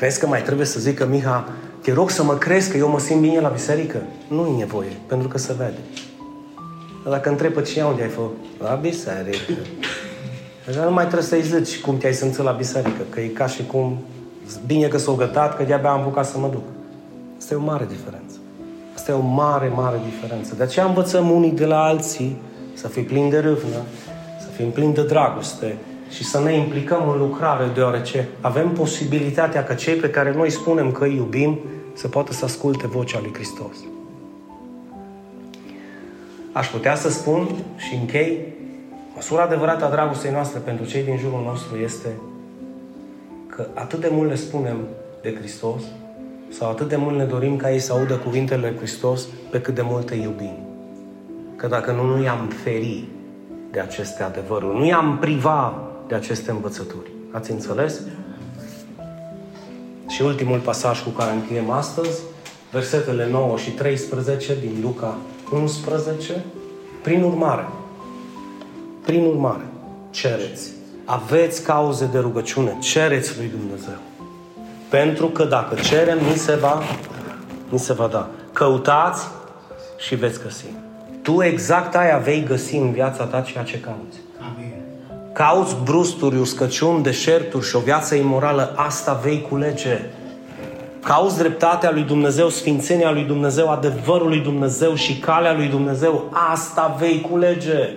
Crezi 0.01 0.19
că 0.19 0.27
mai 0.27 0.41
trebuie 0.41 0.65
să 0.65 0.79
zică, 0.79 1.05
Miha, 1.05 1.47
te 1.81 1.93
rog 1.93 2.09
să 2.09 2.23
mă 2.23 2.33
crezi 2.33 2.71
că 2.71 2.77
eu 2.77 2.89
mă 2.89 2.99
simt 2.99 3.21
bine 3.21 3.39
la 3.39 3.49
biserică? 3.49 3.97
Nu 4.27 4.47
e 4.47 4.57
nevoie, 4.57 4.89
pentru 5.07 5.27
că 5.27 5.37
se 5.37 5.53
vede. 5.57 5.79
Dar 7.03 7.13
dacă 7.13 7.29
întreb 7.29 7.53
pe 7.53 7.61
cine 7.61 7.83
unde 7.83 8.01
ai 8.01 8.09
fost? 8.09 8.31
La 8.59 8.73
biserică. 8.73 9.53
Așa 10.69 10.83
nu 10.83 10.91
mai 10.91 11.03
trebuie 11.03 11.27
să-i 11.27 11.41
zici 11.41 11.81
cum 11.81 11.97
te-ai 11.97 12.13
simțit 12.13 12.43
la 12.43 12.51
biserică, 12.51 13.01
că 13.09 13.19
e 13.19 13.27
ca 13.27 13.47
și 13.47 13.65
cum 13.65 13.97
bine 14.65 14.87
că 14.87 14.97
s-o 14.97 15.15
gătat, 15.15 15.57
că 15.57 15.63
de-abia 15.63 15.89
am 15.89 15.99
apucat 15.99 16.25
să 16.25 16.37
mă 16.37 16.47
duc. 16.47 16.63
Asta 17.37 17.53
e 17.53 17.57
o 17.57 17.61
mare 17.61 17.85
diferență. 17.89 18.35
Asta 18.95 19.11
e 19.11 19.15
o 19.15 19.19
mare, 19.19 19.71
mare 19.75 19.99
diferență. 20.03 20.55
De 20.55 20.63
aceea 20.63 20.85
învățăm 20.85 21.29
unii 21.29 21.51
de 21.51 21.65
la 21.65 21.83
alții 21.83 22.37
să 22.73 22.87
fim 22.87 23.03
plini 23.03 23.29
de 23.29 23.39
râvnă, 23.39 23.81
să 24.39 24.47
fim 24.55 24.69
plini 24.69 24.93
de 24.93 25.03
dragoste 25.03 25.75
și 26.11 26.23
să 26.23 26.39
ne 26.39 26.53
implicăm 26.53 27.09
în 27.09 27.17
lucrare, 27.17 27.65
deoarece 27.73 28.27
avem 28.41 28.69
posibilitatea 28.69 29.63
ca 29.63 29.75
cei 29.75 29.95
pe 29.95 30.09
care 30.09 30.33
noi 30.35 30.49
spunem 30.49 30.91
că 30.91 31.03
îi 31.03 31.15
iubim 31.15 31.59
să 31.93 32.07
poată 32.07 32.33
să 32.33 32.45
asculte 32.45 32.87
vocea 32.87 33.19
lui 33.21 33.33
Hristos. 33.33 33.75
Aș 36.51 36.67
putea 36.67 36.95
să 36.95 37.09
spun 37.09 37.47
și 37.77 37.95
închei 37.95 38.37
Măsura 39.15 39.41
adevărată 39.41 39.85
a 39.85 39.89
dragostei 39.89 40.31
noastre 40.31 40.59
pentru 40.59 40.85
cei 40.85 41.03
din 41.03 41.17
jurul 41.17 41.41
nostru 41.45 41.77
este 41.77 42.07
că 43.47 43.67
atât 43.73 43.99
de 43.99 44.09
mult 44.11 44.29
le 44.29 44.35
spunem 44.35 44.77
de 45.21 45.35
Hristos 45.35 45.81
sau 46.49 46.69
atât 46.69 46.87
de 46.87 46.95
mult 46.95 47.17
ne 47.17 47.23
dorim 47.23 47.55
ca 47.55 47.71
ei 47.71 47.79
să 47.79 47.93
audă 47.93 48.15
cuvintele 48.15 48.67
lui 48.67 48.77
Hristos 48.77 49.27
pe 49.49 49.61
cât 49.61 49.75
de 49.75 49.81
mult 49.81 50.09
îi 50.09 50.21
iubim. 50.21 50.57
Că 51.55 51.67
dacă 51.67 51.91
nu, 51.91 52.05
nu 52.05 52.23
i-am 52.23 52.51
feri 52.63 53.03
de 53.71 53.79
aceste 53.79 54.23
adevăruri, 54.23 54.77
nu 54.77 54.85
i-am 54.85 55.17
priva 55.17 55.90
de 56.11 56.17
aceste 56.17 56.51
învățături. 56.51 57.11
Ați 57.31 57.51
înțeles? 57.51 57.99
Și 60.07 60.21
ultimul 60.21 60.59
pasaj 60.59 61.03
cu 61.03 61.09
care 61.09 61.31
încheiem 61.31 61.69
astăzi, 61.69 62.19
versetele 62.71 63.27
9 63.29 63.57
și 63.57 63.69
13 63.69 64.55
din 64.59 64.77
Luca 64.81 65.17
11. 65.53 66.45
Prin 67.03 67.23
urmare, 67.23 67.67
prin 69.05 69.25
urmare, 69.25 69.65
cereți. 70.09 70.69
Aveți 71.05 71.63
cauze 71.63 72.05
de 72.11 72.17
rugăciune, 72.17 72.77
cereți 72.79 73.37
lui 73.37 73.51
Dumnezeu. 73.59 73.99
Pentru 74.89 75.27
că 75.27 75.43
dacă 75.43 75.75
cerem, 75.81 76.17
ni 76.17 76.37
se 76.37 76.55
va, 76.55 76.81
ni 77.69 77.79
se 77.79 77.93
va 77.93 78.07
da. 78.07 78.29
Căutați 78.53 79.27
și 79.97 80.15
veți 80.15 80.41
găsi. 80.41 80.65
Tu 81.21 81.43
exact 81.43 81.95
aia 81.95 82.17
vei 82.17 82.43
găsi 82.43 82.75
în 82.75 82.91
viața 82.91 83.23
ta 83.23 83.41
ceea 83.41 83.63
ce 83.63 83.79
cauți. 83.79 84.17
Amin. 85.33 85.47
Cauți 85.47 85.75
brusturi, 85.83 86.37
uscăciuni, 86.37 87.03
deșerturi 87.03 87.65
și 87.65 87.75
o 87.75 87.79
viață 87.79 88.15
imorală, 88.15 88.73
asta 88.75 89.19
vei 89.23 89.41
culege. 89.41 89.99
Cauți 91.03 91.37
dreptatea 91.37 91.91
lui 91.91 92.03
Dumnezeu, 92.03 92.49
sfințenia 92.49 93.11
lui 93.11 93.23
Dumnezeu, 93.23 93.69
adevărul 93.69 94.27
lui 94.27 94.39
Dumnezeu 94.39 94.95
și 94.95 95.19
calea 95.19 95.53
lui 95.53 95.67
Dumnezeu, 95.67 96.29
asta 96.51 96.95
vei 96.99 97.21
culege. 97.21 97.89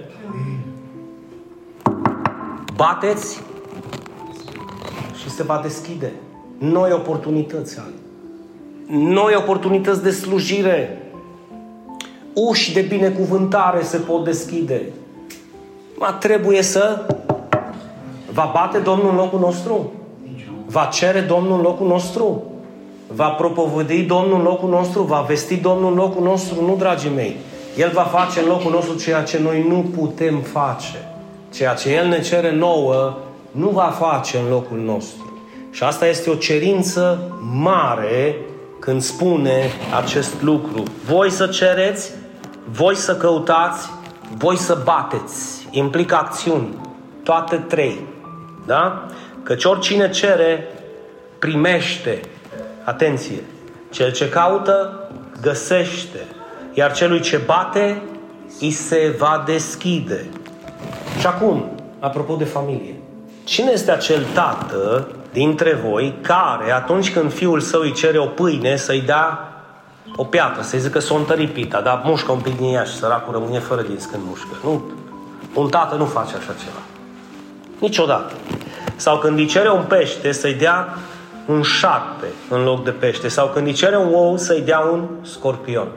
Bateți 2.77 3.41
și 5.23 5.31
se 5.31 5.43
va 5.43 5.61
deschide 5.63 6.13
noi 6.59 6.93
oportunități, 6.93 7.79
Ali. 7.79 7.95
Noi 9.03 9.35
oportunități 9.37 10.03
de 10.03 10.11
slujire. 10.11 11.03
Uși 12.35 12.73
de 12.73 12.81
binecuvântare 12.81 13.83
se 13.83 13.97
pot 13.97 14.25
deschide. 14.25 14.83
Ma 15.95 16.13
trebuie 16.13 16.63
să 16.63 17.07
va 18.33 18.51
bate 18.55 18.79
Domnul 18.79 19.11
în 19.11 19.17
locul 19.17 19.39
nostru? 19.39 19.93
Va 20.67 20.85
cere 20.85 21.21
Domnul 21.21 21.57
în 21.57 21.63
locul 21.63 21.87
nostru? 21.87 22.43
Va 23.07 23.29
propovădi 23.29 24.03
Domnul 24.03 24.39
în 24.39 24.43
locul 24.43 24.69
nostru? 24.69 25.03
Va 25.03 25.25
vesti 25.29 25.57
Domnul 25.57 25.91
în 25.91 25.97
locul 25.97 26.23
nostru? 26.23 26.65
Nu, 26.65 26.77
dragii 26.79 27.11
mei. 27.15 27.37
El 27.77 27.91
va 27.95 28.03
face 28.03 28.41
în 28.41 28.47
locul 28.47 28.71
nostru 28.71 28.97
ceea 28.97 29.23
ce 29.23 29.39
noi 29.43 29.67
nu 29.69 29.85
putem 29.97 30.41
face. 30.41 31.09
Ceea 31.53 31.75
ce 31.75 31.93
El 31.95 32.09
ne 32.09 32.21
cere 32.21 32.55
nouă, 32.55 33.19
nu 33.51 33.69
va 33.69 33.97
face 33.99 34.39
în 34.39 34.51
locul 34.51 34.79
nostru. 34.79 35.39
Și 35.71 35.83
asta 35.83 36.07
este 36.07 36.31
o 36.31 36.35
cerință 36.35 37.33
mare 37.53 38.37
când 38.79 39.03
spune 39.03 39.71
acest 40.03 40.43
lucru. 40.43 40.83
Voi 41.07 41.31
să 41.31 41.47
cereți, 41.47 42.11
voi 42.71 42.95
să 42.95 43.17
căutați, 43.17 43.91
voi 44.37 44.57
să 44.57 44.81
bateți. 44.85 45.64
Implică 45.77 46.15
acțiuni. 46.15 46.69
Toate 47.23 47.57
trei. 47.57 48.01
Da? 48.67 49.07
Căci 49.43 49.65
oricine 49.65 50.11
cere, 50.11 50.69
primește. 51.39 52.21
Atenție! 52.85 53.43
Cel 53.91 54.13
ce 54.13 54.29
caută, 54.29 55.09
găsește. 55.41 56.19
Iar 56.73 56.93
celui 56.93 57.21
ce 57.21 57.37
bate, 57.37 58.03
îi 58.61 58.71
se 58.71 59.15
va 59.19 59.43
deschide. 59.47 60.27
Și 61.19 61.27
acum, 61.27 61.71
apropo 61.99 62.35
de 62.35 62.45
familie. 62.45 62.95
Cine 63.45 63.71
este 63.71 63.91
acel 63.91 64.25
tată 64.35 65.09
dintre 65.33 65.73
voi 65.73 66.15
care, 66.21 66.73
atunci 66.73 67.13
când 67.13 67.33
fiul 67.33 67.61
său 67.61 67.81
îi 67.81 67.93
cere 67.93 68.19
o 68.19 68.27
pâine, 68.27 68.77
să-i 68.77 69.01
dea 69.01 69.49
o 70.17 70.25
piatră, 70.25 70.63
să-i 70.63 70.79
zică 70.79 70.99
să 70.99 71.13
o 71.13 71.17
întări 71.17 71.47
pita, 71.47 71.81
dar 71.81 72.03
mușcă 72.05 72.33
un 72.33 72.41
pic 72.41 72.57
din 72.57 72.75
ea 72.75 72.85
și 72.85 72.95
săracul 72.95 73.33
rămâne 73.33 73.59
fără 73.59 73.83
dinți 73.83 74.09
când 74.09 74.23
mușcă. 74.27 74.57
Nu. 74.63 74.83
Un 75.55 75.69
tată 75.69 75.95
nu 75.95 76.05
face 76.05 76.37
așa 76.37 76.53
ceva. 76.65 76.83
Niciodată. 77.79 78.33
Sau 78.97 79.19
când 79.19 79.39
îi 79.39 79.47
cere 79.47 79.71
un 79.71 79.85
pește, 79.89 80.33
să-i 80.33 80.55
dea 80.55 80.89
un 81.47 81.63
șarpe 81.63 82.27
în 82.49 82.65
loc 82.65 82.85
de 82.85 82.91
pește. 82.91 83.29
Sau 83.29 83.47
când 83.47 83.67
îi 83.67 83.73
cere 83.73 83.97
un 83.97 84.15
ou, 84.15 84.37
să-i 84.37 84.61
dea 84.61 84.79
un 84.79 85.09
scorpion. 85.23 85.89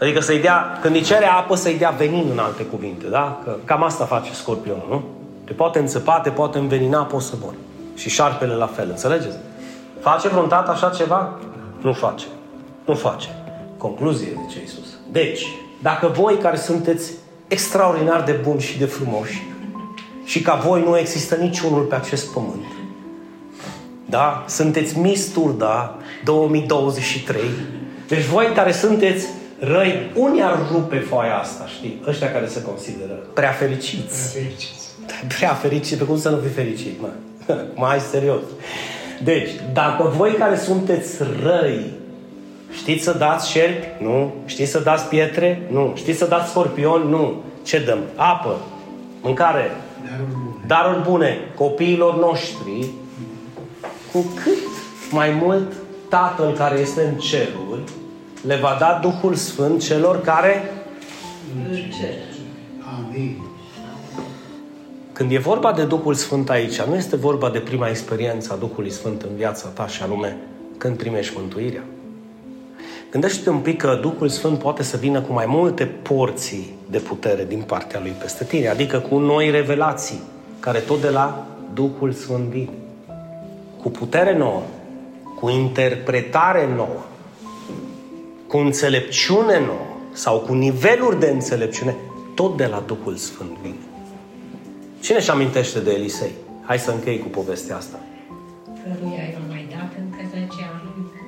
Adică 0.00 0.20
să-i 0.20 0.38
dea, 0.38 0.78
când 0.80 0.94
îi 0.94 1.02
cere 1.02 1.24
apă, 1.24 1.54
să-i 1.54 1.78
dea 1.78 1.90
venin 1.90 2.28
în 2.32 2.38
alte 2.38 2.62
cuvinte, 2.62 3.06
da? 3.06 3.40
Că 3.44 3.56
cam 3.64 3.82
asta 3.82 4.04
face 4.04 4.32
scorpionul, 4.32 4.86
nu? 4.88 5.04
Te 5.44 5.52
poate 5.52 5.78
înțepa, 5.78 6.20
te 6.20 6.30
poate 6.30 6.58
învenina, 6.58 7.02
poți 7.02 7.26
să 7.26 7.34
mori. 7.42 7.56
Și 7.94 8.08
șarpele 8.08 8.54
la 8.54 8.66
fel, 8.66 8.88
înțelegeți? 8.88 9.36
Face 10.00 10.28
vreun 10.28 10.48
tată 10.48 10.70
așa 10.70 10.88
ceva? 10.88 11.32
Nu 11.80 11.92
face. 11.92 12.26
Nu 12.84 12.94
face. 12.94 13.28
Concluzie, 13.76 14.40
zice 14.46 14.60
Iisus. 14.60 14.86
Deci, 15.10 15.46
dacă 15.82 16.06
voi 16.06 16.36
care 16.36 16.56
sunteți 16.56 17.12
extraordinar 17.48 18.22
de 18.22 18.32
buni 18.32 18.60
și 18.60 18.78
de 18.78 18.84
frumoși 18.84 19.42
și 20.24 20.42
ca 20.42 20.54
voi 20.54 20.82
nu 20.82 20.98
există 20.98 21.34
niciunul 21.34 21.82
pe 21.82 21.94
acest 21.94 22.32
pământ, 22.32 22.64
da? 24.08 24.44
Sunteți 24.48 24.98
Miss 24.98 25.28
Turda 25.28 25.96
2023. 26.24 27.40
Deci 28.08 28.24
voi 28.24 28.52
care 28.54 28.72
sunteți 28.72 29.26
răi, 29.58 30.10
unii 30.14 30.42
ar 30.42 30.58
rupe 30.72 30.98
foaia 30.98 31.36
asta, 31.36 31.66
știi? 31.66 32.02
Ăștia 32.06 32.32
care 32.32 32.46
se 32.46 32.62
consideră 32.62 33.12
prea 33.12 33.50
fericiți. 33.50 34.32
Prea 34.32 34.42
fericiți. 34.42 34.84
Prea 35.38 35.52
fericit, 35.52 35.98
pe 35.98 36.04
cum 36.04 36.18
să 36.18 36.28
nu 36.28 36.36
fii 36.36 36.50
fericit, 36.50 37.00
mă? 37.00 37.08
Mai 37.74 38.00
serios. 38.00 38.42
Deci, 39.24 39.50
dacă 39.72 40.12
voi 40.16 40.32
care 40.32 40.56
sunteți 40.56 41.16
răi, 41.42 41.90
știți 42.76 43.04
să 43.04 43.12
dați 43.12 43.50
șerpi? 43.50 44.04
Nu. 44.04 44.34
Știți 44.44 44.70
să 44.70 44.78
dați 44.78 45.08
pietre? 45.08 45.68
Nu. 45.70 45.92
Știți 45.94 46.18
să 46.18 46.26
dați 46.26 46.50
scorpioni? 46.50 47.10
Nu. 47.10 47.42
Ce 47.62 47.78
dăm? 47.78 47.98
Apă, 48.14 48.56
mâncare, 49.22 49.70
Darul 50.04 50.26
bun. 50.32 50.62
daruri 50.66 51.02
bune 51.02 51.38
copiilor 51.54 52.18
noștri, 52.18 52.86
cu 54.12 54.24
cât 54.44 54.58
mai 55.10 55.30
mult 55.30 55.72
Tatăl 56.08 56.52
care 56.52 56.78
este 56.78 57.02
în 57.02 57.18
ceruri 57.18 57.80
le 58.46 58.56
va 58.56 58.76
da 58.80 58.98
Duhul 59.02 59.34
Sfânt 59.34 59.82
celor 59.82 60.20
care 60.20 60.72
Îl 61.68 61.76
cer. 61.76 62.14
Amin. 62.98 63.36
Când 65.12 65.32
e 65.32 65.38
vorba 65.38 65.72
de 65.72 65.84
Duhul 65.84 66.14
Sfânt 66.14 66.50
aici, 66.50 66.80
nu 66.80 66.94
este 66.94 67.16
vorba 67.16 67.50
de 67.50 67.58
prima 67.58 67.88
experiență 67.88 68.52
a 68.52 68.56
Duhului 68.56 68.90
Sfânt 68.90 69.22
în 69.22 69.36
viața 69.36 69.68
ta 69.68 69.86
și 69.86 70.02
anume 70.02 70.36
când 70.78 70.96
primești 70.96 71.34
mântuirea. 71.36 71.82
Gândește-te 73.16 73.50
un 73.50 73.58
pic 73.58 73.80
că 73.80 73.98
Duhul 74.02 74.28
Sfânt 74.28 74.58
poate 74.58 74.82
să 74.82 74.96
vină 74.96 75.20
cu 75.20 75.32
mai 75.32 75.46
multe 75.46 75.84
porții 75.84 76.74
de 76.90 76.98
putere 76.98 77.44
din 77.44 77.60
partea 77.60 78.00
Lui 78.00 78.10
peste 78.10 78.44
tine, 78.44 78.68
adică 78.68 78.98
cu 78.98 79.18
noi 79.18 79.50
revelații, 79.50 80.20
care 80.60 80.78
tot 80.78 81.00
de 81.00 81.08
la 81.08 81.46
Duhul 81.74 82.12
Sfânt 82.12 82.44
vin. 82.44 82.68
Cu 83.82 83.90
putere 83.90 84.36
nouă, 84.36 84.62
cu 85.40 85.48
interpretare 85.48 86.68
nouă, 86.74 87.04
cu 88.46 88.56
înțelepciune 88.56 89.60
nouă 89.60 89.86
sau 90.12 90.38
cu 90.38 90.52
niveluri 90.52 91.20
de 91.20 91.30
înțelepciune, 91.30 91.96
tot 92.34 92.56
de 92.56 92.66
la 92.66 92.82
Duhul 92.86 93.16
Sfânt 93.16 93.50
vine. 93.62 93.74
Cine 95.00 95.16
își 95.16 95.30
amintește 95.30 95.78
de 95.80 95.90
Elisei? 95.90 96.32
Hai 96.62 96.78
să 96.78 96.90
închei 96.90 97.18
cu 97.18 97.28
povestea 97.28 97.76
asta. 97.76 97.98
Căruia 98.64 99.22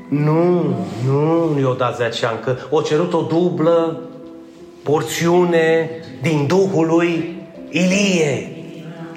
Nu, 0.08 0.74
nu, 1.06 1.50
nu 1.52 1.58
i-o 1.58 1.72
dat 1.72 1.96
10 1.96 2.26
ani, 2.26 2.38
că 2.44 2.56
o 2.70 2.80
cerut 2.80 3.12
o 3.12 3.20
dublă 3.20 4.00
porțiune 4.82 5.90
din 6.22 6.46
Duhul 6.46 6.86
lui 6.86 7.42
Ilie. 7.70 8.52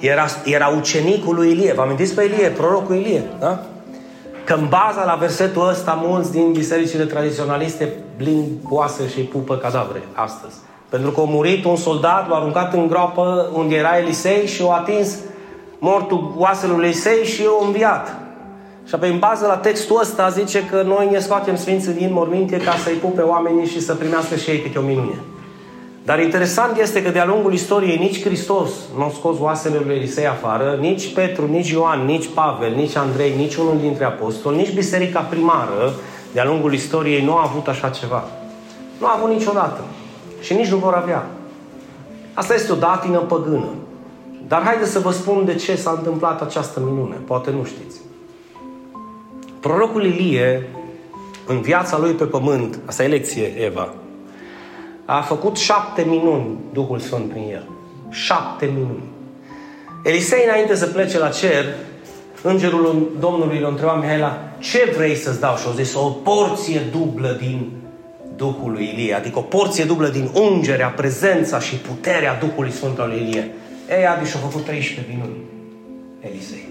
Era, 0.00 0.26
era 0.44 0.68
ucenicul 0.68 1.34
lui 1.34 1.50
Ilie. 1.50 1.72
Vă 1.72 1.82
amintiți 1.82 2.14
pe 2.14 2.22
Ilie, 2.22 2.48
prorocul 2.48 2.94
Ilie, 2.94 3.22
da? 3.40 3.62
Că 4.44 4.54
în 4.54 4.68
baza 4.68 5.04
la 5.04 5.14
versetul 5.14 5.68
ăsta, 5.68 6.02
mulți 6.04 6.32
din 6.32 6.52
bisericile 6.52 7.04
tradiționaliste 7.04 7.92
blind 8.16 8.50
oase 8.68 9.08
și 9.08 9.20
pupă 9.20 9.56
cadavre 9.56 10.02
astăzi. 10.12 10.54
Pentru 10.88 11.10
că 11.10 11.20
a 11.20 11.24
murit 11.24 11.64
un 11.64 11.76
soldat, 11.76 12.28
l-a 12.28 12.36
aruncat 12.36 12.72
în 12.74 12.88
groapă 12.88 13.50
unde 13.54 13.74
era 13.74 13.98
Elisei 13.98 14.46
și 14.46 14.62
a 14.68 14.72
atins 14.72 15.18
mortul 15.78 16.34
oaselul 16.36 16.76
lui 16.76 16.84
Elisei 16.84 17.24
și 17.24 17.42
a 17.60 17.64
înviat. 17.64 18.21
Și 18.88 18.94
apoi, 18.94 19.10
în 19.10 19.18
bază 19.18 19.46
la 19.46 19.56
textul 19.56 20.00
ăsta, 20.00 20.28
zice 20.28 20.64
că 20.70 20.82
noi 20.82 21.08
ne 21.10 21.18
scoatem 21.18 21.56
sfinții 21.56 21.92
din 21.92 22.12
morminte 22.12 22.56
ca 22.56 22.74
să-i 22.84 22.94
pupe 22.94 23.20
oamenii 23.20 23.66
și 23.66 23.80
să 23.80 23.94
primească 23.94 24.36
și 24.36 24.50
ei 24.50 24.60
câte 24.60 24.78
o 24.78 24.82
minune. 24.82 25.18
Dar 26.04 26.20
interesant 26.20 26.78
este 26.78 27.02
că 27.02 27.10
de-a 27.10 27.26
lungul 27.26 27.52
istoriei 27.52 27.96
nici 27.96 28.22
Hristos 28.22 28.70
nu 28.96 29.02
a 29.02 29.10
scos 29.14 29.36
oasele 29.38 29.80
lui 29.86 29.94
Elisei 29.94 30.26
afară, 30.26 30.78
nici 30.80 31.14
Petru, 31.14 31.46
nici 31.46 31.70
Ioan, 31.70 32.04
nici 32.04 32.28
Pavel, 32.34 32.74
nici 32.74 32.96
Andrei, 32.96 33.36
nici 33.36 33.54
unul 33.54 33.76
dintre 33.80 34.04
apostoli, 34.04 34.56
nici 34.56 34.74
biserica 34.74 35.20
primară 35.20 35.92
de-a 36.32 36.44
lungul 36.44 36.72
istoriei 36.72 37.24
nu 37.24 37.36
a 37.36 37.42
avut 37.42 37.68
așa 37.68 37.88
ceva. 37.88 38.24
Nu 38.98 39.06
a 39.06 39.14
avut 39.16 39.30
niciodată. 39.30 39.80
Și 40.40 40.54
nici 40.54 40.70
nu 40.70 40.76
vor 40.76 40.94
avea. 40.94 41.26
Asta 42.34 42.54
este 42.54 42.72
o 42.72 42.76
datină 42.76 43.18
păgână. 43.18 43.68
Dar 44.48 44.62
haideți 44.62 44.90
să 44.90 44.98
vă 44.98 45.10
spun 45.10 45.44
de 45.44 45.54
ce 45.54 45.76
s-a 45.76 45.90
întâmplat 45.90 46.42
această 46.42 46.80
minune. 46.80 47.14
Poate 47.14 47.50
nu 47.50 47.64
știți. 47.64 48.01
Prorocul 49.62 50.04
Ilie, 50.04 50.66
în 51.46 51.60
viața 51.60 51.98
lui 51.98 52.12
pe 52.12 52.24
pământ, 52.24 52.78
asta 52.84 53.04
e 53.04 53.06
lecție, 53.06 53.52
Eva, 53.64 53.94
a 55.04 55.20
făcut 55.20 55.56
șapte 55.56 56.04
minuni 56.08 56.58
Duhul 56.72 56.98
Sfânt 56.98 57.30
prin 57.30 57.42
el. 57.50 57.68
Șapte 58.10 58.66
minuni. 58.66 59.02
Elisei, 60.04 60.44
înainte 60.48 60.74
să 60.74 60.86
plece 60.86 61.18
la 61.18 61.28
cer, 61.28 61.64
îngerul 62.42 63.16
Domnului 63.20 63.58
îl 63.58 63.66
întreba 63.68 63.92
Mihaela, 63.92 64.38
ce 64.58 64.92
vrei 64.96 65.14
să-ți 65.14 65.40
dau? 65.40 65.56
Și 65.56 65.66
au 65.66 65.72
zis, 65.72 65.94
o 65.94 66.08
porție 66.08 66.80
dublă 66.92 67.36
din 67.40 67.70
Duhul 68.36 68.72
lui 68.72 68.90
Ilie, 68.94 69.14
adică 69.14 69.38
o 69.38 69.42
porție 69.42 69.84
dublă 69.84 70.08
din 70.08 70.30
ungerea, 70.34 70.88
prezența 70.88 71.58
și 71.58 71.76
puterea 71.76 72.38
Duhului 72.38 72.70
Sfânt 72.70 72.98
al 72.98 73.08
lui 73.08 73.18
Ilie. 73.18 73.50
Ei, 73.88 74.06
Adi 74.06 74.28
și-au 74.28 74.48
făcut 74.48 74.64
13 74.64 75.14
minuni. 75.14 75.36
Elisei. 76.20 76.68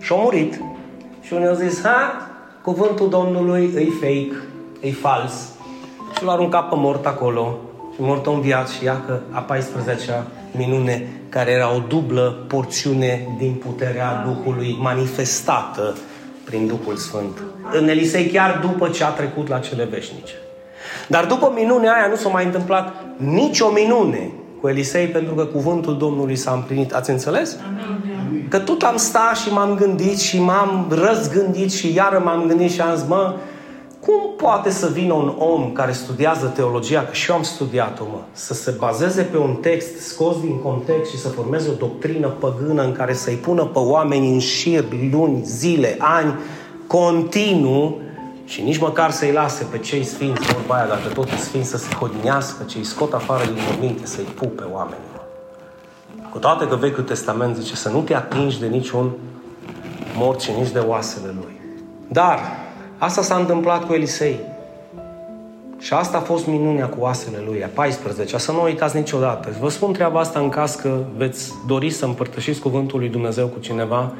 Și-au 0.00 0.20
murit. 0.20 0.60
Și 1.26 1.32
unii 1.32 1.46
au 1.46 1.54
zis, 1.54 1.82
ha, 1.82 2.28
cuvântul 2.62 3.08
Domnului 3.08 3.70
e 3.76 3.88
fake, 4.00 4.36
e 4.80 4.92
fals. 4.92 5.32
Și 6.16 6.24
l-au 6.24 6.34
aruncat 6.34 6.68
pe 6.68 6.74
mort 6.78 7.06
acolo. 7.06 7.58
Și 7.94 8.00
mort 8.00 8.26
în 8.26 8.40
viață 8.40 8.72
și 8.72 8.84
ia 8.84 9.02
că 9.06 9.18
a 9.30 9.44
14-a 9.54 10.26
minune, 10.56 11.08
care 11.28 11.50
era 11.50 11.74
o 11.74 11.78
dublă 11.88 12.44
porțiune 12.48 13.28
din 13.38 13.52
puterea 13.52 14.24
Duhului 14.26 14.78
manifestată 14.80 15.96
prin 16.44 16.66
Duhul 16.66 16.96
Sfânt. 16.96 17.42
În 17.72 17.88
Elisei 17.88 18.26
chiar 18.26 18.58
după 18.60 18.88
ce 18.88 19.04
a 19.04 19.08
trecut 19.08 19.48
la 19.48 19.58
cele 19.58 19.84
veșnice. 19.84 20.34
Dar 21.08 21.24
după 21.24 21.52
minunea 21.54 21.92
aia 21.92 22.06
nu 22.06 22.16
s-a 22.16 22.28
mai 22.28 22.44
întâmplat 22.44 22.94
nicio 23.16 23.68
minune 23.68 24.30
cu 24.60 24.68
Elisei 24.68 25.06
pentru 25.06 25.34
că 25.34 25.44
cuvântul 25.44 25.96
Domnului 25.96 26.36
s-a 26.36 26.52
împlinit. 26.52 26.94
Ați 26.94 27.10
înțeles? 27.10 27.56
Amin. 27.66 28.05
Că 28.48 28.58
tot 28.58 28.82
am 28.82 28.96
stat 28.96 29.36
și 29.36 29.52
m-am 29.52 29.74
gândit 29.74 30.18
și 30.18 30.40
m-am 30.40 30.86
răzgândit 30.88 31.72
și 31.72 31.94
iară 31.94 32.22
m-am 32.24 32.46
gândit 32.46 32.70
și 32.70 32.80
am 32.80 32.96
zis, 32.96 33.06
mă, 33.08 33.34
cum 34.00 34.34
poate 34.36 34.70
să 34.70 34.86
vină 34.92 35.12
un 35.12 35.34
om 35.38 35.72
care 35.72 35.92
studiază 35.92 36.46
teologia, 36.46 37.00
că 37.00 37.12
și 37.12 37.30
eu 37.30 37.36
am 37.36 37.42
studiat-o, 37.42 38.04
mă, 38.10 38.18
să 38.32 38.54
se 38.54 38.74
bazeze 38.78 39.22
pe 39.22 39.36
un 39.36 39.54
text 39.54 40.00
scos 40.00 40.40
din 40.40 40.60
context 40.62 41.10
și 41.10 41.18
să 41.18 41.28
formeze 41.28 41.68
o 41.68 41.72
doctrină 41.72 42.28
păgână 42.28 42.82
în 42.82 42.92
care 42.92 43.14
să-i 43.14 43.34
pună 43.34 43.64
pe 43.64 43.78
oameni 43.78 44.32
în 44.32 44.38
șir, 44.38 44.84
luni, 45.12 45.40
zile, 45.44 45.96
ani, 45.98 46.34
continuu 46.86 48.00
și 48.44 48.62
nici 48.62 48.78
măcar 48.78 49.10
să-i 49.10 49.32
lase 49.32 49.66
pe 49.70 49.78
cei 49.78 50.04
sfinți, 50.04 50.52
vorba 50.52 50.74
aia, 50.74 50.86
dacă 50.86 51.08
tot 51.14 51.30
e 51.30 51.36
sfinți, 51.36 51.68
să 51.68 51.76
se 51.76 51.94
hodinească, 51.94 52.64
ce 52.64 52.78
îi 52.78 52.84
scot 52.84 53.12
afară 53.12 53.44
din 53.44 53.62
morminte, 53.68 54.06
să-i 54.06 54.24
pupe 54.24 54.62
oamenii. 54.72 55.15
Cu 56.30 56.38
toate 56.38 56.66
că 56.66 56.76
Vechiul 56.76 57.02
Testament 57.02 57.56
zice 57.56 57.76
să 57.76 57.88
nu 57.88 58.00
te 58.00 58.14
atingi 58.14 58.60
de 58.60 58.66
niciun 58.66 59.10
mort 60.16 60.40
și 60.40 60.50
nici 60.58 60.70
de 60.70 60.78
oasele 60.78 61.34
lui. 61.34 61.60
Dar 62.08 62.38
asta 62.98 63.22
s-a 63.22 63.36
întâmplat 63.36 63.86
cu 63.86 63.92
Elisei. 63.92 64.40
Și 65.78 65.92
asta 65.92 66.16
a 66.16 66.20
fost 66.20 66.46
minunea 66.46 66.88
cu 66.88 66.96
oasele 67.00 67.42
lui, 67.46 67.64
a 67.64 67.68
14 67.74 68.38
să 68.38 68.52
nu 68.52 68.62
uitați 68.62 68.96
niciodată. 68.96 69.56
Vă 69.60 69.68
spun 69.68 69.92
treaba 69.92 70.20
asta 70.20 70.38
în 70.38 70.48
caz 70.48 70.74
că 70.74 70.98
veți 71.16 71.52
dori 71.66 71.90
să 71.90 72.04
împărtășiți 72.04 72.60
cuvântul 72.60 72.98
lui 72.98 73.08
Dumnezeu 73.08 73.46
cu 73.46 73.58
cineva 73.60 74.12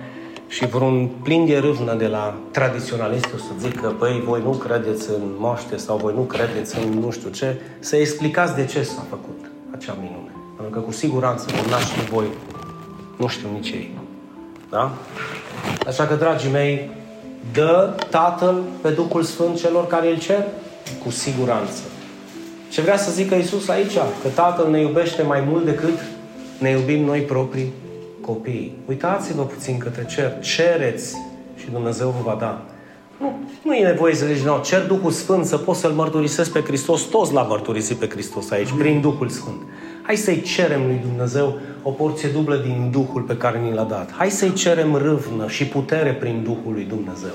și 0.48 0.66
vreun 0.66 1.08
plin 1.22 1.46
de 1.46 1.58
râvnă 1.58 1.94
de 1.94 2.06
la 2.06 2.34
tradiționaliști 2.50 3.28
o 3.34 3.36
să 3.36 3.50
zică, 3.58 3.94
băi, 3.98 4.22
voi 4.26 4.40
nu 4.42 4.50
credeți 4.50 5.10
în 5.10 5.22
moaște 5.38 5.76
sau 5.76 5.96
voi 5.96 6.14
nu 6.14 6.20
credeți 6.20 6.78
în 6.78 6.98
nu 6.98 7.10
știu 7.10 7.30
ce, 7.30 7.60
să 7.78 7.96
explicați 7.96 8.54
de 8.54 8.64
ce 8.64 8.82
s-a 8.82 9.04
făcut 9.08 9.50
acea 9.76 9.96
minune. 10.00 10.25
Pentru 10.56 10.80
că 10.80 10.86
cu 10.86 10.92
siguranță 10.92 11.46
vom 11.54 11.70
naște 11.70 12.00
voi, 12.10 12.26
nu 13.16 13.26
știu 13.26 13.48
nici 13.52 13.70
ei. 13.70 13.98
Da? 14.70 14.94
Așa 15.86 16.06
că, 16.06 16.14
dragii 16.14 16.50
mei, 16.50 16.90
dă 17.52 17.94
Tatăl 18.10 18.62
pe 18.80 18.88
Duhul 18.88 19.22
Sfânt 19.22 19.58
celor 19.58 19.86
care 19.86 20.10
îl 20.10 20.18
cer? 20.18 20.44
Cu 21.04 21.10
siguranță. 21.10 21.82
Ce 22.70 22.80
vrea 22.80 22.96
să 22.96 23.10
zică 23.10 23.34
Isus 23.34 23.68
aici? 23.68 23.94
Că 24.22 24.28
Tatăl 24.34 24.70
ne 24.70 24.80
iubește 24.80 25.22
mai 25.22 25.44
mult 25.48 25.64
decât 25.64 25.98
ne 26.58 26.70
iubim 26.70 27.04
noi 27.04 27.20
proprii 27.20 27.72
copii. 28.20 28.76
Uitați-vă 28.88 29.42
puțin 29.42 29.78
către 29.78 30.04
cer. 30.04 30.40
Cereți 30.40 31.16
și 31.56 31.70
Dumnezeu 31.70 32.08
vă 32.08 32.30
va 32.30 32.36
da. 32.40 32.62
Nu, 33.18 33.38
nu 33.62 33.74
e 33.74 33.86
nevoie 33.86 34.14
să 34.14 34.26
zici, 34.26 34.44
nu, 34.44 34.60
cer 34.64 34.86
Duhul 34.86 35.10
Sfânt 35.10 35.44
să 35.44 35.56
poți 35.56 35.80
să-L 35.80 35.90
mărturisesc 35.90 36.52
pe 36.52 36.60
Hristos. 36.60 37.02
Toți 37.02 37.32
l-a 37.32 37.42
mărturisit 37.42 37.96
pe 37.96 38.08
Hristos 38.08 38.50
aici, 38.50 38.72
prin 38.78 39.00
Duhul 39.00 39.28
Sfânt. 39.28 39.60
Hai 40.06 40.16
să-i 40.16 40.40
cerem 40.40 40.86
lui 40.86 41.00
Dumnezeu 41.02 41.58
o 41.82 41.90
porție 41.90 42.28
dublă 42.28 42.56
din 42.56 42.88
Duhul 42.90 43.22
pe 43.22 43.36
care 43.36 43.58
ni 43.58 43.74
l-a 43.74 43.82
dat. 43.82 44.12
Hai 44.12 44.30
să-i 44.30 44.52
cerem 44.52 44.94
râvnă 44.94 45.48
și 45.48 45.66
putere 45.66 46.12
prin 46.12 46.42
Duhul 46.42 46.72
lui 46.72 46.84
Dumnezeu. 46.84 47.34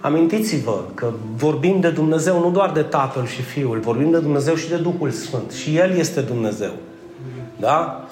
Amintiți-vă 0.00 0.80
că 0.94 1.12
vorbim 1.36 1.80
de 1.80 1.90
Dumnezeu 1.90 2.40
nu 2.40 2.50
doar 2.50 2.70
de 2.70 2.82
Tatăl 2.82 3.26
și 3.26 3.42
Fiul, 3.42 3.78
vorbim 3.78 4.10
de 4.10 4.18
Dumnezeu 4.18 4.54
și 4.54 4.68
de 4.68 4.76
Duhul 4.76 5.10
Sfânt. 5.10 5.50
Și 5.50 5.76
El 5.76 5.90
este 5.90 6.20
Dumnezeu. 6.20 6.72
Da? 7.56 8.08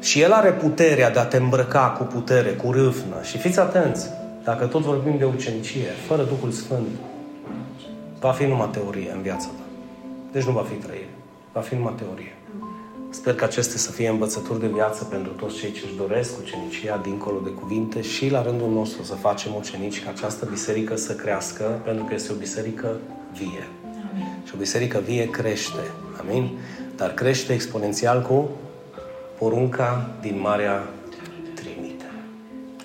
Și 0.00 0.20
El 0.20 0.32
are 0.32 0.50
puterea 0.50 1.10
de 1.10 1.18
a 1.18 1.24
te 1.24 1.36
îmbrăca 1.36 1.94
cu 1.98 2.04
putere, 2.04 2.50
cu 2.50 2.72
râvnă. 2.72 3.16
Și 3.22 3.38
fiți 3.38 3.60
atenți, 3.60 4.06
dacă 4.44 4.66
tot 4.66 4.82
vorbim 4.82 5.18
de 5.18 5.24
ucenicie, 5.24 5.88
fără 6.06 6.22
Duhul 6.22 6.50
Sfânt, 6.50 6.88
va 8.20 8.30
fi 8.30 8.44
numai 8.44 8.68
teorie 8.72 9.12
în 9.14 9.22
viața 9.22 9.46
ta. 9.46 9.64
Deci 10.32 10.44
nu 10.44 10.52
va 10.52 10.64
fi 10.70 10.74
trăire. 10.74 11.14
Va 11.52 11.60
fi 11.60 11.74
numai 11.74 11.94
teorie. 11.96 12.35
Sper 13.16 13.34
că 13.34 13.44
acestea 13.44 13.78
să 13.78 13.90
fie 13.90 14.08
învățături 14.08 14.60
de 14.60 14.66
viață 14.66 15.04
pentru 15.04 15.32
toți 15.32 15.56
cei 15.56 15.72
ce 15.72 15.80
își 15.84 15.96
doresc 15.96 16.38
ucenicia 16.38 16.96
dincolo 16.96 17.38
de 17.44 17.50
cuvinte 17.50 18.00
și 18.02 18.30
la 18.30 18.42
rândul 18.42 18.70
nostru 18.70 19.02
să 19.02 19.14
facem 19.14 19.54
ucenici 19.54 20.02
ca 20.04 20.10
această 20.10 20.46
biserică 20.50 20.96
să 20.96 21.14
crească, 21.14 21.80
pentru 21.84 22.04
că 22.04 22.14
este 22.14 22.32
o 22.32 22.34
biserică 22.34 22.96
vie. 23.32 23.68
Amin. 24.10 24.42
Și 24.44 24.52
o 24.54 24.58
biserică 24.58 24.98
vie 24.98 25.30
crește. 25.30 25.80
Amin? 26.20 26.58
Dar 26.96 27.14
crește 27.14 27.52
exponențial 27.52 28.22
cu 28.22 28.48
porunca 29.38 30.10
din 30.20 30.40
Marea 30.40 30.88
Trimite. 31.54 32.10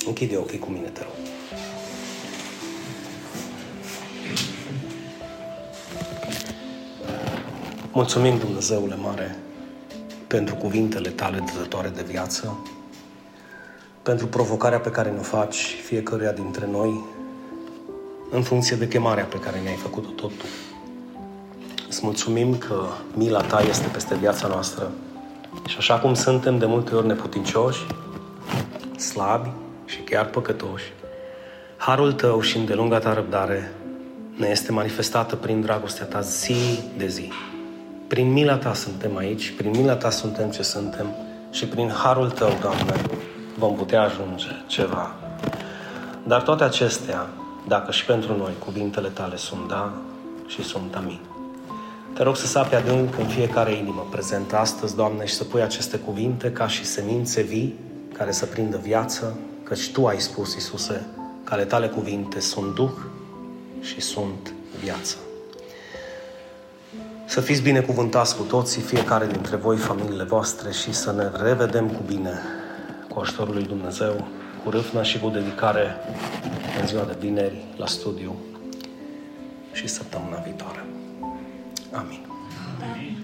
Închide 0.08 0.38
ochii 0.38 0.60
cu 0.60 0.70
mine, 0.70 0.88
te 0.88 1.02
rog. 1.02 1.14
Mulțumim, 7.92 8.38
Dumnezeule 8.38 8.96
mare, 8.96 9.36
pentru 10.32 10.56
cuvintele 10.56 11.10
tale 11.10 11.44
dătătoare 11.54 11.90
de 11.96 12.06
viață, 12.08 12.58
pentru 14.02 14.28
provocarea 14.28 14.80
pe 14.80 14.90
care 14.90 15.10
ne 15.10 15.22
faci 15.22 15.76
fiecăruia 15.84 16.32
dintre 16.32 16.68
noi, 16.72 17.06
în 18.30 18.42
funcție 18.42 18.76
de 18.76 18.88
chemarea 18.88 19.24
pe 19.24 19.40
care 19.40 19.60
ne-ai 19.60 19.76
făcut-o 19.76 20.10
tot 20.10 20.32
tu. 20.38 20.46
Îți 21.88 22.00
mulțumim 22.04 22.58
că 22.58 22.86
mila 23.14 23.42
ta 23.42 23.62
este 23.70 23.88
peste 23.88 24.16
viața 24.16 24.48
noastră 24.48 24.92
și 25.68 25.76
așa 25.78 26.00
cum 26.00 26.14
suntem 26.14 26.58
de 26.58 26.66
multe 26.66 26.96
ori 26.96 27.08
neputincioși, 27.08 27.86
slabi 28.98 29.50
și 29.86 30.00
chiar 30.00 30.26
păcătoși, 30.26 30.94
harul 31.78 32.14
tău 32.14 32.42
și 32.42 32.58
îndelunga 32.58 33.00
ta 33.00 33.14
răbdare 33.14 33.74
ne 34.36 34.48
este 34.48 34.72
manifestată 34.72 35.36
prin 35.36 35.62
dragostea 35.62 36.06
ta 36.06 36.22
zi 36.22 36.80
de 36.98 37.08
zi. 37.08 37.32
Prin 38.12 38.32
mila 38.32 38.58
ta 38.58 38.74
suntem 38.74 39.18
aici, 39.18 39.52
prin 39.52 39.72
mila 39.72 39.96
ta 39.96 40.10
suntem 40.10 40.50
ce 40.50 40.64
suntem 40.64 41.08
și 41.52 41.66
prin 41.66 41.90
harul 41.90 42.30
tău, 42.30 42.58
Doamne, 42.62 42.94
vom 43.58 43.76
putea 43.76 44.02
ajunge 44.02 44.48
ceva. 44.68 45.16
Dar 46.24 46.42
toate 46.42 46.64
acestea, 46.64 47.30
dacă 47.68 47.92
și 47.92 48.06
pentru 48.06 48.38
noi 48.38 48.52
cuvintele 48.60 49.08
tale 49.08 49.36
sunt 49.36 49.68
da 49.68 49.94
și 50.48 50.64
sunt 50.64 50.96
amin. 50.96 51.20
Te 52.14 52.24
rog 52.24 52.36
să 52.36 52.48
sapi 52.48 52.76
adânc 52.76 53.18
în 53.18 53.28
fiecare 53.28 53.72
inimă 53.72 54.08
prezentă 54.12 54.58
astăzi, 54.58 54.96
Doamne, 54.96 55.26
și 55.26 55.34
să 55.34 55.44
pui 55.44 55.62
aceste 55.62 55.98
cuvinte 55.98 56.52
ca 56.52 56.68
și 56.68 56.86
semințe 56.86 57.42
vii 57.42 57.80
care 58.14 58.32
să 58.32 58.46
prindă 58.46 58.78
viață, 58.78 59.38
căci 59.64 59.92
Tu 59.92 60.06
ai 60.06 60.20
spus, 60.20 60.54
Iisuse, 60.54 61.06
că 61.44 61.54
ale 61.54 61.66
Tale 61.66 61.88
cuvinte 61.88 62.40
sunt 62.40 62.76
Duh 62.76 62.92
și 63.82 64.02
sunt 64.02 64.54
viață. 64.84 65.16
Să 67.32 67.42
fiți 67.42 67.62
binecuvântați 67.62 68.36
cu 68.36 68.44
toții, 68.44 68.82
fiecare 68.82 69.28
dintre 69.28 69.56
voi, 69.56 69.78
familiile 69.78 70.24
voastre 70.24 70.72
și 70.72 70.94
să 70.94 71.12
ne 71.12 71.44
revedem 71.44 71.90
cu 71.90 72.02
bine, 72.06 72.40
cu 73.10 73.20
ajutorul 73.20 73.54
lui 73.54 73.64
Dumnezeu, 73.64 74.28
cu 74.64 74.70
râvnă 74.70 75.04
și 75.04 75.20
cu 75.20 75.30
dedicare 75.30 75.96
în 76.82 76.88
ziua 76.88 77.04
de 77.04 77.16
vineri 77.20 77.66
la 77.78 77.86
studiu 77.86 78.36
și 79.72 79.88
săptămâna 79.88 80.38
viitoare. 80.38 80.86
Amém. 81.92 82.20
Amém. 82.82 83.21